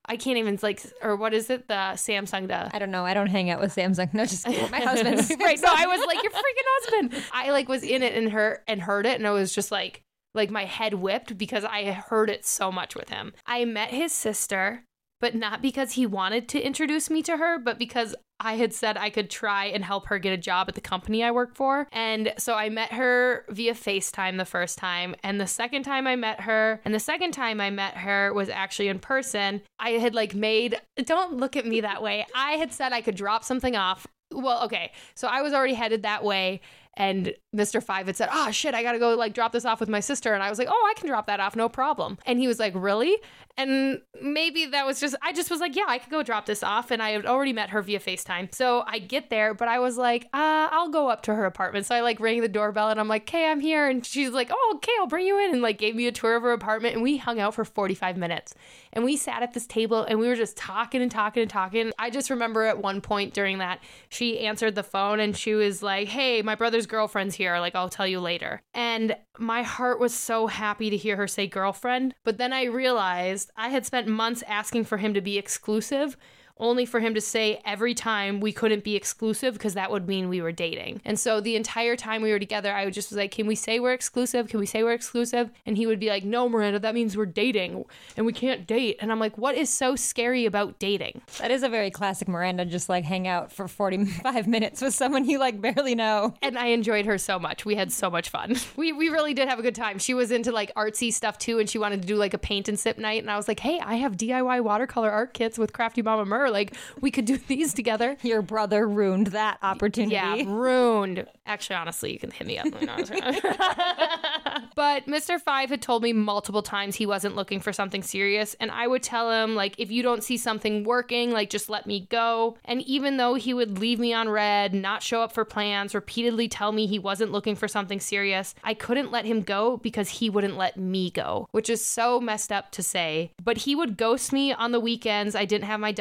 I 0.06 0.18
can't 0.18 0.38
even 0.38 0.58
like 0.62 0.82
or 1.02 1.16
what 1.16 1.34
is 1.34 1.50
it 1.50 1.68
the 1.68 1.94
Samsung 1.94 2.48
the 2.48 2.76
I 2.76 2.80
don't 2.80 2.92
know. 2.92 3.06
I 3.06 3.14
don't 3.14 3.28
hang 3.28 3.50
out 3.50 3.60
with 3.60 3.76
Samsung. 3.76 4.14
No, 4.14 4.26
just 4.26 4.48
my 4.48 4.54
husband's 4.80 5.30
right. 5.40 5.60
No, 5.62 5.70
I 5.72 5.88
was 5.88 6.06
like, 6.06 6.24
your 6.24 6.32
freaking 6.32 6.70
husband. 6.82 7.24
I 7.32 7.52
like 7.52 7.70
was 7.70 7.84
in 7.84 8.04
it 8.04 8.16
and 8.16 8.58
and 8.68 8.82
heard 8.82 9.06
it, 9.06 9.16
and 9.16 9.28
I 9.28 9.32
was 9.32 9.54
just 9.54 9.72
like, 9.72 10.02
like 10.34 10.50
my 10.50 10.66
head 10.66 10.96
whipped 10.96 11.38
because 11.38 11.64
I 11.64 11.92
heard 11.92 12.30
it 12.30 12.46
so 12.46 12.72
much 12.72 12.96
with 12.96 13.10
him. 13.10 13.34
I 13.46 13.66
met 13.66 13.90
his 13.90 14.12
sister, 14.12 14.84
but 15.22 15.36
not 15.36 15.62
because 15.62 15.94
he 15.94 16.06
wanted 16.06 16.50
to 16.50 16.60
introduce 16.60 17.10
me 17.10 17.24
to 17.24 17.38
her, 17.38 17.58
but 17.58 17.80
because 17.80 18.14
I 18.42 18.56
had 18.56 18.74
said 18.74 18.98
I 18.98 19.12
could 19.12 19.30
try 19.30 19.66
and 19.66 19.86
help 19.86 20.08
her 20.08 20.18
get 20.18 20.34
a 20.34 20.38
job 20.38 20.68
at 20.68 20.76
the 20.76 20.82
company 20.82 21.24
I 21.24 21.30
work 21.30 21.56
for. 21.56 21.88
And 21.92 22.34
so 22.38 22.56
I 22.56 22.70
met 22.70 22.92
her 22.92 23.46
via 23.50 23.74
FaceTime 23.74 24.38
the 24.38 24.46
first 24.46 24.80
time. 24.80 25.16
And 25.24 25.40
the 25.40 25.48
second 25.48 25.84
time 25.84 26.08
I 26.08 26.16
met 26.16 26.42
her, 26.42 26.82
and 26.84 26.94
the 26.94 27.00
second 27.00 27.32
time 27.34 27.62
I 27.62 27.70
met 27.70 27.98
her 27.98 28.34
was 28.34 28.50
actually 28.50 28.88
in 28.88 28.98
person. 28.98 29.62
I 29.80 29.92
had 29.92 30.16
like 30.16 30.34
made, 30.34 30.76
don't 31.06 31.38
look 31.38 31.56
at 31.56 31.68
me 31.68 31.82
that 31.82 32.02
way. 32.02 32.26
I 32.36 32.54
had 32.54 32.74
said 32.74 32.92
I 32.92 33.02
could 33.02 33.16
drop 33.16 33.44
something 33.44 33.76
off. 33.76 34.08
Well, 34.34 34.64
okay. 34.64 34.92
So 35.14 35.28
I 35.28 35.42
was 35.42 35.54
already 35.54 35.74
headed 35.76 36.04
that 36.04 36.24
way. 36.24 36.62
And 36.96 37.34
Mr. 37.56 37.82
Five 37.82 38.08
had 38.08 38.18
said, 38.18 38.30
Oh 38.32 38.52
shit, 38.52 38.74
I 38.74 38.84
gotta 38.84 39.00
go 39.00 39.16
like 39.16 39.34
drop 39.34 39.52
this 39.52 39.66
off 39.66 39.80
with 39.80 39.90
my 39.90 40.00
sister. 40.00 40.34
And 40.34 40.44
I 40.44 40.50
was 40.50 40.60
like, 40.60 40.68
Oh, 40.70 40.90
I 40.90 41.00
can 41.00 41.08
drop 41.08 41.28
that 41.28 41.40
off, 41.40 41.56
no 41.56 41.70
problem. 41.70 42.18
And 42.26 42.40
he 42.40 42.48
was 42.48 42.60
like, 42.60 42.74
Really? 42.76 43.18
And 43.58 44.02
maybe 44.22 44.66
that 44.68 44.86
was 44.86 45.00
just, 45.00 45.16
I 45.22 45.34
just 45.34 45.50
was 45.52 45.60
like, 45.60 45.76
Yeah, 45.76 45.86
I 45.88 45.98
could 46.00 46.12
go 46.12 46.24
drop 46.24 46.46
this 46.46 46.64
off. 46.64 46.92
And 46.92 47.02
I 47.02 47.12
had 47.12 47.26
already 47.26 47.54
met 47.54 47.70
her 47.70 47.82
via 47.82 48.00
FaceTime. 48.00 48.54
So 48.54 48.84
I 48.88 49.00
get 49.00 49.30
there, 49.30 49.54
but 49.54 49.68
I 49.68 49.80
was 49.80 49.98
like, 49.98 50.26
uh, 50.34 50.70
I'll 50.72 50.90
go 50.90 51.10
up 51.10 51.24
to 51.24 51.36
her 51.36 51.46
apartment. 51.46 51.86
So 51.86 51.96
I 51.96 52.02
like 52.02 52.20
rang 52.20 52.42
the 52.42 52.48
doorbell 52.50 52.90
and 52.90 53.00
I'm 53.00 53.08
like, 53.08 53.24
Okay, 53.24 53.50
I'm 53.50 53.60
here. 53.60 53.88
And 53.88 54.06
she's 54.06 54.32
like, 54.32 54.50
Oh, 54.54 54.74
okay, 54.76 54.92
I'll 55.00 55.08
bring 55.08 55.26
you 55.26 55.40
in. 55.40 55.52
And 55.52 55.62
like 55.62 55.78
gave 55.78 55.96
me 55.96 56.08
a 56.08 56.12
tour 56.12 56.36
of 56.36 56.44
her 56.44 56.52
apartment. 56.52 56.96
And 56.96 57.04
we 57.04 57.18
hung 57.18 57.40
out 57.40 57.56
for 57.56 57.66
45 57.66 58.18
minutes. 58.18 58.54
And 58.94 59.06
we 59.06 59.16
sat 59.16 59.44
at 59.44 59.54
this 59.54 59.66
table 59.66 60.04
and 60.04 60.20
we 60.20 60.28
were 60.28 60.36
just 60.36 60.58
talking 60.58 61.02
and 61.02 61.12
talking 61.12 61.42
and 61.42 61.50
talking. 61.50 61.92
I 61.98 62.10
just 62.10 62.30
remember 62.30 62.64
at 62.64 62.80
one 62.82 63.00
point 63.00 63.34
during 63.34 63.60
that, 63.60 63.80
she 64.10 64.40
answered 64.40 64.76
the 64.76 64.84
phone 64.84 65.20
and 65.20 65.36
she 65.36 65.54
was 65.56 65.82
like, 65.82 66.10
Hey, 66.10 66.42
my 66.42 66.56
brother's 66.56 66.81
girlfriend's 66.86 67.36
here. 67.36 67.58
Like, 67.60 67.76
I'll 67.76 67.90
tell 67.90 68.08
you 68.08 68.20
later. 68.20 68.62
And 68.74 69.16
my 69.38 69.64
heart 69.64 70.00
was 70.00 70.14
so 70.14 70.48
happy 70.48 70.90
to 70.90 70.98
hear 70.98 71.16
her 71.16 71.28
say 71.28 71.48
girlfriend. 71.48 72.16
But 72.24 72.38
then 72.38 72.54
I 72.54 72.64
realized 72.66 73.52
I 73.56 73.70
had 73.70 73.86
spent 73.86 74.08
months 74.08 74.44
asking 74.48 74.86
for 74.86 74.98
him 74.98 75.14
to 75.14 75.22
be 75.22 75.38
exclusive. 75.38 76.18
Only 76.62 76.86
for 76.86 77.00
him 77.02 77.14
to 77.16 77.22
say 77.22 77.60
every 77.66 77.94
time 77.94 78.40
we 78.40 78.54
couldn't 78.54 78.84
be 78.86 78.96
exclusive 78.96 79.54
because 79.56 79.74
that 79.74 79.92
would 79.92 80.08
mean 80.08 80.30
we 80.30 80.42
were 80.42 80.52
dating. 80.54 81.02
And 81.04 81.20
so 81.20 81.42
the 81.42 81.56
entire 81.58 81.96
time 81.98 82.22
we 82.22 82.32
were 82.32 82.40
together, 82.40 82.72
I 82.72 82.86
would 82.86 82.94
just 82.94 83.10
was 83.10 83.18
like, 83.18 83.32
Can 83.32 83.48
we 83.48 83.56
say 83.56 83.80
we're 83.80 83.94
exclusive? 83.94 84.48
Can 84.48 84.60
we 84.60 84.66
say 84.66 84.84
we're 84.84 84.94
exclusive? 84.94 85.50
And 85.66 85.76
he 85.76 85.88
would 85.88 86.00
be 86.00 86.08
like, 86.10 86.24
No, 86.24 86.48
Miranda, 86.48 86.80
that 86.80 86.94
means 86.94 87.18
we're 87.18 87.26
dating 87.26 87.84
and 88.16 88.26
we 88.26 88.32
can't 88.32 88.68
date. 88.68 88.98
And 89.02 89.12
I'm 89.12 89.20
like, 89.20 89.38
What 89.38 89.56
is 89.56 89.70
so 89.70 89.96
scary 89.96 90.46
about 90.46 90.80
dating? 90.80 91.22
That 91.40 91.52
is 91.52 91.64
a 91.64 91.70
very 91.70 91.92
classic 91.92 92.28
Miranda, 92.28 92.64
just 92.66 92.88
like 92.88 93.04
hang 93.04 93.28
out 93.28 93.52
for 93.52 93.68
45 93.68 94.48
minutes 94.48 94.82
with 94.82 94.94
someone 94.94 95.28
you 95.28 95.40
like 95.40 95.60
barely 95.60 95.96
know. 95.96 96.36
and 96.44 96.58
I 96.58 96.68
enjoyed 96.68 97.06
her 97.08 97.18
so 97.18 97.40
much. 97.40 97.66
We 97.66 97.76
had 97.76 97.92
so 97.92 98.10
much 98.10 98.30
fun. 98.30 98.56
We 98.78 98.94
we 98.94 99.10
really 99.10 99.34
did 99.34 99.48
have 99.50 99.60
a 99.60 99.62
good 99.62 99.76
time. 99.76 100.00
She 100.00 100.14
was 100.14 100.32
into 100.32 100.52
like 100.52 100.74
artsy 100.76 101.12
stuff 101.12 101.38
too, 101.38 101.60
and 101.60 101.70
she 101.70 101.78
wanted 101.78 102.02
to 102.02 102.08
do 102.08 102.16
like 102.16 102.34
a 102.34 102.38
paint 102.38 102.68
and 102.70 102.80
sip 102.80 102.98
night. 102.98 103.22
And 103.22 103.30
I 103.30 103.36
was 103.38 103.48
like, 103.48 103.60
hey, 103.60 103.80
I 103.80 103.96
have 103.96 104.18
DIY 104.18 104.64
watercolor 104.64 105.12
art 105.12 105.34
kits 105.34 105.58
with 105.58 105.74
Crafty 105.74 106.02
Mama 106.02 106.26
Mur. 106.26 106.50
Like 106.52 106.76
we 107.00 107.12
could 107.12 107.26
do 107.26 107.38
these 107.48 107.74
together. 107.74 108.18
Your 108.22 108.42
brother 108.42 108.88
ruined 108.88 109.28
that 109.28 109.58
opportunity. 109.62 110.16
Yeah, 110.16 110.44
ruined. 110.46 111.26
Actually, 111.46 111.76
honestly, 111.78 112.14
you 112.14 112.20
can 112.20 112.32
hit 112.32 112.48
me 112.48 112.58
up. 112.58 112.68
but 114.76 115.06
Mr. 115.06 115.40
Five 115.40 115.70
had 115.70 115.82
told 115.82 116.04
me 116.04 116.14
multiple 116.14 116.62
times 116.62 116.96
he 116.96 117.06
wasn't 117.06 117.36
looking 117.36 117.60
for 117.60 117.74
something 117.74 118.04
serious, 118.04 118.56
and 118.60 118.72
I 118.72 118.88
would 118.88 119.04
tell 119.04 119.32
him 119.32 119.56
like, 119.56 119.76
if 119.78 119.92
you 119.92 120.04
don't 120.04 120.24
see 120.24 120.38
something 120.38 120.84
working, 120.84 121.32
like 121.32 121.50
just 121.50 121.70
let 121.70 121.88
me 121.88 122.08
go. 122.10 122.58
And 122.66 122.82
even 122.84 123.18
though 123.18 123.36
he 123.36 123.54
would 123.54 123.80
leave 123.80 124.00
me 124.00 124.14
on 124.14 124.30
red, 124.30 124.74
not 124.74 125.04
show 125.04 125.22
up 125.22 125.34
for 125.34 125.46
plans, 125.46 125.96
repeatedly 125.96 126.48
tell 126.48 126.72
me 126.72 126.88
he 126.88 127.00
wasn't 127.00 127.32
looking 127.32 127.56
for 127.56 127.68
something 127.68 128.00
serious, 128.00 128.56
I 128.64 128.74
couldn't 128.74 129.12
let 129.12 129.26
him 129.26 129.42
go 129.42 129.78
because 129.78 130.10
he 130.10 130.30
wouldn't 130.30 130.58
let 130.58 130.78
me 130.78 131.10
go, 131.10 131.48
which 131.52 131.70
is 131.70 131.86
so 131.86 132.20
messed 132.20 132.52
up 132.52 132.72
to 132.72 132.84
say. 132.84 133.32
But 133.44 133.58
he 133.58 133.76
would 133.76 133.98
ghost 133.98 134.32
me 134.32 134.54
on 134.54 134.72
the 134.72 134.80
weekends. 134.80 135.36
I 135.36 135.46
didn't 135.46 135.66
have 135.66 135.80
my 135.80 135.92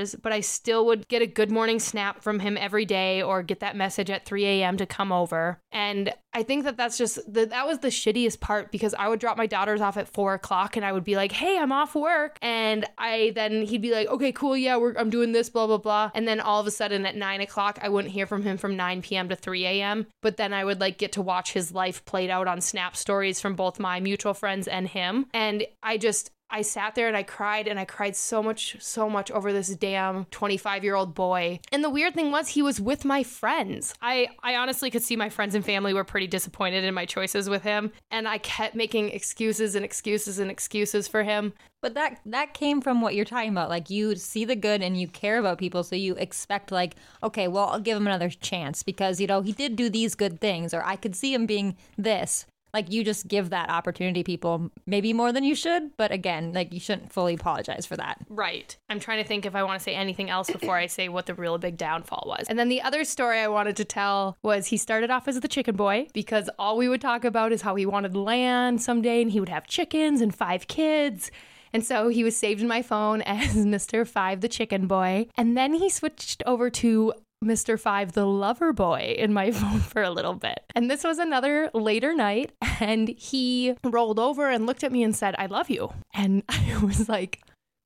daughters, 0.00 0.14
but 0.20 0.32
I 0.32 0.40
still 0.40 0.86
would 0.86 1.08
get 1.08 1.22
a 1.22 1.26
good 1.26 1.50
morning 1.50 1.78
snap 1.78 2.22
from 2.22 2.40
him 2.40 2.56
every 2.56 2.84
day 2.84 3.22
or 3.22 3.42
get 3.42 3.60
that 3.60 3.76
message 3.76 4.10
at 4.10 4.24
3 4.24 4.44
a.m. 4.44 4.76
to 4.78 4.86
come 4.86 5.12
over. 5.12 5.60
And 5.72 6.12
I 6.32 6.42
think 6.42 6.64
that 6.64 6.76
that's 6.76 6.96
just 6.96 7.16
the, 7.32 7.46
that 7.46 7.66
was 7.66 7.80
the 7.80 7.88
shittiest 7.88 8.40
part 8.40 8.70
because 8.70 8.94
I 8.94 9.08
would 9.08 9.18
drop 9.18 9.36
my 9.36 9.46
daughters 9.46 9.80
off 9.80 9.96
at 9.96 10.08
four 10.08 10.34
o'clock 10.34 10.76
and 10.76 10.84
I 10.84 10.92
would 10.92 11.02
be 11.02 11.16
like, 11.16 11.32
"Hey, 11.32 11.58
I'm 11.58 11.72
off 11.72 11.94
work," 11.96 12.38
and 12.40 12.86
I 12.98 13.32
then 13.34 13.62
he'd 13.62 13.82
be 13.82 13.90
like, 13.90 14.06
"Okay, 14.08 14.30
cool, 14.30 14.56
yeah, 14.56 14.78
I'm 14.96 15.10
doing 15.10 15.32
this, 15.32 15.50
blah 15.50 15.66
blah 15.66 15.78
blah," 15.78 16.10
and 16.14 16.28
then 16.28 16.40
all 16.40 16.60
of 16.60 16.66
a 16.68 16.70
sudden 16.70 17.04
at 17.04 17.16
nine 17.16 17.40
o'clock, 17.40 17.80
I 17.82 17.88
wouldn't 17.88 18.14
hear 18.14 18.26
from 18.26 18.42
him 18.42 18.58
from 18.58 18.76
9 18.76 19.02
p.m. 19.02 19.28
to 19.28 19.36
3 19.36 19.66
a.m. 19.66 20.06
But 20.22 20.36
then 20.36 20.52
I 20.52 20.64
would 20.64 20.80
like 20.80 20.98
get 20.98 21.12
to 21.12 21.22
watch 21.22 21.52
his 21.52 21.72
life 21.72 22.04
played 22.04 22.30
out 22.30 22.46
on 22.46 22.60
Snap 22.60 22.96
stories 22.96 23.40
from 23.40 23.56
both 23.56 23.80
my 23.80 23.98
mutual 23.98 24.34
friends 24.34 24.68
and 24.68 24.86
him, 24.86 25.26
and 25.34 25.64
I 25.82 25.98
just 25.98 26.30
I 26.50 26.62
sat 26.62 26.94
there 26.94 27.08
and 27.08 27.16
I 27.16 27.22
cried 27.22 27.68
and 27.68 27.78
I 27.78 27.84
cried 27.84 28.16
so 28.16 28.42
much, 28.42 28.76
so 28.80 29.08
much 29.08 29.30
over 29.30 29.52
this 29.52 29.68
damn 29.68 30.24
25 30.26 30.84
year 30.84 30.94
old 30.94 31.14
boy. 31.14 31.60
And 31.72 31.84
the 31.84 31.90
weird 31.90 32.14
thing 32.14 32.32
was, 32.32 32.48
he 32.48 32.62
was 32.62 32.80
with 32.80 33.04
my 33.04 33.22
friends. 33.22 33.94
I, 34.02 34.28
I 34.42 34.56
honestly 34.56 34.90
could 34.90 35.02
see 35.02 35.16
my 35.16 35.28
friends 35.28 35.54
and 35.54 35.64
family 35.64 35.94
were 35.94 36.04
pretty 36.04 36.26
disappointed 36.26 36.84
in 36.84 36.94
my 36.94 37.06
choices 37.06 37.48
with 37.48 37.62
him. 37.62 37.92
And 38.10 38.26
I 38.26 38.38
kept 38.38 38.74
making 38.74 39.10
excuses 39.10 39.74
and 39.74 39.84
excuses 39.84 40.38
and 40.38 40.50
excuses 40.50 41.06
for 41.06 41.22
him. 41.22 41.52
But 41.80 41.94
that 41.94 42.20
that 42.26 42.52
came 42.52 42.80
from 42.82 43.00
what 43.00 43.14
you're 43.14 43.24
talking 43.24 43.50
about. 43.50 43.70
Like 43.70 43.88
you 43.88 44.14
see 44.16 44.44
the 44.44 44.56
good 44.56 44.82
and 44.82 45.00
you 45.00 45.08
care 45.08 45.38
about 45.38 45.58
people, 45.58 45.82
so 45.82 45.96
you 45.96 46.14
expect 46.16 46.70
like, 46.70 46.94
okay, 47.22 47.48
well, 47.48 47.68
I'll 47.68 47.80
give 47.80 47.96
him 47.96 48.06
another 48.06 48.28
chance 48.28 48.82
because 48.82 49.18
you 49.20 49.26
know 49.26 49.40
he 49.40 49.52
did 49.52 49.76
do 49.76 49.88
these 49.88 50.14
good 50.14 50.40
things, 50.40 50.74
or 50.74 50.84
I 50.84 50.96
could 50.96 51.16
see 51.16 51.32
him 51.32 51.46
being 51.46 51.76
this. 51.96 52.44
Like 52.72 52.90
you 52.90 53.04
just 53.04 53.28
give 53.28 53.50
that 53.50 53.70
opportunity 53.70 54.22
people 54.22 54.70
maybe 54.86 55.12
more 55.12 55.32
than 55.32 55.44
you 55.44 55.54
should, 55.54 55.96
but 55.96 56.12
again, 56.12 56.52
like 56.52 56.72
you 56.72 56.80
shouldn't 56.80 57.12
fully 57.12 57.34
apologize 57.34 57.86
for 57.86 57.96
that. 57.96 58.18
Right. 58.28 58.76
I'm 58.88 59.00
trying 59.00 59.22
to 59.22 59.28
think 59.28 59.46
if 59.46 59.54
I 59.54 59.62
want 59.62 59.80
to 59.80 59.84
say 59.84 59.94
anything 59.94 60.30
else 60.30 60.50
before 60.50 60.76
I 60.76 60.86
say 60.86 61.08
what 61.08 61.26
the 61.26 61.34
real 61.34 61.58
big 61.58 61.76
downfall 61.76 62.24
was. 62.26 62.46
And 62.48 62.58
then 62.58 62.68
the 62.68 62.82
other 62.82 63.04
story 63.04 63.40
I 63.40 63.48
wanted 63.48 63.76
to 63.76 63.84
tell 63.84 64.36
was 64.42 64.66
he 64.66 64.76
started 64.76 65.10
off 65.10 65.28
as 65.28 65.40
the 65.40 65.48
chicken 65.48 65.76
boy 65.76 66.08
because 66.12 66.50
all 66.58 66.76
we 66.76 66.88
would 66.88 67.00
talk 67.00 67.24
about 67.24 67.52
is 67.52 67.62
how 67.62 67.74
he 67.74 67.86
wanted 67.86 68.16
land 68.16 68.82
someday 68.82 69.22
and 69.22 69.30
he 69.30 69.40
would 69.40 69.48
have 69.48 69.66
chickens 69.66 70.20
and 70.20 70.34
five 70.34 70.68
kids. 70.68 71.30
And 71.72 71.84
so 71.84 72.08
he 72.08 72.24
was 72.24 72.36
saved 72.36 72.60
in 72.60 72.68
my 72.68 72.82
phone 72.82 73.22
as 73.26 73.56
Mr. 73.56 74.06
Five, 74.06 74.40
the 74.40 74.48
chicken 74.48 74.86
boy. 74.86 75.26
And 75.36 75.56
then 75.56 75.74
he 75.74 75.88
switched 75.88 76.42
over 76.46 76.70
to 76.70 77.12
Mr. 77.44 77.78
Five, 77.80 78.12
the 78.12 78.26
lover 78.26 78.72
boy, 78.72 79.14
in 79.18 79.32
my 79.32 79.50
phone 79.50 79.80
for 79.80 80.02
a 80.02 80.10
little 80.10 80.34
bit. 80.34 80.60
And 80.74 80.90
this 80.90 81.04
was 81.04 81.18
another 81.18 81.70
later 81.72 82.14
night. 82.14 82.52
And 82.80 83.08
he 83.08 83.74
rolled 83.84 84.18
over 84.18 84.48
and 84.50 84.66
looked 84.66 84.84
at 84.84 84.92
me 84.92 85.02
and 85.02 85.14
said, 85.16 85.34
I 85.38 85.46
love 85.46 85.70
you. 85.70 85.90
And 86.14 86.42
I 86.48 86.78
was 86.82 87.08
like, 87.08 87.40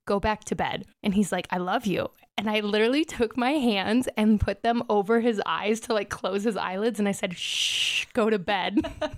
go 0.06 0.18
back 0.20 0.44
to 0.44 0.56
bed. 0.56 0.84
And 1.02 1.14
he's 1.14 1.32
like, 1.32 1.46
I 1.50 1.58
love 1.58 1.86
you. 1.86 2.08
And 2.36 2.50
I 2.50 2.60
literally 2.60 3.04
took 3.04 3.36
my 3.36 3.52
hands 3.52 4.08
and 4.16 4.40
put 4.40 4.62
them 4.64 4.82
over 4.88 5.20
his 5.20 5.40
eyes 5.46 5.78
to 5.80 5.94
like 5.94 6.10
close 6.10 6.42
his 6.42 6.56
eyelids. 6.56 6.98
And 6.98 7.08
I 7.08 7.12
said, 7.12 7.36
shh, 7.38 8.06
go 8.12 8.28
to 8.30 8.38
bed. 8.38 8.80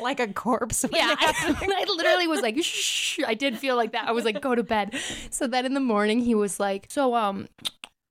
Like 0.00 0.18
a 0.20 0.32
corpse. 0.32 0.84
Yeah, 0.92 1.14
they 1.18 1.26
have 1.26 1.36
to- 1.58 1.64
I, 1.66 1.82
I 1.82 1.84
literally 1.88 2.26
was 2.26 2.40
like, 2.40 2.56
shh. 2.62 3.20
I 3.26 3.34
did 3.34 3.58
feel 3.58 3.76
like 3.76 3.92
that. 3.92 4.08
I 4.08 4.12
was 4.12 4.24
like, 4.24 4.40
go 4.40 4.54
to 4.54 4.62
bed. 4.62 4.94
So 5.30 5.46
then 5.46 5.66
in 5.66 5.74
the 5.74 5.80
morning, 5.80 6.20
he 6.20 6.34
was 6.34 6.58
like, 6.58 6.86
so 6.88 7.14
um, 7.14 7.46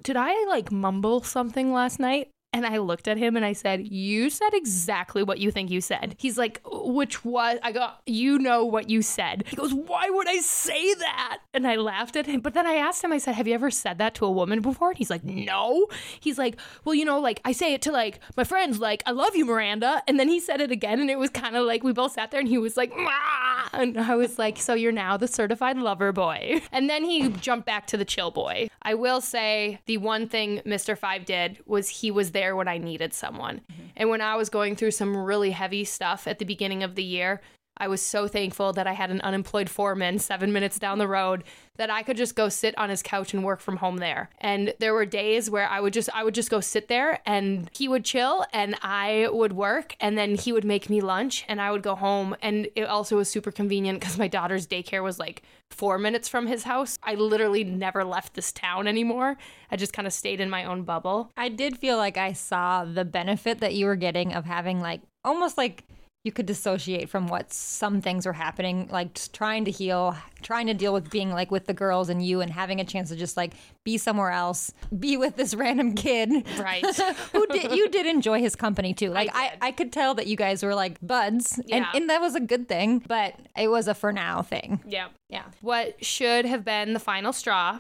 did 0.07 0.15
I 0.15 0.45
like 0.45 0.71
mumble 0.71 1.21
something 1.21 1.73
last 1.73 1.99
night? 1.99 2.29
And 2.57 2.65
I 2.65 2.79
looked 2.79 3.07
at 3.07 3.17
him 3.17 3.35
and 3.35 3.45
I 3.45 3.53
said, 3.53 3.87
You 3.87 4.31
said 4.31 4.49
exactly 4.53 5.21
what 5.21 5.37
you 5.37 5.51
think 5.51 5.69
you 5.69 5.79
said. 5.79 6.15
He's 6.17 6.39
like, 6.39 6.59
Which 6.65 7.23
was, 7.23 7.59
I 7.61 7.71
go, 7.71 7.91
You 8.07 8.39
know 8.39 8.65
what 8.65 8.89
you 8.89 9.03
said. 9.03 9.43
He 9.47 9.55
goes, 9.55 9.73
Why 9.73 10.09
would 10.09 10.27
I 10.27 10.37
say 10.39 10.93
that? 10.95 11.37
And 11.53 11.67
I 11.67 11.75
laughed 11.75 12.15
at 12.15 12.25
him. 12.25 12.41
But 12.41 12.55
then 12.55 12.65
I 12.65 12.73
asked 12.73 13.03
him, 13.03 13.13
I 13.13 13.19
said, 13.19 13.35
Have 13.35 13.47
you 13.47 13.53
ever 13.53 13.69
said 13.69 13.99
that 13.99 14.15
to 14.15 14.25
a 14.25 14.31
woman 14.31 14.61
before? 14.61 14.89
And 14.89 14.97
he's 14.97 15.11
like, 15.11 15.23
No. 15.23 15.85
He's 16.19 16.39
like, 16.39 16.59
Well, 16.83 16.95
you 16.95 17.05
know, 17.05 17.19
like 17.19 17.41
I 17.45 17.51
say 17.51 17.73
it 17.73 17.83
to 17.83 17.91
like 17.91 18.19
my 18.35 18.43
friends, 18.43 18.79
like, 18.79 19.03
I 19.05 19.11
love 19.11 19.35
you, 19.35 19.45
Miranda. 19.45 20.01
And 20.07 20.19
then 20.19 20.27
he 20.27 20.39
said 20.39 20.59
it 20.59 20.71
again. 20.71 20.99
And 20.99 21.11
it 21.11 21.19
was 21.19 21.29
kind 21.29 21.55
of 21.55 21.65
like 21.65 21.83
we 21.83 21.93
both 21.93 22.13
sat 22.13 22.31
there 22.31 22.39
and 22.39 22.49
he 22.49 22.57
was 22.57 22.75
like, 22.75 22.91
"Ah." 22.97 23.69
And 23.73 23.99
I 23.99 24.15
was 24.15 24.39
like, 24.39 24.57
so 24.57 24.73
you're 24.73 24.91
now 24.91 25.17
the 25.17 25.27
certified 25.27 25.77
lover 25.77 26.11
boy. 26.11 26.61
And 26.71 26.89
then 26.89 27.03
he 27.03 27.29
jumped 27.29 27.65
back 27.65 27.87
to 27.87 27.97
the 27.97 28.05
chill 28.05 28.31
boy. 28.31 28.69
I 28.81 28.93
will 28.93 29.21
say 29.21 29.79
the 29.85 29.97
one 29.97 30.27
thing 30.27 30.61
Mr. 30.65 30.97
Five 30.97 31.25
did 31.25 31.59
was 31.65 31.89
he 31.89 32.11
was 32.11 32.31
there 32.31 32.46
when 32.55 32.67
I 32.67 32.77
needed 32.77 33.13
someone. 33.13 33.61
Mm-hmm. 33.71 33.83
And 33.95 34.09
when 34.09 34.21
I 34.21 34.35
was 34.35 34.49
going 34.49 34.75
through 34.75 34.91
some 34.91 35.15
really 35.15 35.51
heavy 35.51 35.83
stuff 35.83 36.27
at 36.27 36.39
the 36.39 36.45
beginning 36.45 36.83
of 36.83 36.95
the 36.95 37.03
year, 37.03 37.41
I 37.77 37.87
was 37.87 38.01
so 38.01 38.27
thankful 38.27 38.73
that 38.73 38.87
I 38.87 38.93
had 38.93 39.11
an 39.11 39.21
unemployed 39.21 39.69
foreman 39.69 40.19
seven 40.19 40.51
minutes 40.53 40.79
down 40.79 40.97
the 40.97 41.07
road 41.07 41.43
that 41.77 41.89
I 41.89 42.03
could 42.03 42.17
just 42.17 42.35
go 42.35 42.49
sit 42.49 42.77
on 42.77 42.89
his 42.89 43.03
couch 43.03 43.33
and 43.33 43.43
work 43.43 43.59
from 43.59 43.77
home 43.77 43.97
there. 43.97 44.29
And 44.39 44.73
there 44.79 44.93
were 44.93 45.05
days 45.05 45.49
where 45.49 45.67
I 45.67 45.79
would 45.79 45.93
just 45.93 46.09
I 46.13 46.23
would 46.23 46.33
just 46.33 46.49
go 46.49 46.59
sit 46.59 46.87
there 46.87 47.19
and 47.25 47.69
he 47.73 47.87
would 47.87 48.03
chill 48.03 48.45
and 48.51 48.75
I 48.81 49.29
would 49.31 49.53
work 49.53 49.95
and 49.99 50.17
then 50.17 50.35
he 50.35 50.51
would 50.51 50.65
make 50.65 50.89
me 50.89 51.01
lunch 51.01 51.45
and 51.47 51.61
I 51.61 51.71
would 51.71 51.83
go 51.83 51.95
home 51.95 52.35
and 52.41 52.67
it 52.75 52.83
also 52.83 53.17
was 53.17 53.29
super 53.29 53.51
convenient 53.51 53.99
because 53.99 54.17
my 54.17 54.27
daughter's 54.27 54.67
daycare 54.67 55.03
was 55.03 55.19
like 55.19 55.43
four 55.69 55.97
minutes 55.97 56.27
from 56.27 56.47
his 56.47 56.63
house. 56.63 56.97
I 57.03 57.15
literally 57.15 57.63
never 57.63 58.03
left 58.03 58.33
this 58.33 58.51
town 58.51 58.87
anymore. 58.87 59.37
I 59.69 59.75
just 59.75 59.93
kind 59.93 60.07
of 60.07 60.13
stayed 60.13 60.39
in 60.39 60.49
my 60.49 60.65
own 60.65 60.83
bubble. 60.83 61.31
I 61.37 61.49
did 61.49 61.77
feel 61.77 61.97
like 61.97 62.17
I 62.17 62.33
saw 62.33 62.85
the 62.85 63.05
benefit 63.05 63.59
that 63.59 63.75
you 63.75 63.85
were 63.85 63.95
getting 63.95 64.33
of 64.33 64.45
having 64.45 64.81
like 64.81 65.01
almost 65.23 65.57
like 65.57 65.83
you 66.27 66.31
could 66.33 66.45
dissociate 66.45 67.07
from 67.07 67.27
what 67.27 67.53
some 67.53 68.01
things 68.01 68.25
were 68.25 68.33
happening, 68.33 68.89
like 68.91 69.13
just 69.13 69.33
trying 69.33 69.63
to 69.63 69.71
heal, 69.71 70.13
trying 70.41 70.67
to 70.67 70.73
deal 70.73 70.91
with 70.91 71.09
being 71.09 71.31
like 71.31 71.49
with 71.51 71.67
the 71.67 71.73
girls 71.73 72.09
and 72.09 72.23
you 72.23 72.41
and 72.41 72.51
having 72.51 72.81
a 72.81 72.83
chance 72.83 73.07
to 73.07 73.15
just 73.15 73.37
like 73.37 73.53
be 73.85 73.97
somewhere 73.97 74.31
else, 74.31 74.73
be 74.99 75.15
with 75.15 75.37
this 75.37 75.55
random 75.55 75.95
kid. 75.95 76.29
Right. 76.59 76.85
Who 77.31 77.47
did 77.47 77.71
you 77.71 77.87
did 77.87 78.05
enjoy 78.05 78.41
his 78.41 78.57
company 78.57 78.93
too. 78.93 79.09
Like 79.09 79.33
I, 79.33 79.51
did. 79.51 79.59
I, 79.61 79.71
could 79.71 79.93
tell 79.93 80.15
that 80.15 80.27
you 80.27 80.35
guys 80.35 80.63
were 80.63 80.75
like 80.75 80.97
buds. 81.01 81.61
And, 81.71 81.85
and 81.93 82.09
that 82.09 82.19
was 82.19 82.35
a 82.35 82.41
good 82.41 82.67
thing, 82.67 82.99
but 83.07 83.33
it 83.57 83.69
was 83.69 83.87
a 83.87 83.93
for 83.93 84.11
now 84.11 84.41
thing. 84.41 84.83
yeah. 84.85 85.07
Yeah. 85.29 85.43
What 85.61 86.03
should 86.03 86.45
have 86.45 86.65
been 86.65 86.91
the 86.91 86.99
final 86.99 87.31
straw 87.31 87.79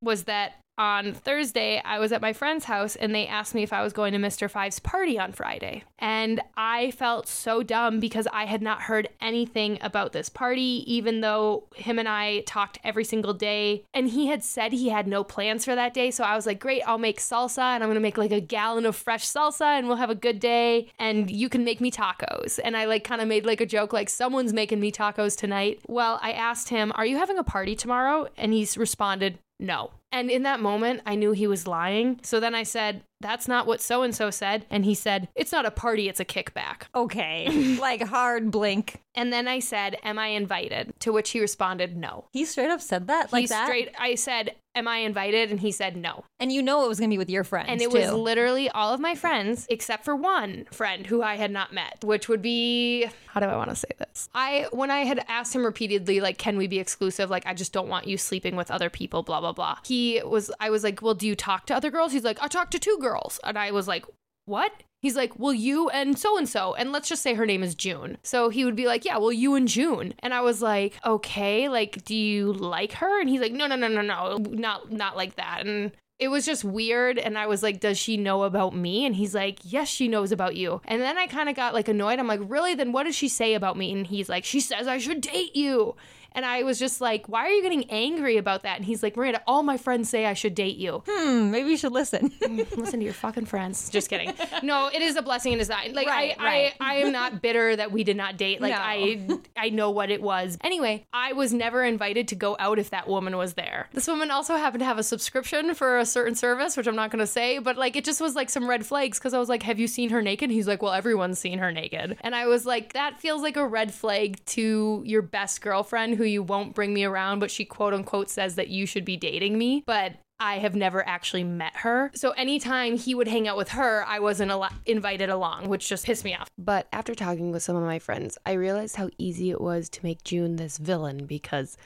was 0.00 0.24
that 0.24 0.54
on 0.78 1.12
Thursday, 1.12 1.82
I 1.84 1.98
was 1.98 2.12
at 2.12 2.22
my 2.22 2.32
friend's 2.32 2.64
house 2.64 2.96
and 2.96 3.14
they 3.14 3.26
asked 3.26 3.54
me 3.54 3.62
if 3.62 3.72
I 3.72 3.82
was 3.82 3.92
going 3.92 4.12
to 4.12 4.18
Mr. 4.18 4.48
Five's 4.48 4.78
party 4.78 5.18
on 5.18 5.32
Friday. 5.32 5.82
And 5.98 6.40
I 6.56 6.92
felt 6.92 7.26
so 7.26 7.64
dumb 7.64 7.98
because 7.98 8.28
I 8.32 8.44
had 8.44 8.62
not 8.62 8.82
heard 8.82 9.08
anything 9.20 9.78
about 9.80 10.12
this 10.12 10.28
party, 10.28 10.84
even 10.86 11.20
though 11.20 11.64
him 11.74 11.98
and 11.98 12.08
I 12.08 12.40
talked 12.40 12.78
every 12.84 13.04
single 13.04 13.34
day. 13.34 13.84
And 13.92 14.08
he 14.08 14.28
had 14.28 14.44
said 14.44 14.72
he 14.72 14.88
had 14.88 15.08
no 15.08 15.24
plans 15.24 15.64
for 15.64 15.74
that 15.74 15.92
day. 15.92 16.12
So 16.12 16.22
I 16.22 16.36
was 16.36 16.46
like, 16.46 16.60
great, 16.60 16.82
I'll 16.86 16.98
make 16.98 17.18
salsa 17.18 17.58
and 17.58 17.82
I'm 17.82 17.88
going 17.88 17.94
to 17.94 18.00
make 18.00 18.16
like 18.16 18.30
a 18.30 18.40
gallon 18.40 18.86
of 18.86 18.94
fresh 18.94 19.26
salsa 19.26 19.78
and 19.78 19.88
we'll 19.88 19.96
have 19.96 20.10
a 20.10 20.14
good 20.14 20.38
day. 20.38 20.88
And 20.98 21.28
you 21.28 21.48
can 21.48 21.64
make 21.64 21.80
me 21.80 21.90
tacos. 21.90 22.60
And 22.62 22.76
I 22.76 22.84
like 22.84 23.02
kind 23.02 23.20
of 23.20 23.26
made 23.26 23.44
like 23.44 23.60
a 23.60 23.66
joke, 23.66 23.92
like, 23.92 24.08
someone's 24.08 24.52
making 24.52 24.78
me 24.78 24.92
tacos 24.92 25.36
tonight. 25.36 25.80
Well, 25.88 26.20
I 26.22 26.32
asked 26.32 26.68
him, 26.68 26.92
are 26.94 27.06
you 27.06 27.16
having 27.16 27.38
a 27.38 27.44
party 27.44 27.74
tomorrow? 27.74 28.28
And 28.36 28.52
he's 28.52 28.78
responded, 28.78 29.38
no. 29.58 29.90
And 30.10 30.30
in 30.30 30.42
that 30.44 30.60
moment, 30.60 31.02
I 31.04 31.14
knew 31.14 31.32
he 31.32 31.46
was 31.46 31.66
lying. 31.66 32.20
So 32.22 32.40
then 32.40 32.54
I 32.54 32.62
said, 32.62 33.02
That's 33.20 33.48
not 33.48 33.66
what 33.66 33.80
so 33.80 34.02
and 34.02 34.14
so 34.14 34.30
said. 34.30 34.66
And 34.70 34.84
he 34.84 34.94
said, 34.94 35.28
It's 35.34 35.52
not 35.52 35.66
a 35.66 35.70
party, 35.70 36.08
it's 36.08 36.20
a 36.20 36.24
kickback. 36.24 36.82
Okay. 36.94 37.76
like 37.80 38.02
hard 38.02 38.50
blink. 38.50 39.00
And 39.14 39.32
then 39.32 39.48
I 39.48 39.58
said, 39.58 39.96
Am 40.04 40.18
I 40.18 40.28
invited? 40.28 40.92
To 41.00 41.12
which 41.12 41.30
he 41.30 41.40
responded, 41.40 41.96
No. 41.96 42.26
He 42.32 42.44
straight 42.44 42.70
up 42.70 42.80
said 42.80 43.08
that 43.08 43.32
like 43.32 43.42
he 43.42 43.46
that. 43.48 43.66
straight, 43.66 43.92
I 43.98 44.14
said, 44.14 44.54
Am 44.74 44.86
I 44.86 44.98
invited? 44.98 45.50
And 45.50 45.58
he 45.58 45.72
said, 45.72 45.96
No. 45.96 46.24
and 46.38 46.52
you 46.52 46.62
know 46.62 46.84
it 46.84 46.88
was 46.88 47.00
gonna 47.00 47.08
be 47.10 47.18
with 47.18 47.30
your 47.30 47.42
friends. 47.42 47.68
And 47.70 47.82
it 47.82 47.90
too. 47.90 47.98
was 47.98 48.12
literally 48.12 48.68
all 48.70 48.94
of 48.94 49.00
my 49.00 49.16
friends 49.16 49.66
except 49.68 50.04
for 50.04 50.14
one 50.14 50.66
friend 50.70 51.04
who 51.04 51.20
I 51.20 51.34
had 51.34 51.50
not 51.50 51.72
met, 51.72 52.04
which 52.04 52.28
would 52.28 52.42
be 52.42 53.06
how 53.26 53.40
do 53.40 53.46
I 53.46 53.56
want 53.56 53.70
to 53.70 53.76
say 53.76 53.88
this? 53.98 54.28
I 54.34 54.68
when 54.70 54.90
I 54.92 55.00
had 55.00 55.24
asked 55.28 55.54
him 55.54 55.64
repeatedly 55.64 56.20
like 56.20 56.38
can 56.38 56.56
we 56.56 56.68
be 56.68 56.78
exclusive? 56.78 57.30
Like 57.30 57.46
I 57.46 57.54
just 57.54 57.72
don't 57.72 57.88
want 57.88 58.06
you 58.06 58.16
sleeping 58.16 58.54
with 58.54 58.70
other 58.70 58.90
people 58.90 59.24
blah 59.24 59.40
blah 59.40 59.52
blah. 59.52 59.78
He 59.84 60.22
was 60.24 60.52
I 60.60 60.70
was 60.70 60.84
like, 60.84 61.02
"Well, 61.02 61.14
do 61.14 61.26
you 61.26 61.34
talk 61.34 61.66
to 61.66 61.74
other 61.74 61.90
girls?" 61.90 62.12
He's 62.12 62.24
like, 62.24 62.40
"I 62.40 62.46
talked 62.46 62.70
to 62.72 62.78
two 62.78 62.96
girls." 63.00 63.07
And 63.44 63.58
I 63.58 63.70
was 63.70 63.88
like, 63.88 64.04
"What?" 64.44 64.72
He's 65.00 65.14
like, 65.14 65.38
well, 65.38 65.54
you 65.54 65.88
and 65.90 66.18
so 66.18 66.36
and 66.36 66.48
so, 66.48 66.74
and 66.74 66.90
let's 66.90 67.08
just 67.08 67.22
say 67.22 67.34
her 67.34 67.46
name 67.46 67.62
is 67.62 67.76
June. 67.76 68.18
So 68.24 68.48
he 68.48 68.64
would 68.64 68.74
be 68.74 68.86
like, 68.86 69.04
yeah, 69.04 69.16
well, 69.18 69.32
you 69.32 69.54
and 69.54 69.68
June. 69.68 70.12
And 70.18 70.34
I 70.34 70.40
was 70.40 70.60
like, 70.60 70.98
okay, 71.06 71.68
like, 71.68 72.04
do 72.04 72.16
you 72.16 72.52
like 72.52 72.92
her? 72.94 73.20
And 73.20 73.28
he's 73.28 73.40
like, 73.40 73.52
no, 73.52 73.68
no, 73.68 73.76
no, 73.76 73.86
no, 73.86 74.02
no, 74.02 74.36
not 74.36 74.90
not 74.90 75.16
like 75.16 75.36
that. 75.36 75.64
And 75.64 75.92
it 76.18 76.28
was 76.28 76.44
just 76.44 76.64
weird. 76.64 77.16
And 77.16 77.38
I 77.38 77.46
was 77.46 77.62
like, 77.62 77.78
does 77.78 77.96
she 77.96 78.16
know 78.16 78.42
about 78.42 78.74
me? 78.74 79.06
And 79.06 79.14
he's 79.14 79.36
like, 79.36 79.60
yes, 79.62 79.86
she 79.86 80.08
knows 80.08 80.32
about 80.32 80.56
you. 80.56 80.80
And 80.84 81.00
then 81.00 81.16
I 81.16 81.28
kind 81.28 81.48
of 81.48 81.54
got 81.54 81.74
like 81.74 81.86
annoyed. 81.86 82.18
I'm 82.18 82.26
like, 82.26 82.40
really? 82.42 82.74
Then 82.74 82.90
what 82.90 83.04
does 83.04 83.14
she 83.14 83.28
say 83.28 83.54
about 83.54 83.76
me? 83.76 83.92
And 83.92 84.04
he's 84.04 84.28
like, 84.28 84.44
she 84.44 84.58
says 84.58 84.88
I 84.88 84.98
should 84.98 85.20
date 85.20 85.54
you. 85.54 85.94
And 86.38 86.46
I 86.46 86.62
was 86.62 86.78
just 86.78 87.00
like, 87.00 87.28
why 87.28 87.46
are 87.46 87.50
you 87.50 87.62
getting 87.62 87.90
angry 87.90 88.36
about 88.36 88.62
that? 88.62 88.76
And 88.76 88.84
he's 88.84 89.02
like, 89.02 89.16
Miranda, 89.16 89.42
all 89.44 89.64
my 89.64 89.76
friends 89.76 90.08
say 90.08 90.24
I 90.24 90.34
should 90.34 90.54
date 90.54 90.76
you. 90.76 91.02
Hmm, 91.04 91.50
maybe 91.50 91.70
you 91.70 91.76
should 91.76 91.90
listen. 91.90 92.30
Listen 92.76 93.00
to 93.00 93.04
your 93.04 93.12
fucking 93.12 93.46
friends. 93.46 93.90
Just 93.90 94.08
kidding. 94.08 94.32
No, 94.62 94.88
it 94.88 95.02
is 95.02 95.16
a 95.16 95.22
blessing 95.22 95.52
in 95.52 95.58
disguise. 95.58 95.92
Like 95.94 96.06
Right, 96.06 96.36
I, 96.38 96.44
right. 96.44 96.74
I, 96.80 96.92
I 96.92 96.94
am 96.98 97.10
not 97.12 97.42
bitter 97.42 97.74
that 97.74 97.90
we 97.90 98.04
did 98.04 98.16
not 98.16 98.36
date. 98.36 98.60
Like 98.60 98.72
No. 98.72 98.78
I, 98.80 99.38
I 99.56 99.68
know 99.70 99.90
what 99.90 100.10
it 100.10 100.22
was. 100.22 100.58
Anyway, 100.62 101.06
I 101.12 101.32
was 101.32 101.52
never 101.52 101.84
invited 101.84 102.28
to 102.28 102.34
go 102.36 102.54
out 102.60 102.78
if 102.78 102.90
that 102.90 103.08
woman 103.08 103.36
was 103.36 103.54
there. 103.54 103.88
This 103.92 104.06
woman 104.06 104.30
also 104.30 104.56
happened 104.56 104.80
to 104.80 104.84
have 104.84 104.98
a 104.98 105.02
subscription 105.02 105.74
for 105.74 105.98
a 105.98 106.06
certain 106.06 106.34
service, 106.36 106.76
which 106.76 106.86
I'm 106.86 106.96
not 106.96 107.10
going 107.10 107.20
to 107.20 107.26
say, 107.26 107.58
but 107.58 107.76
like 107.76 107.96
it 107.96 108.04
just 108.04 108.20
was 108.20 108.36
like 108.36 108.48
some 108.48 108.68
red 108.68 108.86
flags 108.86 109.18
because 109.18 109.34
I 109.34 109.38
was 109.38 109.48
like, 109.48 109.64
"Have 109.64 109.78
you 109.80 109.88
seen 109.88 110.10
her 110.10 110.22
naked?" 110.22 110.50
He's 110.50 110.68
like, 110.68 110.82
"Well, 110.82 110.92
everyone's 110.92 111.38
seen 111.38 111.58
her 111.58 111.72
naked," 111.72 112.16
and 112.20 112.34
I 112.34 112.46
was 112.46 112.64
like, 112.66 112.92
"That 112.92 113.18
feels 113.18 113.42
like 113.42 113.56
a 113.56 113.66
red 113.66 113.92
flag 113.92 114.44
to 114.46 115.02
your 115.04 115.22
best 115.22 115.60
girlfriend 115.60 116.14
who 116.16 116.24
you 116.28 116.42
won't 116.42 116.74
bring 116.74 116.94
me 116.94 117.04
around, 117.04 117.40
but 117.40 117.50
she 117.50 117.64
quote 117.64 117.94
unquote 117.94 118.30
says 118.30 118.54
that 118.54 118.68
you 118.68 118.86
should 118.86 119.04
be 119.04 119.16
dating 119.16 119.58
me, 119.58 119.82
but." 119.86 120.14
I 120.40 120.58
have 120.58 120.76
never 120.76 121.04
actually 121.04 121.42
met 121.42 121.78
her. 121.78 122.12
So 122.14 122.30
anytime 122.30 122.96
he 122.96 123.12
would 123.12 123.26
hang 123.26 123.48
out 123.48 123.56
with 123.56 123.70
her, 123.70 124.04
I 124.06 124.20
wasn't 124.20 124.52
al- 124.52 124.68
invited 124.86 125.30
along, 125.30 125.68
which 125.68 125.88
just 125.88 126.06
pissed 126.06 126.24
me 126.24 126.32
off. 126.32 126.48
But 126.56 126.86
after 126.92 127.12
talking 127.12 127.50
with 127.50 127.64
some 127.64 127.74
of 127.74 127.82
my 127.82 127.98
friends, 127.98 128.38
I 128.46 128.52
realized 128.52 128.94
how 128.94 129.10
easy 129.18 129.50
it 129.50 129.60
was 129.60 129.88
to 129.88 130.04
make 130.04 130.22
June 130.22 130.54
this 130.54 130.78
villain 130.78 131.26
because 131.26 131.76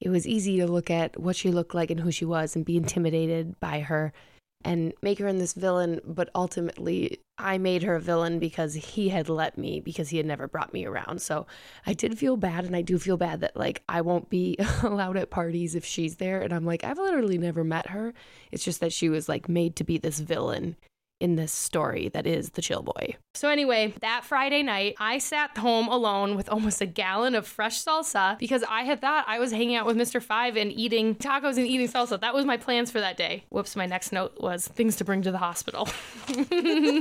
it 0.00 0.10
was 0.10 0.26
easy 0.26 0.58
to 0.58 0.66
look 0.66 0.90
at 0.90 1.18
what 1.18 1.34
she 1.34 1.50
looked 1.50 1.74
like 1.74 1.90
and 1.90 2.00
who 2.00 2.10
she 2.10 2.26
was 2.26 2.54
and 2.54 2.64
be 2.64 2.76
intimidated 2.76 3.58
by 3.58 3.80
her 3.80 4.12
and 4.64 4.92
make 5.02 5.18
her 5.18 5.28
in 5.28 5.38
this 5.38 5.52
villain. 5.52 6.00
But 6.04 6.30
ultimately, 6.34 7.20
I 7.38 7.58
made 7.58 7.82
her 7.82 7.96
a 7.96 8.00
villain 8.00 8.38
because 8.38 8.74
he 8.74 9.08
had 9.10 9.28
let 9.28 9.58
me, 9.58 9.80
because 9.80 10.08
he 10.08 10.16
had 10.16 10.26
never 10.26 10.48
brought 10.48 10.72
me 10.72 10.86
around. 10.86 11.20
So 11.22 11.46
I 11.86 11.92
did 11.92 12.18
feel 12.18 12.36
bad. 12.36 12.64
And 12.64 12.74
I 12.74 12.82
do 12.82 12.98
feel 12.98 13.16
bad 13.16 13.40
that, 13.40 13.56
like, 13.56 13.82
I 13.88 14.00
won't 14.00 14.30
be 14.30 14.56
allowed 14.82 15.16
at 15.16 15.30
parties 15.30 15.74
if 15.74 15.84
she's 15.84 16.16
there. 16.16 16.40
And 16.40 16.52
I'm 16.52 16.64
like, 16.64 16.84
I've 16.84 16.98
literally 16.98 17.38
never 17.38 17.64
met 17.64 17.88
her. 17.90 18.14
It's 18.50 18.64
just 18.64 18.80
that 18.80 18.92
she 18.92 19.08
was, 19.08 19.28
like, 19.28 19.48
made 19.48 19.76
to 19.76 19.84
be 19.84 19.98
this 19.98 20.18
villain 20.18 20.76
in 21.24 21.36
this 21.36 21.52
story 21.52 22.10
that 22.10 22.26
is 22.26 22.50
the 22.50 22.60
chill 22.60 22.82
boy. 22.82 23.16
So 23.32 23.48
anyway, 23.48 23.94
that 24.00 24.24
Friday 24.24 24.62
night, 24.62 24.94
I 25.00 25.16
sat 25.16 25.56
home 25.56 25.88
alone 25.88 26.36
with 26.36 26.50
almost 26.50 26.82
a 26.82 26.86
gallon 26.86 27.34
of 27.34 27.46
fresh 27.46 27.82
salsa 27.82 28.38
because 28.38 28.62
I 28.68 28.82
had 28.82 29.00
thought 29.00 29.24
I 29.26 29.38
was 29.38 29.50
hanging 29.50 29.74
out 29.74 29.86
with 29.86 29.96
Mr. 29.96 30.22
Five 30.22 30.58
and 30.58 30.70
eating 30.70 31.14
tacos 31.14 31.56
and 31.56 31.66
eating 31.66 31.88
salsa. 31.88 32.20
That 32.20 32.34
was 32.34 32.44
my 32.44 32.58
plans 32.58 32.90
for 32.90 33.00
that 33.00 33.16
day. 33.16 33.44
Whoops, 33.48 33.74
my 33.74 33.86
next 33.86 34.12
note 34.12 34.38
was 34.38 34.68
things 34.68 34.96
to 34.96 35.04
bring 35.04 35.22
to 35.22 35.32
the 35.32 35.38
hospital. 35.38 35.88
it 36.28 37.00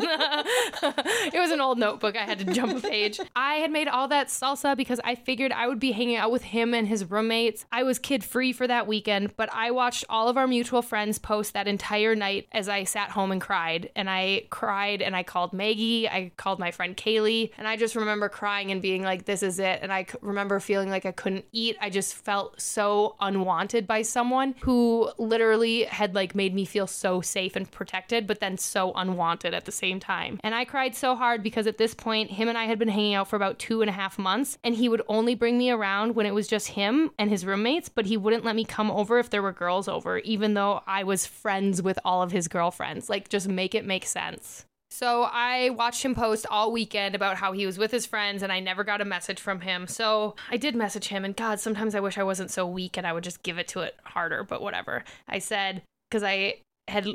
was 1.35 1.51
an 1.51 1.59
old 1.59 1.77
notebook. 1.77 2.15
I 2.15 2.23
had 2.23 2.39
to 2.39 2.45
jump 2.45 2.81
a 2.81 2.87
page. 2.87 3.19
I 3.35 3.55
had 3.55 3.71
made 3.71 3.89
all 3.89 4.07
that 4.07 4.29
salsa 4.29 4.77
because 4.77 5.01
I 5.03 5.15
figured 5.15 5.51
I 5.51 5.67
would 5.67 5.81
be 5.81 5.91
hanging 5.91 6.15
out 6.15 6.31
with 6.31 6.43
him 6.43 6.73
and 6.73 6.87
his 6.87 7.11
roommates. 7.11 7.65
I 7.73 7.83
was 7.83 7.99
kid 7.99 8.23
free 8.23 8.53
for 8.53 8.67
that 8.67 8.87
weekend, 8.87 9.35
but 9.35 9.49
I 9.53 9.71
watched 9.71 10.05
all 10.07 10.29
of 10.29 10.37
our 10.37 10.47
mutual 10.47 10.81
friends 10.81 11.19
post 11.19 11.53
that 11.53 11.67
entire 11.67 12.15
night 12.15 12.47
as 12.53 12.69
I 12.69 12.85
sat 12.85 13.09
home 13.09 13.33
and 13.33 13.41
cried. 13.41 13.91
And 13.97 14.09
cried 14.49 15.01
and 15.01 15.15
I 15.15 15.23
called 15.23 15.53
Maggie, 15.53 16.07
I 16.07 16.31
called 16.37 16.59
my 16.59 16.71
friend 16.71 16.95
Kaylee, 16.95 17.51
and 17.57 17.67
I 17.67 17.75
just 17.75 17.95
remember 17.95 18.29
crying 18.29 18.71
and 18.71 18.81
being 18.81 19.03
like, 19.03 19.25
this 19.25 19.43
is 19.43 19.59
it. 19.59 19.79
And 19.81 19.91
I 19.91 20.03
c- 20.03 20.17
remember 20.21 20.59
feeling 20.59 20.89
like 20.89 21.05
I 21.05 21.11
couldn't 21.11 21.45
eat. 21.51 21.77
I 21.81 21.89
just 21.89 22.13
felt 22.13 22.59
so 22.61 23.15
unwanted 23.19 23.87
by 23.87 24.01
someone 24.01 24.55
who 24.61 25.09
literally 25.17 25.83
had 25.83 26.15
like 26.15 26.35
made 26.35 26.53
me 26.53 26.65
feel 26.65 26.87
so 26.87 27.21
safe 27.21 27.55
and 27.55 27.69
protected, 27.69 28.27
but 28.27 28.39
then 28.39 28.57
so 28.57 28.91
unwanted 28.93 29.53
at 29.53 29.65
the 29.65 29.71
same 29.71 29.99
time. 29.99 30.39
And 30.43 30.55
I 30.55 30.65
cried 30.65 30.95
so 30.95 31.15
hard 31.15 31.43
because 31.43 31.67
at 31.67 31.77
this 31.77 31.93
point, 31.93 32.31
him 32.31 32.49
and 32.49 32.57
I 32.57 32.65
had 32.65 32.79
been 32.79 32.87
hanging 32.87 33.13
out 33.13 33.27
for 33.27 33.35
about 33.35 33.59
two 33.59 33.81
and 33.81 33.89
a 33.89 33.93
half 33.93 34.17
months, 34.17 34.57
and 34.63 34.75
he 34.75 34.89
would 34.89 35.01
only 35.07 35.35
bring 35.35 35.57
me 35.57 35.69
around 35.69 36.15
when 36.15 36.25
it 36.25 36.33
was 36.33 36.47
just 36.47 36.69
him 36.69 37.11
and 37.19 37.29
his 37.29 37.45
roommates, 37.45 37.89
but 37.89 38.05
he 38.05 38.17
wouldn't 38.17 38.43
let 38.43 38.55
me 38.55 38.65
come 38.65 38.89
over 38.89 39.19
if 39.19 39.29
there 39.29 39.41
were 39.41 39.51
girls 39.51 39.87
over, 39.87 40.17
even 40.19 40.53
though 40.53 40.81
I 40.87 41.03
was 41.03 41.25
friends 41.25 41.81
with 41.81 41.99
all 42.03 42.21
of 42.21 42.31
his 42.31 42.47
girlfriends. 42.47 43.09
Like, 43.09 43.29
just 43.29 43.47
make 43.47 43.75
it 43.75 43.85
make 43.85 43.92
sense. 44.01 44.65
So 44.93 45.23
I 45.23 45.71
watched 45.71 46.05
him 46.05 46.13
post 46.13 46.45
all 46.51 46.71
weekend 46.71 47.15
about 47.15 47.37
how 47.37 47.51
he 47.51 47.65
was 47.65 47.79
with 47.79 47.89
his 47.89 48.05
friends 48.05 48.43
and 48.43 48.51
I 48.51 48.59
never 48.59 48.83
got 48.83 49.01
a 49.01 49.05
message 49.05 49.39
from 49.39 49.61
him. 49.61 49.87
So 49.87 50.35
I 50.51 50.57
did 50.57 50.75
message 50.75 51.07
him 51.07 51.25
and 51.25 51.35
God, 51.35 51.59
sometimes 51.59 51.95
I 51.95 51.99
wish 51.99 52.19
I 52.19 52.23
wasn't 52.23 52.51
so 52.51 52.67
weak 52.67 52.95
and 52.95 53.07
I 53.07 53.11
would 53.11 53.23
just 53.23 53.41
give 53.41 53.57
it 53.57 53.67
to 53.69 53.79
it 53.79 53.95
harder, 54.03 54.43
but 54.43 54.61
whatever. 54.61 55.03
I 55.27 55.39
said 55.39 55.81
cuz 56.11 56.21
I 56.21 56.57
had 56.87 57.07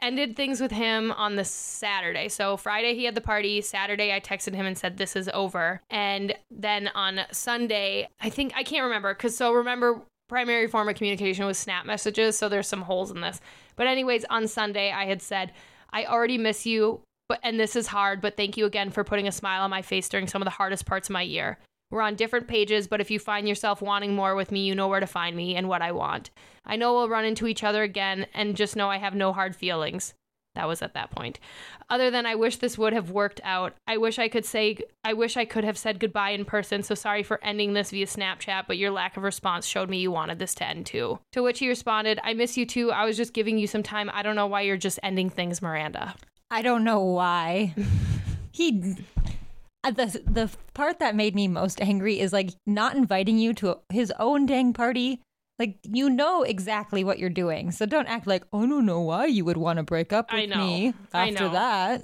ended 0.00 0.36
things 0.36 0.60
with 0.60 0.70
him 0.70 1.10
on 1.10 1.34
the 1.34 1.44
Saturday. 1.44 2.28
So 2.28 2.56
Friday 2.56 2.94
he 2.94 3.06
had 3.06 3.16
the 3.16 3.20
party. 3.20 3.60
Saturday 3.60 4.14
I 4.14 4.20
texted 4.20 4.54
him 4.54 4.64
and 4.64 4.78
said 4.78 4.96
this 4.96 5.16
is 5.16 5.28
over. 5.34 5.80
And 5.90 6.32
then 6.52 6.90
on 6.94 7.22
Sunday, 7.32 8.08
I 8.20 8.30
think 8.30 8.52
I 8.54 8.62
can't 8.62 8.84
remember 8.84 9.12
cuz 9.14 9.36
so 9.36 9.52
remember 9.52 10.00
primary 10.28 10.68
form 10.68 10.88
of 10.88 10.94
communication 10.94 11.44
was 11.44 11.58
snap 11.58 11.86
messages, 11.86 12.38
so 12.38 12.48
there's 12.48 12.68
some 12.68 12.82
holes 12.82 13.10
in 13.10 13.20
this. 13.20 13.40
But 13.74 13.88
anyways, 13.88 14.24
on 14.26 14.46
Sunday 14.46 14.92
I 14.92 15.06
had 15.06 15.22
said 15.22 15.52
I 15.96 16.04
already 16.04 16.36
miss 16.36 16.66
you, 16.66 17.00
but 17.26 17.40
and 17.42 17.58
this 17.58 17.74
is 17.74 17.86
hard, 17.86 18.20
but 18.20 18.36
thank 18.36 18.58
you 18.58 18.66
again 18.66 18.90
for 18.90 19.02
putting 19.02 19.26
a 19.26 19.32
smile 19.32 19.62
on 19.62 19.70
my 19.70 19.80
face 19.80 20.10
during 20.10 20.26
some 20.26 20.42
of 20.42 20.44
the 20.44 20.50
hardest 20.50 20.84
parts 20.84 21.08
of 21.08 21.14
my 21.14 21.22
year. 21.22 21.58
We're 21.90 22.02
on 22.02 22.16
different 22.16 22.48
pages, 22.48 22.86
but 22.86 23.00
if 23.00 23.10
you 23.10 23.18
find 23.18 23.48
yourself 23.48 23.80
wanting 23.80 24.14
more 24.14 24.34
with 24.34 24.52
me, 24.52 24.66
you 24.66 24.74
know 24.74 24.88
where 24.88 25.00
to 25.00 25.06
find 25.06 25.34
me 25.34 25.56
and 25.56 25.70
what 25.70 25.80
I 25.80 25.92
want. 25.92 26.28
I 26.66 26.76
know 26.76 26.92
we'll 26.92 27.08
run 27.08 27.24
into 27.24 27.46
each 27.46 27.64
other 27.64 27.82
again, 27.82 28.26
and 28.34 28.56
just 28.56 28.76
know 28.76 28.90
I 28.90 28.98
have 28.98 29.14
no 29.14 29.32
hard 29.32 29.56
feelings. 29.56 30.12
That 30.56 30.66
was 30.66 30.82
at 30.82 30.94
that 30.94 31.10
point. 31.12 31.38
Other 31.88 32.10
than 32.10 32.26
I 32.26 32.34
wish 32.34 32.56
this 32.56 32.76
would 32.76 32.92
have 32.92 33.10
worked 33.10 33.40
out. 33.44 33.74
I 33.86 33.96
wish 33.98 34.18
I 34.18 34.28
could 34.28 34.44
say 34.44 34.78
I 35.04 35.12
wish 35.12 35.36
I 35.36 35.44
could 35.44 35.62
have 35.62 35.78
said 35.78 36.00
goodbye 36.00 36.30
in 36.30 36.44
person. 36.44 36.82
So 36.82 36.96
sorry 36.96 37.22
for 37.22 37.38
ending 37.44 37.74
this 37.74 37.90
via 37.90 38.06
Snapchat, 38.06 38.64
but 38.66 38.78
your 38.78 38.90
lack 38.90 39.16
of 39.16 39.22
response 39.22 39.66
showed 39.66 39.88
me 39.88 39.98
you 39.98 40.10
wanted 40.10 40.40
this 40.40 40.54
to 40.56 40.66
end 40.66 40.86
too. 40.86 41.20
To 41.32 41.42
which 41.42 41.60
he 41.60 41.68
responded, 41.68 42.18
"I 42.24 42.34
miss 42.34 42.56
you 42.56 42.66
too. 42.66 42.90
I 42.90 43.04
was 43.04 43.16
just 43.16 43.32
giving 43.32 43.58
you 43.58 43.66
some 43.66 43.82
time. 43.82 44.10
I 44.12 44.22
don't 44.22 44.36
know 44.36 44.46
why 44.46 44.62
you're 44.62 44.76
just 44.76 44.98
ending 45.02 45.30
things, 45.30 45.62
Miranda." 45.62 46.14
I 46.50 46.62
don't 46.62 46.84
know 46.84 47.00
why. 47.00 47.74
he 48.52 48.96
uh, 49.84 49.90
the 49.92 50.20
the 50.26 50.50
part 50.74 50.98
that 50.98 51.14
made 51.14 51.34
me 51.34 51.46
most 51.46 51.80
angry 51.80 52.18
is 52.18 52.32
like 52.32 52.50
not 52.66 52.96
inviting 52.96 53.38
you 53.38 53.54
to 53.54 53.78
his 53.88 54.12
own 54.18 54.46
dang 54.46 54.72
party. 54.72 55.20
Like 55.58 55.78
you 55.84 56.10
know 56.10 56.42
exactly 56.42 57.02
what 57.02 57.18
you're 57.18 57.30
doing, 57.30 57.70
so 57.70 57.86
don't 57.86 58.06
act 58.06 58.26
like 58.26 58.44
I 58.52 58.66
don't 58.66 58.84
know 58.86 59.00
why 59.00 59.26
you 59.26 59.44
would 59.44 59.56
want 59.56 59.78
to 59.78 59.82
break 59.82 60.12
up 60.12 60.30
with 60.32 60.40
I 60.42 60.46
know. 60.46 60.58
me 60.58 60.94
I 61.12 61.28
after 61.28 61.44
know. 61.44 61.52
that. 61.52 62.02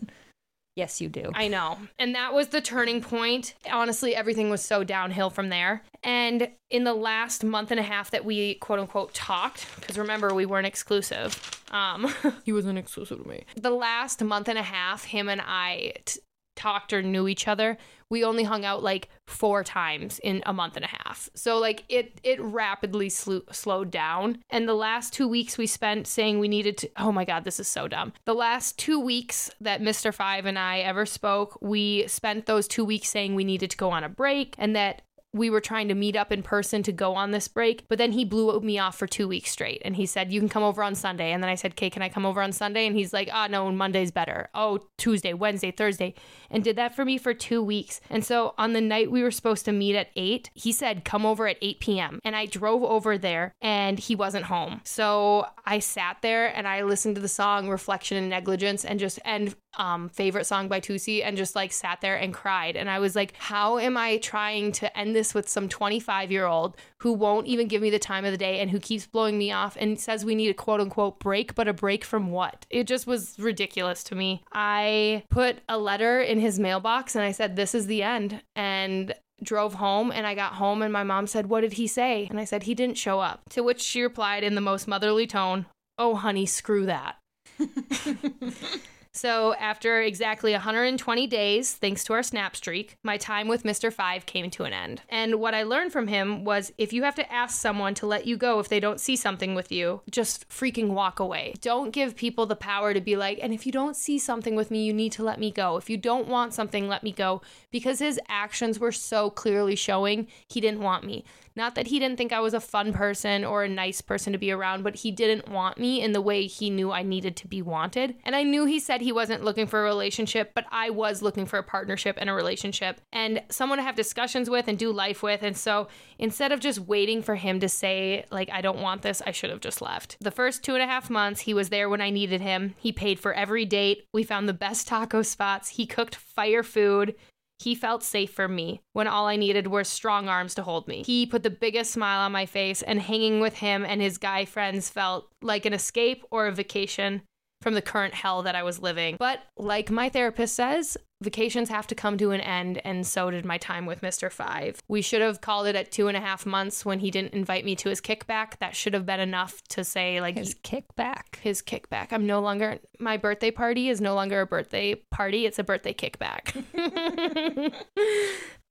Yes, 0.74 1.02
you 1.02 1.10
do. 1.10 1.30
I 1.34 1.48
know. 1.48 1.76
And 1.98 2.14
that 2.14 2.32
was 2.32 2.48
the 2.48 2.62
turning 2.62 3.02
point. 3.02 3.52
Honestly, 3.70 4.16
everything 4.16 4.48
was 4.48 4.62
so 4.62 4.84
downhill 4.84 5.28
from 5.28 5.50
there. 5.50 5.82
And 6.02 6.48
in 6.70 6.84
the 6.84 6.94
last 6.94 7.44
month 7.44 7.70
and 7.70 7.78
a 7.78 7.82
half 7.82 8.10
that 8.12 8.24
we 8.24 8.54
quote 8.54 8.78
unquote 8.78 9.12
talked, 9.12 9.66
because 9.78 9.98
remember, 9.98 10.32
we 10.32 10.46
weren't 10.46 10.66
exclusive. 10.66 11.62
Um, 11.72 12.12
he 12.44 12.52
wasn't 12.54 12.78
exclusive 12.78 13.22
to 13.22 13.28
me. 13.28 13.44
The 13.54 13.70
last 13.70 14.24
month 14.24 14.48
and 14.48 14.58
a 14.58 14.62
half, 14.62 15.04
him 15.04 15.28
and 15.28 15.42
I 15.44 15.92
t- 16.06 16.20
talked 16.62 16.92
or 16.92 17.02
knew 17.02 17.26
each 17.28 17.48
other. 17.48 17.76
We 18.08 18.24
only 18.24 18.44
hung 18.44 18.64
out 18.64 18.82
like 18.82 19.08
four 19.26 19.64
times 19.64 20.20
in 20.22 20.42
a 20.44 20.52
month 20.52 20.76
and 20.76 20.84
a 20.84 20.88
half. 20.88 21.28
So 21.34 21.58
like 21.58 21.84
it 21.88 22.20
it 22.22 22.40
rapidly 22.40 23.08
slu- 23.08 23.52
slowed 23.52 23.90
down. 23.90 24.38
And 24.50 24.68
the 24.68 24.74
last 24.74 25.12
2 25.14 25.26
weeks 25.26 25.58
we 25.58 25.66
spent 25.66 26.06
saying 26.06 26.38
we 26.38 26.48
needed 26.48 26.76
to 26.78 26.90
Oh 26.96 27.10
my 27.12 27.24
god, 27.24 27.44
this 27.44 27.58
is 27.58 27.68
so 27.68 27.88
dumb. 27.88 28.12
The 28.24 28.34
last 28.34 28.78
2 28.78 29.00
weeks 29.00 29.50
that 29.60 29.80
Mr. 29.80 30.14
5 30.14 30.46
and 30.46 30.58
I 30.58 30.80
ever 30.80 31.06
spoke, 31.06 31.58
we 31.60 32.06
spent 32.06 32.46
those 32.46 32.68
2 32.68 32.84
weeks 32.84 33.08
saying 33.08 33.34
we 33.34 33.44
needed 33.44 33.70
to 33.70 33.76
go 33.76 33.90
on 33.90 34.04
a 34.04 34.08
break 34.08 34.54
and 34.58 34.76
that 34.76 35.02
we 35.32 35.48
were 35.48 35.60
trying 35.60 35.88
to 35.88 35.94
meet 35.94 36.14
up 36.14 36.30
in 36.30 36.42
person 36.42 36.82
to 36.82 36.92
go 36.92 37.14
on 37.14 37.30
this 37.30 37.48
break, 37.48 37.86
but 37.88 37.98
then 37.98 38.12
he 38.12 38.24
blew 38.24 38.60
me 38.60 38.78
off 38.78 38.98
for 38.98 39.06
two 39.06 39.26
weeks 39.26 39.50
straight. 39.50 39.80
And 39.84 39.96
he 39.96 40.04
said, 40.04 40.32
You 40.32 40.40
can 40.40 40.48
come 40.48 40.62
over 40.62 40.82
on 40.82 40.94
Sunday. 40.94 41.32
And 41.32 41.42
then 41.42 41.50
I 41.50 41.54
said, 41.54 41.72
Okay, 41.72 41.90
can 41.90 42.02
I 42.02 42.08
come 42.08 42.26
over 42.26 42.42
on 42.42 42.52
Sunday? 42.52 42.86
And 42.86 42.94
he's 42.94 43.12
like, 43.12 43.30
Ah, 43.32 43.46
no, 43.46 43.70
Monday's 43.70 44.10
better. 44.10 44.50
Oh, 44.54 44.80
Tuesday, 44.98 45.32
Wednesday, 45.32 45.70
Thursday. 45.70 46.14
And 46.50 46.62
did 46.62 46.76
that 46.76 46.94
for 46.94 47.04
me 47.04 47.16
for 47.16 47.32
two 47.32 47.62
weeks. 47.62 48.00
And 48.10 48.24
so 48.24 48.54
on 48.58 48.74
the 48.74 48.80
night 48.80 49.10
we 49.10 49.22
were 49.22 49.30
supposed 49.30 49.64
to 49.64 49.72
meet 49.72 49.96
at 49.96 50.10
eight, 50.16 50.50
he 50.54 50.70
said, 50.72 51.04
Come 51.04 51.24
over 51.24 51.46
at 51.46 51.56
8 51.62 51.80
p.m. 51.80 52.18
And 52.24 52.36
I 52.36 52.46
drove 52.46 52.82
over 52.82 53.16
there 53.16 53.54
and 53.62 53.98
he 53.98 54.14
wasn't 54.14 54.44
home. 54.44 54.82
So 54.84 55.46
I 55.64 55.78
sat 55.78 56.18
there 56.22 56.54
and 56.54 56.68
I 56.68 56.82
listened 56.82 57.14
to 57.14 57.22
the 57.22 57.28
song 57.28 57.68
Reflection 57.68 58.18
and 58.18 58.28
Negligence 58.28 58.84
and 58.84 59.00
just, 59.00 59.18
and 59.24 59.54
um, 59.76 60.08
favorite 60.10 60.46
song 60.46 60.68
by 60.68 60.80
Tusi 60.80 61.24
and 61.24 61.36
just 61.36 61.56
like 61.56 61.72
sat 61.72 62.00
there 62.00 62.16
and 62.16 62.34
cried. 62.34 62.76
And 62.76 62.90
I 62.90 62.98
was 62.98 63.16
like, 63.16 63.34
how 63.36 63.78
am 63.78 63.96
I 63.96 64.18
trying 64.18 64.72
to 64.72 64.98
end 64.98 65.16
this 65.16 65.34
with 65.34 65.48
some 65.48 65.68
25 65.68 66.30
year 66.30 66.46
old 66.46 66.76
who 66.98 67.12
won't 67.12 67.46
even 67.46 67.68
give 67.68 67.82
me 67.82 67.90
the 67.90 67.98
time 67.98 68.24
of 68.24 68.32
the 68.32 68.38
day 68.38 68.60
and 68.60 68.70
who 68.70 68.78
keeps 68.78 69.06
blowing 69.06 69.38
me 69.38 69.52
off 69.52 69.76
and 69.80 69.98
says 69.98 70.24
we 70.24 70.34
need 70.34 70.50
a 70.50 70.54
quote 70.54 70.80
unquote 70.80 71.18
break, 71.20 71.54
but 71.54 71.68
a 71.68 71.72
break 71.72 72.04
from 72.04 72.30
what? 72.30 72.66
It 72.70 72.86
just 72.86 73.06
was 73.06 73.38
ridiculous 73.38 74.04
to 74.04 74.14
me. 74.14 74.44
I 74.52 75.24
put 75.30 75.58
a 75.68 75.78
letter 75.78 76.20
in 76.20 76.40
his 76.40 76.58
mailbox 76.58 77.14
and 77.14 77.24
I 77.24 77.32
said, 77.32 77.56
this 77.56 77.74
is 77.74 77.86
the 77.86 78.02
end. 78.02 78.42
And 78.54 79.14
drove 79.42 79.74
home 79.74 80.12
and 80.12 80.26
I 80.26 80.34
got 80.34 80.54
home 80.54 80.82
and 80.82 80.92
my 80.92 81.02
mom 81.02 81.26
said, 81.26 81.46
What 81.46 81.62
did 81.62 81.72
he 81.72 81.88
say? 81.88 82.28
And 82.30 82.38
I 82.38 82.44
said, 82.44 82.62
He 82.62 82.74
didn't 82.74 82.96
show 82.96 83.18
up. 83.20 83.40
To 83.50 83.62
which 83.62 83.80
she 83.80 84.02
replied 84.02 84.44
in 84.44 84.54
the 84.54 84.60
most 84.60 84.86
motherly 84.86 85.26
tone, 85.26 85.66
Oh, 85.98 86.14
honey, 86.14 86.46
screw 86.46 86.86
that. 86.86 87.16
So, 89.14 89.52
after 89.56 90.00
exactly 90.00 90.52
120 90.52 91.26
days, 91.26 91.74
thanks 91.74 92.02
to 92.04 92.14
our 92.14 92.22
snap 92.22 92.56
streak, 92.56 92.96
my 93.02 93.18
time 93.18 93.46
with 93.46 93.62
Mr. 93.62 93.92
Five 93.92 94.24
came 94.24 94.48
to 94.52 94.64
an 94.64 94.72
end. 94.72 95.02
And 95.10 95.34
what 95.34 95.54
I 95.54 95.64
learned 95.64 95.92
from 95.92 96.06
him 96.06 96.44
was 96.44 96.72
if 96.78 96.94
you 96.94 97.02
have 97.02 97.14
to 97.16 97.30
ask 97.30 97.60
someone 97.60 97.92
to 97.96 98.06
let 98.06 98.26
you 98.26 98.38
go 98.38 98.58
if 98.58 98.70
they 98.70 98.80
don't 98.80 98.98
see 98.98 99.16
something 99.16 99.54
with 99.54 99.70
you, 99.70 100.00
just 100.10 100.48
freaking 100.48 100.88
walk 100.88 101.20
away. 101.20 101.52
Don't 101.60 101.90
give 101.90 102.16
people 102.16 102.46
the 102.46 102.56
power 102.56 102.94
to 102.94 103.02
be 103.02 103.14
like, 103.14 103.38
and 103.42 103.52
if 103.52 103.66
you 103.66 103.72
don't 103.72 103.96
see 103.96 104.18
something 104.18 104.56
with 104.56 104.70
me, 104.70 104.82
you 104.82 104.94
need 104.94 105.12
to 105.12 105.22
let 105.22 105.38
me 105.38 105.50
go. 105.50 105.76
If 105.76 105.90
you 105.90 105.98
don't 105.98 106.26
want 106.26 106.54
something, 106.54 106.88
let 106.88 107.02
me 107.02 107.12
go. 107.12 107.42
Because 107.70 107.98
his 107.98 108.18
actions 108.30 108.78
were 108.78 108.92
so 108.92 109.28
clearly 109.28 109.76
showing 109.76 110.26
he 110.48 110.58
didn't 110.62 110.80
want 110.80 111.04
me. 111.04 111.26
Not 111.54 111.74
that 111.74 111.88
he 111.88 111.98
didn't 111.98 112.16
think 112.16 112.32
I 112.32 112.40
was 112.40 112.54
a 112.54 112.60
fun 112.60 112.92
person 112.92 113.44
or 113.44 113.62
a 113.62 113.68
nice 113.68 114.00
person 114.00 114.32
to 114.32 114.38
be 114.38 114.50
around, 114.50 114.82
but 114.82 114.96
he 114.96 115.10
didn't 115.10 115.48
want 115.48 115.78
me 115.78 116.00
in 116.00 116.12
the 116.12 116.20
way 116.20 116.46
he 116.46 116.70
knew 116.70 116.92
I 116.92 117.02
needed 117.02 117.36
to 117.36 117.48
be 117.48 117.62
wanted. 117.62 118.14
And 118.24 118.34
I 118.34 118.42
knew 118.42 118.64
he 118.64 118.78
said 118.78 119.00
he 119.00 119.12
wasn't 119.12 119.44
looking 119.44 119.66
for 119.66 119.80
a 119.80 119.84
relationship, 119.84 120.52
but 120.54 120.64
I 120.70 120.90
was 120.90 121.22
looking 121.22 121.46
for 121.46 121.58
a 121.58 121.62
partnership 121.62 122.16
and 122.18 122.30
a 122.30 122.34
relationship 122.34 123.00
and 123.12 123.42
someone 123.50 123.78
to 123.78 123.84
have 123.84 123.96
discussions 123.96 124.48
with 124.48 124.68
and 124.68 124.78
do 124.78 124.92
life 124.92 125.22
with. 125.22 125.42
And 125.42 125.56
so 125.56 125.88
instead 126.18 126.52
of 126.52 126.60
just 126.60 126.78
waiting 126.78 127.22
for 127.22 127.34
him 127.34 127.60
to 127.60 127.68
say, 127.68 128.24
like, 128.30 128.50
I 128.50 128.60
don't 128.60 128.80
want 128.80 129.02
this, 129.02 129.22
I 129.26 129.32
should 129.32 129.50
have 129.50 129.60
just 129.60 129.82
left. 129.82 130.16
The 130.20 130.30
first 130.30 130.62
two 130.62 130.74
and 130.74 130.82
a 130.82 130.86
half 130.86 131.10
months, 131.10 131.40
he 131.40 131.54
was 131.54 131.68
there 131.68 131.88
when 131.88 132.00
I 132.00 132.10
needed 132.10 132.40
him. 132.40 132.74
He 132.78 132.92
paid 132.92 133.18
for 133.20 133.32
every 133.32 133.64
date. 133.64 134.06
We 134.12 134.22
found 134.22 134.48
the 134.48 134.54
best 134.54 134.88
taco 134.88 135.22
spots. 135.22 135.70
He 135.70 135.86
cooked 135.86 136.14
fire 136.14 136.62
food. 136.62 137.14
He 137.62 137.74
felt 137.74 138.02
safe 138.02 138.32
for 138.32 138.48
me 138.48 138.82
when 138.92 139.06
all 139.06 139.26
I 139.26 139.36
needed 139.36 139.68
were 139.68 139.84
strong 139.84 140.28
arms 140.28 140.54
to 140.56 140.62
hold 140.62 140.88
me. 140.88 141.02
He 141.04 141.26
put 141.26 141.42
the 141.42 141.50
biggest 141.50 141.92
smile 141.92 142.20
on 142.20 142.32
my 142.32 142.46
face, 142.46 142.82
and 142.82 143.00
hanging 143.00 143.40
with 143.40 143.58
him 143.58 143.84
and 143.84 144.00
his 144.00 144.18
guy 144.18 144.44
friends 144.44 144.90
felt 144.90 145.28
like 145.40 145.64
an 145.64 145.72
escape 145.72 146.24
or 146.30 146.46
a 146.46 146.52
vacation 146.52 147.22
from 147.62 147.74
the 147.74 147.82
current 147.82 148.14
hell 148.14 148.42
that 148.42 148.54
I 148.54 148.62
was 148.62 148.80
living. 148.80 149.16
But 149.18 149.40
like 149.56 149.90
my 149.90 150.08
therapist 150.08 150.54
says, 150.54 150.96
vacations 151.22 151.68
have 151.68 151.86
to 151.86 151.94
come 151.94 152.18
to 152.18 152.32
an 152.32 152.40
end, 152.40 152.80
and 152.84 153.06
so 153.06 153.30
did 153.30 153.44
my 153.44 153.56
time 153.56 153.86
with 153.86 154.00
Mr. 154.00 154.30
Five. 154.30 154.80
We 154.88 155.00
should 155.02 155.22
have 155.22 155.40
called 155.40 155.66
it 155.68 155.76
at 155.76 155.92
two 155.92 156.08
and 156.08 156.16
a 156.16 156.20
half 156.20 156.44
months 156.44 156.84
when 156.84 156.98
he 156.98 157.10
didn't 157.10 157.32
invite 157.34 157.64
me 157.64 157.76
to 157.76 157.88
his 157.88 158.00
kickback. 158.00 158.58
That 158.58 158.74
should 158.74 158.94
have 158.94 159.06
been 159.06 159.20
enough 159.20 159.62
to 159.68 159.84
say, 159.84 160.20
like, 160.20 160.36
His 160.36 160.54
kickback. 160.56 161.36
his 161.40 161.62
kickback. 161.62 162.08
I'm 162.10 162.26
no 162.26 162.40
longer 162.40 162.78
my 162.98 163.16
birthday 163.16 163.50
party 163.50 163.88
is 163.88 164.00
no 164.00 164.14
longer 164.14 164.40
a 164.40 164.46
birthday 164.46 164.94
party, 165.10 165.46
it's 165.46 165.58
a 165.58 165.64
birthday 165.64 165.94
kickback. 165.94 166.52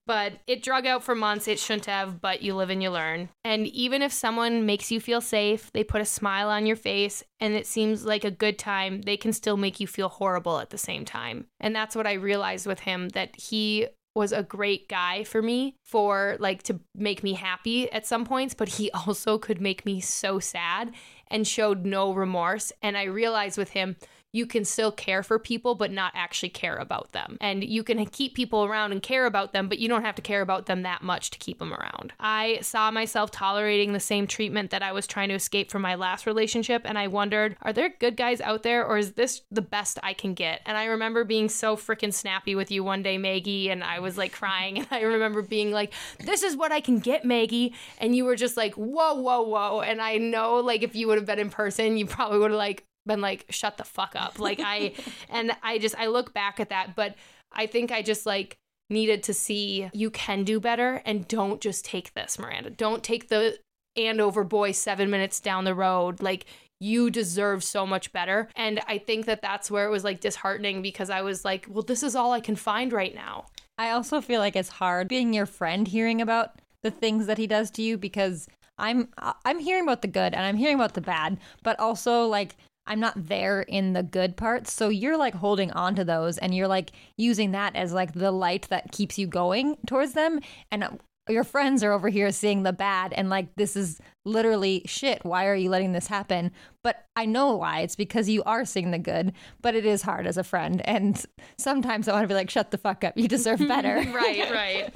but 0.07 0.33
it 0.47 0.63
drug 0.63 0.85
out 0.85 1.03
for 1.03 1.15
months. 1.15 1.47
It 1.47 1.59
shouldn't 1.59 1.85
have, 1.85 2.21
but 2.21 2.41
you 2.41 2.55
live 2.55 2.69
and 2.69 2.81
you 2.81 2.89
learn. 2.89 3.29
And 3.43 3.67
even 3.67 4.01
if 4.01 4.11
someone 4.11 4.65
makes 4.65 4.91
you 4.91 4.99
feel 4.99 5.21
safe, 5.21 5.71
they 5.73 5.83
put 5.83 6.01
a 6.01 6.05
smile 6.05 6.49
on 6.49 6.65
your 6.65 6.75
face 6.75 7.23
and 7.39 7.53
it 7.53 7.67
seems 7.67 8.05
like 8.05 8.23
a 8.23 8.31
good 8.31 8.57
time, 8.57 9.01
they 9.01 9.17
can 9.17 9.33
still 9.33 9.57
make 9.57 9.79
you 9.79 9.87
feel 9.87 10.09
horrible 10.09 10.59
at 10.59 10.69
the 10.69 10.77
same 10.77 11.05
time. 11.05 11.45
And 11.59 11.75
that's 11.75 11.95
what 11.95 12.07
I 12.07 12.13
realized 12.13 12.67
with 12.67 12.81
him 12.81 13.09
that 13.09 13.35
he 13.39 13.87
was 14.13 14.33
a 14.33 14.43
great 14.43 14.89
guy 14.89 15.23
for 15.23 15.41
me 15.41 15.75
for 15.85 16.35
like 16.39 16.63
to 16.63 16.79
make 16.95 17.23
me 17.23 17.33
happy 17.33 17.89
at 17.91 18.05
some 18.05 18.25
points, 18.25 18.53
but 18.53 18.67
he 18.67 18.91
also 19.07 19.37
could 19.37 19.61
make 19.61 19.85
me 19.85 20.01
so 20.01 20.39
sad 20.39 20.91
and 21.27 21.47
showed 21.47 21.85
no 21.85 22.13
remorse. 22.13 22.71
And 22.81 22.97
I 22.97 23.03
realized 23.03 23.57
with 23.57 23.69
him, 23.69 23.95
you 24.31 24.45
can 24.45 24.63
still 24.63 24.91
care 24.91 25.23
for 25.23 25.37
people, 25.37 25.75
but 25.75 25.91
not 25.91 26.13
actually 26.15 26.49
care 26.49 26.75
about 26.75 27.11
them. 27.11 27.37
And 27.41 27.63
you 27.63 27.83
can 27.83 28.05
keep 28.05 28.33
people 28.33 28.63
around 28.63 28.91
and 28.91 29.01
care 29.01 29.25
about 29.25 29.53
them, 29.53 29.67
but 29.67 29.79
you 29.79 29.89
don't 29.89 30.03
have 30.03 30.15
to 30.15 30.21
care 30.21 30.41
about 30.41 30.65
them 30.65 30.83
that 30.83 31.01
much 31.01 31.31
to 31.31 31.37
keep 31.37 31.59
them 31.59 31.73
around. 31.73 32.13
I 32.19 32.59
saw 32.61 32.91
myself 32.91 33.31
tolerating 33.31 33.93
the 33.93 33.99
same 33.99 34.27
treatment 34.27 34.71
that 34.71 34.83
I 34.83 34.91
was 34.91 35.07
trying 35.07 35.29
to 35.29 35.35
escape 35.35 35.71
from 35.71 35.81
my 35.81 35.95
last 35.95 36.25
relationship, 36.25 36.83
and 36.85 36.97
I 36.97 37.07
wondered, 37.07 37.57
are 37.61 37.73
there 37.73 37.93
good 37.99 38.15
guys 38.15 38.39
out 38.41 38.63
there, 38.63 38.85
or 38.85 38.97
is 38.97 39.13
this 39.13 39.41
the 39.51 39.61
best 39.61 39.99
I 40.03 40.13
can 40.13 40.33
get? 40.33 40.61
And 40.65 40.77
I 40.77 40.85
remember 40.85 41.23
being 41.23 41.49
so 41.49 41.75
freaking 41.75 42.13
snappy 42.13 42.55
with 42.55 42.71
you 42.71 42.83
one 42.83 43.03
day, 43.03 43.17
Maggie, 43.17 43.69
and 43.69 43.83
I 43.83 43.99
was 43.99 44.17
like 44.17 44.31
crying, 44.31 44.77
and 44.79 44.87
I 44.91 45.01
remember 45.01 45.41
being 45.41 45.71
like, 45.71 45.93
this 46.19 46.43
is 46.43 46.55
what 46.55 46.71
I 46.71 46.79
can 46.79 46.99
get, 46.99 47.25
Maggie. 47.25 47.73
And 47.97 48.15
you 48.15 48.25
were 48.25 48.35
just 48.35 48.55
like, 48.55 48.75
whoa, 48.75 49.15
whoa, 49.15 49.41
whoa. 49.41 49.81
And 49.81 50.01
I 50.01 50.17
know, 50.17 50.55
like, 50.55 50.83
if 50.83 50.95
you 50.95 51.07
would 51.07 51.17
have 51.17 51.25
been 51.25 51.39
in 51.39 51.49
person, 51.49 51.97
you 51.97 52.05
probably 52.05 52.39
would 52.39 52.51
have, 52.51 52.57
like, 52.57 52.85
been 53.05 53.21
like 53.21 53.45
shut 53.49 53.77
the 53.77 53.83
fuck 53.83 54.13
up 54.15 54.39
like 54.39 54.59
i 54.63 54.93
and 55.29 55.51
i 55.63 55.77
just 55.77 55.95
i 55.97 56.07
look 56.07 56.33
back 56.33 56.59
at 56.59 56.69
that 56.69 56.95
but 56.95 57.15
i 57.51 57.65
think 57.65 57.91
i 57.91 58.01
just 58.01 58.25
like 58.25 58.57
needed 58.89 59.23
to 59.23 59.33
see 59.33 59.89
you 59.93 60.09
can 60.09 60.43
do 60.43 60.59
better 60.59 61.01
and 61.05 61.27
don't 61.27 61.61
just 61.61 61.85
take 61.85 62.13
this 62.13 62.37
miranda 62.37 62.69
don't 62.69 63.03
take 63.03 63.29
the 63.29 63.57
andover 63.97 64.43
boy 64.43 64.71
seven 64.71 65.09
minutes 65.09 65.39
down 65.39 65.63
the 65.63 65.75
road 65.75 66.21
like 66.21 66.45
you 66.81 67.11
deserve 67.11 67.63
so 67.63 67.85
much 67.85 68.11
better. 68.11 68.49
And 68.55 68.81
I 68.87 68.97
think 68.97 69.27
that 69.27 69.43
that's 69.43 69.69
where 69.69 69.85
it 69.85 69.91
was 69.91 70.03
like 70.03 70.19
disheartening 70.19 70.81
because 70.81 71.11
I 71.11 71.21
was 71.21 71.45
like, 71.45 71.67
well, 71.69 71.83
this 71.83 72.01
is 72.01 72.15
all 72.15 72.33
I 72.33 72.39
can 72.41 72.55
find 72.55 72.91
right 72.91 73.13
now. 73.13 73.45
I 73.77 73.91
also 73.91 74.19
feel 74.19 74.39
like 74.39 74.55
it's 74.55 74.69
hard 74.69 75.07
being 75.07 75.31
your 75.31 75.45
friend 75.45 75.87
hearing 75.87 76.21
about 76.21 76.59
the 76.81 76.89
things 76.89 77.27
that 77.27 77.37
he 77.37 77.45
does 77.45 77.69
to 77.71 77.83
you 77.83 77.97
because 77.97 78.47
I'm 78.79 79.09
I'm 79.45 79.59
hearing 79.59 79.83
about 79.83 80.01
the 80.01 80.07
good 80.07 80.33
and 80.33 80.43
I'm 80.43 80.57
hearing 80.57 80.75
about 80.75 80.95
the 80.95 81.01
bad, 81.01 81.37
but 81.61 81.79
also 81.79 82.25
like 82.25 82.55
I'm 82.87 82.99
not 82.99 83.27
there 83.27 83.61
in 83.61 83.93
the 83.93 84.03
good 84.03 84.35
parts. 84.35 84.73
So 84.73 84.89
you're 84.89 85.17
like 85.17 85.35
holding 85.35 85.71
on 85.71 85.95
to 85.95 86.03
those 86.03 86.37
and 86.37 86.53
you're 86.55 86.67
like 86.67 86.91
using 87.17 87.51
that 87.51 87.75
as 87.75 87.93
like 87.93 88.13
the 88.13 88.31
light 88.31 88.67
that 88.69 88.91
keeps 88.91 89.17
you 89.17 89.27
going 89.27 89.77
towards 89.87 90.13
them. 90.13 90.39
And 90.71 90.83
uh, 90.83 90.89
your 91.29 91.43
friends 91.43 91.83
are 91.83 91.91
over 91.91 92.09
here 92.09 92.31
seeing 92.31 92.63
the 92.63 92.73
bad 92.73 93.13
and 93.13 93.29
like, 93.29 93.55
this 93.55 93.75
is 93.75 93.99
literally 94.25 94.81
shit. 94.85 95.23
Why 95.23 95.45
are 95.45 95.55
you 95.55 95.69
letting 95.69 95.93
this 95.93 96.07
happen? 96.07 96.51
But 96.83 97.05
I 97.15 97.25
know 97.25 97.55
why. 97.57 97.81
It's 97.81 97.95
because 97.95 98.29
you 98.29 98.41
are 98.43 98.65
seeing 98.65 98.91
the 98.91 98.97
good, 98.97 99.33
but 99.61 99.75
it 99.75 99.85
is 99.85 100.01
hard 100.01 100.25
as 100.25 100.37
a 100.37 100.43
friend. 100.43 100.81
And 100.85 101.23
sometimes 101.57 102.07
I 102.07 102.13
want 102.13 102.23
to 102.23 102.27
be 102.27 102.33
like, 102.33 102.49
shut 102.49 102.71
the 102.71 102.77
fuck 102.77 103.03
up. 103.03 103.17
You 103.17 103.27
deserve 103.27 103.59
better. 103.59 103.95
right, 104.13 104.49
right. 104.49 104.93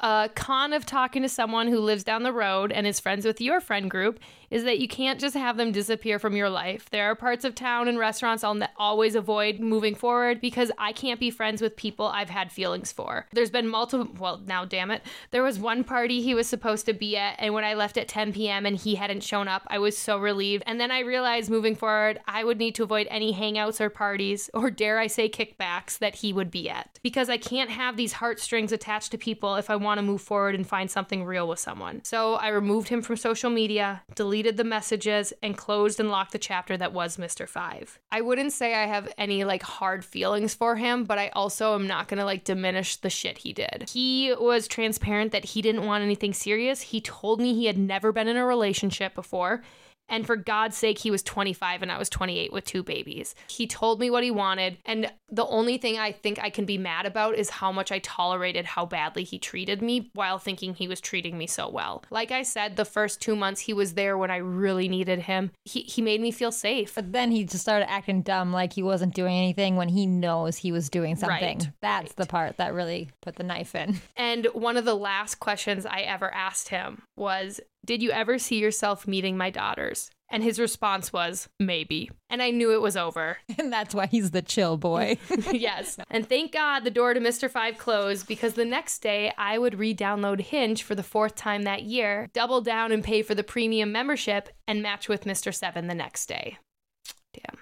A 0.00 0.30
con 0.34 0.72
of 0.72 0.86
talking 0.86 1.22
to 1.22 1.28
someone 1.28 1.68
who 1.68 1.80
lives 1.80 2.04
down 2.04 2.22
the 2.22 2.32
road 2.32 2.72
and 2.72 2.86
is 2.86 3.00
friends 3.00 3.26
with 3.26 3.40
your 3.40 3.60
friend 3.60 3.90
group 3.90 4.20
is 4.48 4.64
that 4.64 4.78
you 4.78 4.86
can't 4.86 5.20
just 5.20 5.34
have 5.34 5.56
them 5.56 5.72
disappear 5.72 6.18
from 6.18 6.36
your 6.36 6.48
life. 6.48 6.88
There 6.90 7.10
are 7.10 7.16
parts 7.16 7.44
of 7.44 7.54
town 7.54 7.88
and 7.88 7.98
restaurants 7.98 8.44
I'll 8.44 8.54
ne- 8.54 8.68
always 8.76 9.16
avoid 9.16 9.58
moving 9.58 9.96
forward 9.96 10.40
because 10.40 10.70
I 10.78 10.92
can't 10.92 11.18
be 11.18 11.30
friends 11.30 11.60
with 11.60 11.76
people 11.76 12.06
I've 12.06 12.30
had 12.30 12.52
feelings 12.52 12.92
for. 12.92 13.26
There's 13.32 13.50
been 13.50 13.66
multiple, 13.68 14.08
well, 14.18 14.40
now 14.46 14.64
damn 14.64 14.92
it. 14.92 15.02
There 15.32 15.42
was 15.42 15.58
one 15.58 15.82
party 15.82 16.22
he 16.22 16.34
was 16.34 16.46
supposed 16.46 16.86
to 16.86 16.92
be 16.92 17.16
at, 17.16 17.34
and 17.40 17.52
when 17.52 17.64
I 17.64 17.74
left 17.74 17.98
at 17.98 18.06
10 18.06 18.32
p.m. 18.32 18.64
and 18.64 18.76
he 18.76 18.94
hadn't 18.94 19.24
shown 19.24 19.48
up, 19.48 19.62
I 19.66 19.78
was 19.80 19.98
so 19.98 20.16
relieved. 20.16 20.62
And 20.66 20.80
then 20.80 20.92
I 20.92 21.00
realized 21.00 21.25
moving 21.50 21.74
forward, 21.74 22.20
I 22.26 22.44
would 22.44 22.58
need 22.58 22.74
to 22.76 22.82
avoid 22.82 23.06
any 23.10 23.34
hangouts 23.34 23.80
or 23.80 23.90
parties, 23.90 24.48
or 24.54 24.70
dare 24.70 24.98
I 24.98 25.08
say 25.08 25.28
kickbacks, 25.28 25.98
that 25.98 26.16
he 26.16 26.32
would 26.32 26.50
be 26.50 26.70
at. 26.70 26.98
Because 27.02 27.28
I 27.28 27.36
can't 27.36 27.70
have 27.70 27.96
these 27.96 28.14
heartstrings 28.14 28.72
attached 28.72 29.10
to 29.10 29.18
people 29.18 29.56
if 29.56 29.70
I 29.70 29.76
want 29.76 29.98
to 29.98 30.02
move 30.02 30.22
forward 30.22 30.54
and 30.54 30.66
find 30.66 30.90
something 30.90 31.24
real 31.24 31.46
with 31.46 31.58
someone. 31.58 32.02
So 32.04 32.34
I 32.34 32.48
removed 32.48 32.88
him 32.88 33.02
from 33.02 33.16
social 33.16 33.50
media, 33.50 34.02
deleted 34.14 34.46
deleted 34.46 34.56
the 34.58 34.64
messages, 34.64 35.32
and 35.42 35.56
closed 35.56 35.98
and 35.98 36.10
locked 36.10 36.32
the 36.32 36.38
chapter 36.38 36.76
that 36.76 36.92
was 36.92 37.16
Mr. 37.16 37.48
Five. 37.48 37.98
I 38.12 38.20
wouldn't 38.20 38.52
say 38.52 38.74
I 38.74 38.86
have 38.86 39.12
any 39.18 39.44
like 39.44 39.62
hard 39.62 40.04
feelings 40.04 40.54
for 40.54 40.76
him, 40.76 41.04
but 41.04 41.18
I 41.18 41.28
also 41.30 41.74
am 41.74 41.86
not 41.86 42.06
gonna 42.06 42.24
like 42.24 42.44
diminish 42.44 42.96
the 42.96 43.10
shit 43.10 43.38
he 43.38 43.52
did. 43.52 43.88
He 43.90 44.34
was 44.38 44.68
transparent 44.68 45.32
that 45.32 45.46
he 45.46 45.62
didn't 45.62 45.86
want 45.86 46.04
anything 46.04 46.32
serious. 46.32 46.80
He 46.80 47.00
told 47.00 47.40
me 47.40 47.54
he 47.54 47.66
had 47.66 47.78
never 47.78 48.12
been 48.12 48.28
in 48.28 48.36
a 48.36 48.44
relationship 48.44 49.14
before. 49.14 49.62
And 50.08 50.26
for 50.26 50.36
God's 50.36 50.76
sake, 50.76 50.98
he 50.98 51.10
was 51.10 51.22
25 51.22 51.82
and 51.82 51.90
I 51.90 51.98
was 51.98 52.08
28 52.08 52.52
with 52.52 52.64
two 52.64 52.82
babies. 52.82 53.34
He 53.48 53.66
told 53.66 54.00
me 54.00 54.10
what 54.10 54.22
he 54.22 54.30
wanted. 54.30 54.78
And 54.84 55.12
the 55.28 55.46
only 55.46 55.78
thing 55.78 55.98
I 55.98 56.12
think 56.12 56.38
I 56.38 56.50
can 56.50 56.64
be 56.64 56.78
mad 56.78 57.06
about 57.06 57.34
is 57.34 57.50
how 57.50 57.72
much 57.72 57.90
I 57.90 57.98
tolerated 57.98 58.64
how 58.64 58.86
badly 58.86 59.24
he 59.24 59.38
treated 59.38 59.82
me 59.82 60.10
while 60.14 60.38
thinking 60.38 60.74
he 60.74 60.86
was 60.86 61.00
treating 61.00 61.36
me 61.36 61.46
so 61.46 61.68
well. 61.68 62.04
Like 62.10 62.30
I 62.30 62.42
said, 62.42 62.76
the 62.76 62.84
first 62.84 63.20
two 63.20 63.34
months 63.34 63.60
he 63.60 63.72
was 63.72 63.94
there 63.94 64.16
when 64.16 64.30
I 64.30 64.36
really 64.36 64.88
needed 64.88 65.20
him. 65.20 65.50
He, 65.64 65.82
he 65.82 66.02
made 66.02 66.20
me 66.20 66.30
feel 66.30 66.52
safe. 66.52 66.94
But 66.94 67.12
then 67.12 67.30
he 67.30 67.44
just 67.44 67.62
started 67.62 67.90
acting 67.90 68.22
dumb 68.22 68.52
like 68.52 68.72
he 68.72 68.82
wasn't 68.82 69.14
doing 69.14 69.36
anything 69.36 69.76
when 69.76 69.88
he 69.88 70.06
knows 70.06 70.56
he 70.56 70.70
was 70.72 70.88
doing 70.88 71.16
something. 71.16 71.58
Right, 71.58 71.70
That's 71.80 72.10
right. 72.10 72.16
the 72.16 72.26
part 72.26 72.58
that 72.58 72.74
really 72.74 73.10
put 73.22 73.36
the 73.36 73.42
knife 73.42 73.74
in. 73.74 74.00
And 74.16 74.46
one 74.52 74.76
of 74.76 74.84
the 74.84 74.94
last 74.94 75.40
questions 75.40 75.86
I 75.86 76.00
ever 76.00 76.32
asked 76.32 76.68
him 76.68 77.02
was, 77.16 77.60
Did 77.86 78.02
you 78.02 78.10
ever 78.10 78.36
see 78.36 78.58
yourself 78.58 79.06
meeting 79.06 79.36
my 79.36 79.48
daughters? 79.48 80.10
And 80.28 80.42
his 80.42 80.58
response 80.58 81.12
was, 81.12 81.48
Maybe. 81.60 82.10
And 82.28 82.42
I 82.42 82.50
knew 82.50 82.72
it 82.72 82.82
was 82.82 82.96
over. 82.96 83.38
And 83.58 83.72
that's 83.72 83.94
why 83.94 84.06
he's 84.06 84.32
the 84.32 84.42
chill 84.42 84.76
boy. 84.76 85.18
yes. 85.52 85.96
And 86.10 86.28
thank 86.28 86.52
God 86.52 86.80
the 86.80 86.90
door 86.90 87.14
to 87.14 87.20
Mr. 87.20 87.50
Five 87.50 87.78
closed 87.78 88.26
because 88.26 88.54
the 88.54 88.64
next 88.64 88.98
day 88.98 89.32
I 89.38 89.56
would 89.56 89.78
re 89.78 89.94
download 89.94 90.40
Hinge 90.40 90.82
for 90.82 90.94
the 90.96 91.02
fourth 91.02 91.36
time 91.36 91.62
that 91.62 91.84
year, 91.84 92.28
double 92.32 92.60
down 92.60 92.90
and 92.92 93.04
pay 93.04 93.22
for 93.22 93.34
the 93.34 93.44
premium 93.44 93.92
membership, 93.92 94.48
and 94.66 94.82
match 94.82 95.08
with 95.08 95.24
Mr. 95.24 95.54
Seven 95.54 95.86
the 95.86 95.94
next 95.94 96.26
day. 96.26 96.58
Damn. 97.32 97.58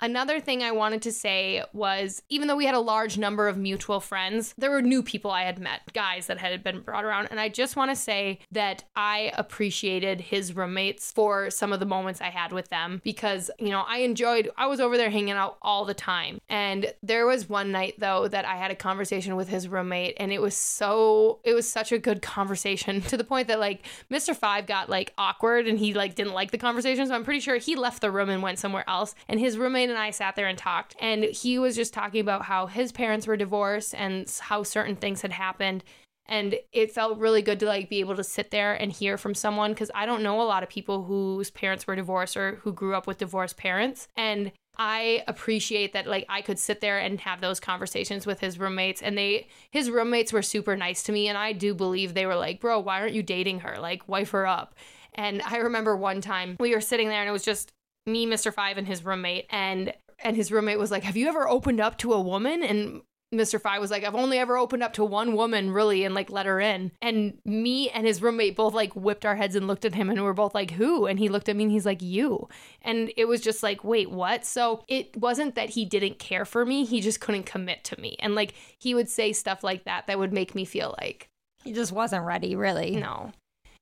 Another 0.00 0.40
thing 0.40 0.62
I 0.62 0.72
wanted 0.72 1.02
to 1.02 1.12
say 1.12 1.62
was 1.72 2.22
even 2.28 2.48
though 2.48 2.56
we 2.56 2.66
had 2.66 2.74
a 2.74 2.80
large 2.80 3.16
number 3.16 3.48
of 3.48 3.56
mutual 3.56 4.00
friends, 4.00 4.54
there 4.58 4.70
were 4.70 4.82
new 4.82 5.02
people 5.02 5.30
I 5.30 5.44
had 5.44 5.58
met, 5.58 5.80
guys 5.94 6.26
that 6.26 6.38
had 6.38 6.62
been 6.62 6.80
brought 6.80 7.04
around. 7.04 7.28
And 7.30 7.40
I 7.40 7.48
just 7.48 7.76
want 7.76 7.90
to 7.90 7.96
say 7.96 8.40
that 8.52 8.84
I 8.94 9.32
appreciated 9.36 10.20
his 10.20 10.54
roommates 10.54 11.12
for 11.12 11.50
some 11.50 11.72
of 11.72 11.80
the 11.80 11.86
moments 11.86 12.20
I 12.20 12.28
had 12.28 12.52
with 12.52 12.68
them 12.68 13.00
because, 13.04 13.50
you 13.58 13.70
know, 13.70 13.84
I 13.88 13.98
enjoyed, 13.98 14.50
I 14.56 14.66
was 14.66 14.80
over 14.80 14.98
there 14.98 15.08
hanging 15.08 15.34
out 15.34 15.56
all 15.62 15.86
the 15.86 15.94
time. 15.94 16.40
And 16.48 16.92
there 17.02 17.26
was 17.26 17.48
one 17.48 17.72
night 17.72 17.94
though 17.98 18.28
that 18.28 18.44
I 18.44 18.56
had 18.56 18.70
a 18.70 18.76
conversation 18.76 19.34
with 19.34 19.48
his 19.48 19.66
roommate 19.66 20.16
and 20.18 20.30
it 20.30 20.42
was 20.42 20.56
so, 20.56 21.40
it 21.42 21.54
was 21.54 21.70
such 21.70 21.90
a 21.92 21.98
good 21.98 22.20
conversation 22.20 23.00
to 23.02 23.16
the 23.16 23.24
point 23.24 23.48
that 23.48 23.60
like 23.60 23.86
Mr. 24.10 24.36
Five 24.36 24.66
got 24.66 24.90
like 24.90 25.14
awkward 25.16 25.66
and 25.66 25.78
he 25.78 25.94
like 25.94 26.14
didn't 26.14 26.34
like 26.34 26.50
the 26.50 26.58
conversation. 26.58 27.06
So 27.06 27.14
I'm 27.14 27.24
pretty 27.24 27.40
sure 27.40 27.56
he 27.56 27.76
left 27.76 28.02
the 28.02 28.10
room 28.10 28.28
and 28.28 28.42
went 28.42 28.58
somewhere 28.58 28.84
else. 28.86 29.14
And 29.26 29.40
his 29.40 29.56
roommate 29.56 29.85
and 29.90 29.98
I 29.98 30.10
sat 30.10 30.36
there 30.36 30.48
and 30.48 30.58
talked. 30.58 30.96
And 31.00 31.24
he 31.24 31.58
was 31.58 31.76
just 31.76 31.94
talking 31.94 32.20
about 32.20 32.42
how 32.42 32.66
his 32.66 32.92
parents 32.92 33.26
were 33.26 33.36
divorced 33.36 33.94
and 33.94 34.30
how 34.40 34.62
certain 34.62 34.96
things 34.96 35.22
had 35.22 35.32
happened. 35.32 35.84
And 36.28 36.56
it 36.72 36.92
felt 36.92 37.18
really 37.18 37.42
good 37.42 37.60
to 37.60 37.66
like 37.66 37.88
be 37.88 38.00
able 38.00 38.16
to 38.16 38.24
sit 38.24 38.50
there 38.50 38.74
and 38.74 38.90
hear 38.90 39.16
from 39.16 39.34
someone 39.34 39.72
because 39.72 39.90
I 39.94 40.06
don't 40.06 40.22
know 40.22 40.40
a 40.40 40.44
lot 40.44 40.62
of 40.62 40.68
people 40.68 41.04
whose 41.04 41.50
parents 41.50 41.86
were 41.86 41.94
divorced 41.94 42.36
or 42.36 42.56
who 42.56 42.72
grew 42.72 42.94
up 42.94 43.06
with 43.06 43.18
divorced 43.18 43.56
parents. 43.56 44.08
And 44.16 44.50
I 44.78 45.24
appreciate 45.26 45.92
that 45.92 46.06
like 46.06 46.26
I 46.28 46.42
could 46.42 46.58
sit 46.58 46.80
there 46.80 46.98
and 46.98 47.20
have 47.20 47.40
those 47.40 47.60
conversations 47.60 48.26
with 48.26 48.40
his 48.40 48.58
roommates 48.58 49.02
and 49.02 49.16
they 49.16 49.48
his 49.70 49.90
roommates 49.90 50.32
were 50.32 50.42
super 50.42 50.76
nice 50.76 51.02
to 51.04 51.12
me 51.12 51.28
and 51.28 51.38
I 51.38 51.52
do 51.52 51.74
believe 51.74 52.12
they 52.12 52.26
were 52.26 52.36
like, 52.36 52.60
"Bro, 52.60 52.80
why 52.80 53.00
aren't 53.00 53.14
you 53.14 53.22
dating 53.22 53.60
her? 53.60 53.78
Like 53.78 54.06
wife 54.08 54.30
her 54.30 54.46
up." 54.46 54.74
And 55.14 55.40
I 55.42 55.58
remember 55.58 55.96
one 55.96 56.20
time 56.20 56.56
we 56.60 56.74
were 56.74 56.80
sitting 56.82 57.08
there 57.08 57.20
and 57.20 57.28
it 57.28 57.32
was 57.32 57.44
just 57.44 57.72
me, 58.06 58.26
Mr. 58.26 58.52
Five, 58.52 58.78
and 58.78 58.86
his 58.86 59.04
roommate. 59.04 59.46
And 59.50 59.92
and 60.22 60.36
his 60.36 60.50
roommate 60.50 60.78
was 60.78 60.90
like, 60.90 61.02
Have 61.02 61.16
you 61.16 61.28
ever 61.28 61.48
opened 61.48 61.80
up 61.80 61.98
to 61.98 62.12
a 62.12 62.20
woman? 62.20 62.62
And 62.62 63.02
Mr. 63.34 63.60
Five 63.60 63.80
was 63.80 63.90
like, 63.90 64.04
I've 64.04 64.14
only 64.14 64.38
ever 64.38 64.56
opened 64.56 64.84
up 64.84 64.92
to 64.94 65.04
one 65.04 65.34
woman, 65.34 65.72
really, 65.72 66.04
and 66.04 66.14
like 66.14 66.30
let 66.30 66.46
her 66.46 66.60
in. 66.60 66.92
And 67.02 67.38
me 67.44 67.90
and 67.90 68.06
his 68.06 68.22
roommate 68.22 68.54
both 68.56 68.72
like 68.72 68.94
whipped 68.94 69.26
our 69.26 69.34
heads 69.34 69.56
and 69.56 69.66
looked 69.66 69.84
at 69.84 69.94
him, 69.94 70.08
and 70.08 70.18
we 70.18 70.24
were 70.24 70.32
both 70.32 70.54
like, 70.54 70.72
Who? 70.72 71.06
And 71.06 71.18
he 71.18 71.28
looked 71.28 71.48
at 71.48 71.56
me 71.56 71.64
and 71.64 71.72
he's 71.72 71.86
like, 71.86 72.02
You. 72.02 72.48
And 72.82 73.12
it 73.16 73.26
was 73.26 73.40
just 73.40 73.62
like, 73.62 73.84
Wait, 73.84 74.10
what? 74.10 74.44
So 74.44 74.84
it 74.88 75.16
wasn't 75.16 75.54
that 75.56 75.70
he 75.70 75.84
didn't 75.84 76.18
care 76.18 76.44
for 76.44 76.64
me, 76.64 76.84
he 76.84 77.00
just 77.00 77.20
couldn't 77.20 77.46
commit 77.46 77.84
to 77.84 78.00
me. 78.00 78.16
And 78.20 78.34
like 78.34 78.54
he 78.78 78.94
would 78.94 79.08
say 79.08 79.32
stuff 79.32 79.64
like 79.64 79.84
that 79.84 80.06
that 80.06 80.18
would 80.18 80.32
make 80.32 80.54
me 80.54 80.64
feel 80.64 80.94
like, 81.00 81.28
he 81.64 81.72
just 81.72 81.92
wasn't 81.92 82.24
ready, 82.24 82.54
really. 82.54 82.96
No. 82.96 83.32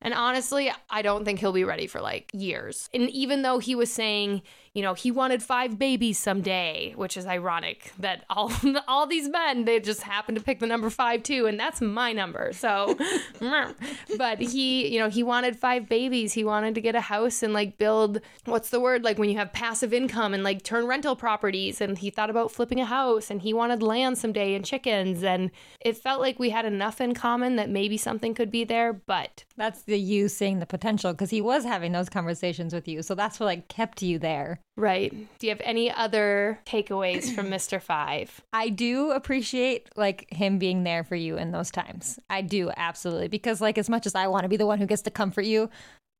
And 0.04 0.12
honestly, 0.12 0.70
I 0.90 1.00
don't 1.00 1.24
think 1.24 1.40
he'll 1.40 1.52
be 1.52 1.64
ready 1.64 1.86
for 1.86 2.00
like 2.00 2.30
years. 2.34 2.90
And 2.92 3.08
even 3.10 3.40
though 3.40 3.58
he 3.58 3.74
was 3.74 3.90
saying, 3.90 4.42
you 4.74 4.82
know, 4.82 4.94
he 4.94 5.12
wanted 5.12 5.40
five 5.40 5.78
babies 5.78 6.18
someday, 6.18 6.94
which 6.96 7.16
is 7.16 7.26
ironic 7.26 7.92
that 8.00 8.24
all 8.28 8.52
all 8.88 9.06
these 9.06 9.28
men 9.28 9.64
they 9.64 9.78
just 9.78 10.02
happen 10.02 10.34
to 10.34 10.40
pick 10.40 10.58
the 10.58 10.66
number 10.66 10.90
5 10.90 11.22
too 11.22 11.46
and 11.46 11.58
that's 11.58 11.80
my 11.80 12.12
number. 12.12 12.52
So 12.52 12.98
but 14.18 14.40
he, 14.40 14.88
you 14.88 14.98
know, 14.98 15.08
he 15.08 15.22
wanted 15.22 15.56
five 15.56 15.88
babies. 15.88 16.32
He 16.32 16.42
wanted 16.42 16.74
to 16.74 16.80
get 16.80 16.96
a 16.96 17.00
house 17.00 17.44
and 17.44 17.52
like 17.52 17.78
build 17.78 18.20
what's 18.46 18.70
the 18.70 18.80
word 18.80 19.04
like 19.04 19.16
when 19.16 19.30
you 19.30 19.36
have 19.36 19.52
passive 19.52 19.92
income 19.92 20.34
and 20.34 20.42
like 20.42 20.64
turn 20.64 20.86
rental 20.86 21.14
properties 21.14 21.80
and 21.80 21.96
he 21.96 22.10
thought 22.10 22.30
about 22.30 22.50
flipping 22.50 22.80
a 22.80 22.84
house 22.84 23.30
and 23.30 23.42
he 23.42 23.54
wanted 23.54 23.80
land 23.80 24.18
someday 24.18 24.54
and 24.54 24.64
chickens 24.64 25.22
and 25.22 25.52
it 25.80 25.96
felt 25.96 26.20
like 26.20 26.40
we 26.40 26.50
had 26.50 26.64
enough 26.64 27.00
in 27.00 27.14
common 27.14 27.54
that 27.56 27.70
maybe 27.70 27.96
something 27.96 28.34
could 28.34 28.50
be 28.50 28.64
there, 28.64 28.92
but 28.92 29.44
That's 29.56 29.82
the 29.82 29.98
you 29.98 30.28
seeing 30.28 30.58
the 30.58 30.66
potential 30.66 31.12
because 31.12 31.30
he 31.30 31.40
was 31.40 31.64
having 31.64 31.92
those 31.92 32.08
conversations 32.08 32.74
with 32.74 32.88
you. 32.88 33.02
So 33.02 33.14
that's 33.14 33.38
what 33.38 33.46
like 33.46 33.68
kept 33.68 34.02
you 34.02 34.18
there. 34.18 34.60
Right. 34.76 35.12
Do 35.38 35.46
you 35.46 35.52
have 35.52 35.60
any 35.64 35.90
other 35.90 36.58
takeaways 36.66 37.32
from 37.34 37.46
Mr. 37.50 37.80
Five? 37.80 38.40
I 38.52 38.70
do 38.70 39.12
appreciate 39.12 39.88
like 39.96 40.26
him 40.32 40.58
being 40.58 40.82
there 40.82 41.04
for 41.04 41.14
you 41.14 41.36
in 41.38 41.52
those 41.52 41.70
times. 41.70 42.18
I 42.28 42.40
do 42.42 42.70
absolutely 42.76 43.28
because 43.28 43.60
like 43.60 43.78
as 43.78 43.88
much 43.88 44.04
as 44.06 44.14
I 44.16 44.26
want 44.26 44.42
to 44.44 44.48
be 44.48 44.56
the 44.56 44.66
one 44.66 44.78
who 44.78 44.86
gets 44.86 45.02
to 45.02 45.10
comfort 45.12 45.44
you, 45.44 45.70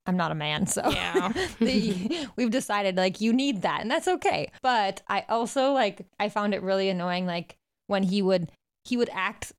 I'm 0.07 0.17
not 0.17 0.31
a 0.31 0.35
man, 0.37 0.67
so 0.67 0.83
Yeah. 0.91 1.33
the- 1.59 2.29
we've 2.37 2.51
decided 2.51 2.97
like 2.97 3.21
you 3.21 3.33
need 3.33 3.63
that, 3.63 3.81
and 3.81 3.91
that's 3.91 4.07
okay. 4.07 4.51
But 4.63 5.03
I 5.09 5.25
also 5.29 5.73
like 5.73 6.07
I 6.21 6.29
found 6.29 6.55
it 6.55 6.63
really 6.63 6.89
annoying 6.89 7.27
like 7.27 7.57
when 7.89 8.03
he 8.05 8.23
would 8.23 8.51
he 8.85 8.97
would 8.97 9.11
act 9.13 9.53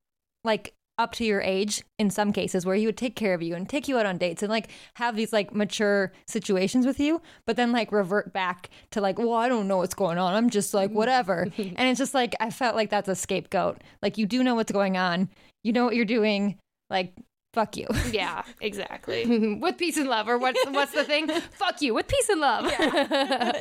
like 0.45 0.73
up 0.97 1.13
to 1.13 1.25
your 1.25 1.41
age 1.41 1.83
in 1.99 2.09
some 2.09 2.31
cases 2.31 2.65
where 2.65 2.75
he 2.75 2.85
would 2.85 2.97
take 2.97 3.15
care 3.15 3.33
of 3.33 3.41
you 3.41 3.55
and 3.55 3.67
take 3.67 3.87
you 3.87 3.97
out 3.97 4.05
on 4.05 4.17
dates 4.17 4.41
and 4.41 4.49
like 4.49 4.69
have 4.95 5.15
these 5.15 5.33
like 5.33 5.53
mature 5.53 6.13
situations 6.27 6.85
with 6.85 6.99
you 6.99 7.21
but 7.45 7.55
then 7.57 7.71
like 7.71 7.91
revert 7.91 8.31
back 8.31 8.69
to 8.91 9.01
like 9.01 9.19
well 9.19 9.33
i 9.33 9.49
don't 9.49 9.67
know 9.67 9.77
what's 9.77 9.93
going 9.93 10.17
on 10.17 10.33
i'm 10.33 10.49
just 10.49 10.73
like 10.73 10.91
whatever 10.91 11.47
and 11.57 11.79
it's 11.79 11.99
just 11.99 12.13
like 12.13 12.33
i 12.39 12.49
felt 12.49 12.75
like 12.75 12.89
that's 12.89 13.09
a 13.09 13.15
scapegoat 13.15 13.81
like 14.01 14.17
you 14.17 14.25
do 14.25 14.43
know 14.43 14.55
what's 14.55 14.71
going 14.71 14.95
on 14.95 15.29
you 15.63 15.73
know 15.73 15.83
what 15.83 15.95
you're 15.95 16.05
doing 16.05 16.57
like 16.89 17.13
fuck 17.55 17.77
you. 17.77 17.87
Yeah, 18.11 18.43
exactly. 18.61 19.55
with 19.61 19.77
peace 19.77 19.97
and 19.97 20.07
love, 20.07 20.27
or 20.27 20.37
what's 20.37 20.63
what's 20.67 20.91
the 20.91 21.03
thing? 21.03 21.27
Fuck 21.53 21.81
you 21.81 21.93
with 21.93 22.07
peace 22.07 22.29
and 22.29 22.39
love. 22.41 22.65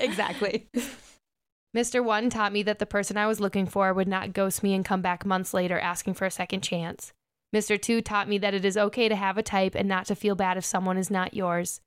exactly. 0.01 0.68
Mr. 1.74 2.05
One 2.05 2.30
taught 2.30 2.53
me 2.53 2.62
that 2.64 2.78
the 2.78 2.87
person 2.87 3.16
I 3.16 3.26
was 3.26 3.41
looking 3.41 3.66
for 3.66 3.93
would 3.93 4.07
not 4.07 4.32
ghost 4.32 4.62
me 4.62 4.74
and 4.74 4.85
come 4.85 5.01
back 5.01 5.24
months 5.24 5.55
later 5.55 5.78
asking 5.78 6.14
for 6.14 6.24
a 6.24 6.30
second 6.30 6.61
chance. 6.62 7.12
Mr. 7.55 7.81
Two 7.81 8.03
taught 8.03 8.29
me 8.29 8.37
that 8.39 8.55
it 8.55 8.65
is 8.65 8.77
okay 8.77 9.09
to 9.09 9.15
have 9.15 9.39
a 9.39 9.43
type 9.43 9.77
and 9.77 9.89
not 9.89 10.07
to 10.07 10.17
feel 10.17 10.35
bad 10.35 10.57
if 10.57 10.65
someone 10.65 10.99
is 10.99 11.11
not 11.11 11.35
yours. 11.35 11.81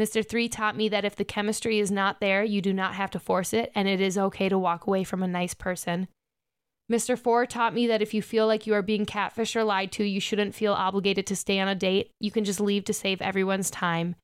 Mr. 0.00 0.26
Three 0.26 0.48
taught 0.48 0.74
me 0.74 0.88
that 0.88 1.04
if 1.04 1.16
the 1.16 1.24
chemistry 1.24 1.78
is 1.78 1.90
not 1.90 2.18
there, 2.18 2.42
you 2.42 2.62
do 2.62 2.72
not 2.72 2.94
have 2.94 3.10
to 3.10 3.18
force 3.18 3.52
it, 3.52 3.70
and 3.74 3.86
it 3.86 4.00
is 4.00 4.16
okay 4.16 4.48
to 4.48 4.58
walk 4.58 4.86
away 4.86 5.04
from 5.04 5.22
a 5.22 5.28
nice 5.28 5.52
person. 5.52 6.08
Mr. 6.90 7.18
Four 7.18 7.44
taught 7.44 7.74
me 7.74 7.86
that 7.86 8.00
if 8.00 8.14
you 8.14 8.22
feel 8.22 8.46
like 8.46 8.66
you 8.66 8.72
are 8.72 8.82
being 8.82 9.04
catfished 9.04 9.54
or 9.54 9.64
lied 9.64 9.92
to, 9.92 10.04
you 10.04 10.18
shouldn't 10.18 10.54
feel 10.54 10.72
obligated 10.72 11.26
to 11.26 11.36
stay 11.36 11.60
on 11.60 11.68
a 11.68 11.74
date. 11.74 12.10
You 12.18 12.30
can 12.30 12.44
just 12.44 12.60
leave 12.60 12.84
to 12.84 12.94
save 12.94 13.20
everyone's 13.20 13.70
time. 13.70 14.16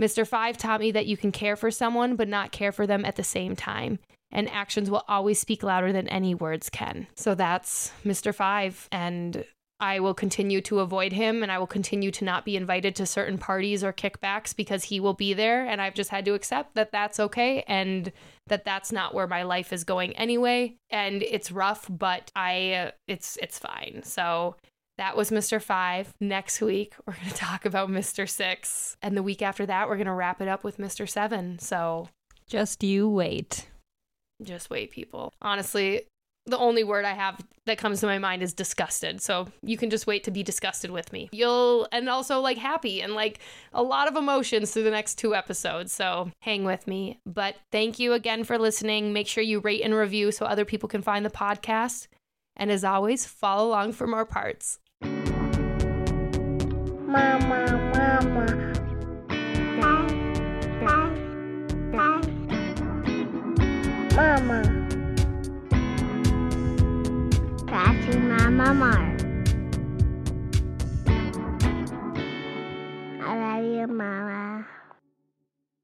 Mr. 0.00 0.26
Five 0.26 0.58
taught 0.58 0.80
me 0.80 0.90
that 0.90 1.06
you 1.06 1.16
can 1.16 1.32
care 1.32 1.56
for 1.56 1.70
someone, 1.70 2.16
but 2.16 2.28
not 2.28 2.52
care 2.52 2.72
for 2.72 2.86
them 2.86 3.04
at 3.04 3.16
the 3.16 3.24
same 3.24 3.56
time. 3.56 3.98
And 4.30 4.50
actions 4.50 4.90
will 4.90 5.04
always 5.08 5.38
speak 5.38 5.62
louder 5.62 5.92
than 5.92 6.08
any 6.08 6.34
words 6.34 6.68
can. 6.68 7.06
So 7.14 7.34
that's 7.34 7.92
Mr. 8.04 8.34
Five. 8.34 8.88
And 8.90 9.44
I 9.80 10.00
will 10.00 10.14
continue 10.14 10.60
to 10.62 10.78
avoid 10.80 11.12
him 11.12 11.42
and 11.42 11.50
I 11.50 11.58
will 11.58 11.66
continue 11.66 12.10
to 12.12 12.24
not 12.24 12.44
be 12.44 12.56
invited 12.56 12.94
to 12.96 13.06
certain 13.06 13.38
parties 13.38 13.82
or 13.82 13.92
kickbacks 13.92 14.54
because 14.54 14.84
he 14.84 15.00
will 15.00 15.14
be 15.14 15.34
there. 15.34 15.66
And 15.66 15.80
I've 15.82 15.94
just 15.94 16.10
had 16.10 16.24
to 16.26 16.34
accept 16.34 16.74
that 16.74 16.92
that's 16.92 17.18
okay 17.18 17.64
and 17.66 18.12
that 18.46 18.64
that's 18.64 18.92
not 18.92 19.14
where 19.14 19.26
my 19.26 19.42
life 19.42 19.72
is 19.72 19.84
going 19.84 20.16
anyway. 20.16 20.76
And 20.90 21.22
it's 21.22 21.50
rough, 21.50 21.86
but 21.90 22.30
I, 22.36 22.72
uh, 22.72 22.90
it's, 23.08 23.36
it's 23.42 23.58
fine. 23.58 24.02
So 24.04 24.56
that 24.96 25.16
was 25.16 25.30
Mr. 25.30 25.60
Five. 25.60 26.14
Next 26.20 26.60
week, 26.60 26.94
we're 27.06 27.14
going 27.14 27.28
to 27.28 27.34
talk 27.34 27.64
about 27.64 27.88
Mr. 27.90 28.28
Six. 28.28 28.96
And 29.02 29.16
the 29.16 29.22
week 29.22 29.42
after 29.42 29.66
that, 29.66 29.88
we're 29.88 29.96
going 29.96 30.06
to 30.06 30.12
wrap 30.12 30.40
it 30.40 30.48
up 30.48 30.62
with 30.62 30.78
Mr. 30.78 31.08
Seven. 31.08 31.58
So 31.58 32.08
Just 32.46 32.82
you 32.84 33.08
wait. 33.08 33.68
just 34.42 34.70
wait, 34.70 34.90
people. 34.92 35.32
Honestly, 35.42 36.02
the 36.46 36.58
only 36.58 36.84
word 36.84 37.04
I 37.04 37.12
have 37.12 37.40
that 37.66 37.78
comes 37.78 38.00
to 38.00 38.06
my 38.06 38.18
mind 38.18 38.42
is 38.42 38.52
disgusted. 38.52 39.20
So 39.22 39.48
you 39.62 39.78
can 39.78 39.88
just 39.90 40.06
wait 40.06 40.24
to 40.24 40.30
be 40.30 40.42
disgusted 40.42 40.90
with 40.90 41.12
me. 41.12 41.30
You'll, 41.32 41.88
and 41.90 42.08
also 42.08 42.40
like 42.40 42.58
happy 42.58 43.00
and 43.00 43.14
like 43.14 43.40
a 43.72 43.82
lot 43.82 44.08
of 44.08 44.16
emotions 44.16 44.70
through 44.70 44.82
the 44.84 44.90
next 44.90 45.16
two 45.16 45.34
episodes. 45.34 45.92
So 45.92 46.30
hang 46.40 46.64
with 46.64 46.86
me. 46.86 47.18
But 47.24 47.56
thank 47.72 47.98
you 47.98 48.12
again 48.12 48.44
for 48.44 48.58
listening. 48.58 49.12
Make 49.12 49.26
sure 49.26 49.42
you 49.42 49.60
rate 49.60 49.82
and 49.82 49.94
review 49.94 50.32
so 50.32 50.44
other 50.44 50.66
people 50.66 50.88
can 50.88 51.02
find 51.02 51.24
the 51.24 51.30
podcast. 51.30 52.08
And 52.56 52.70
as 52.70 52.84
always, 52.84 53.26
follow 53.26 53.68
along 53.68 53.92
for 53.92 54.06
more 54.06 54.26
parts. 54.26 54.78
Mama, 57.14 57.90
mama. 57.94 58.70
Mama. 64.16 64.73
Mama 68.44 68.74
Mar. 68.74 69.16
I 73.24 73.32
love 73.40 73.64
you, 73.64 73.86
Mama. 73.86 74.66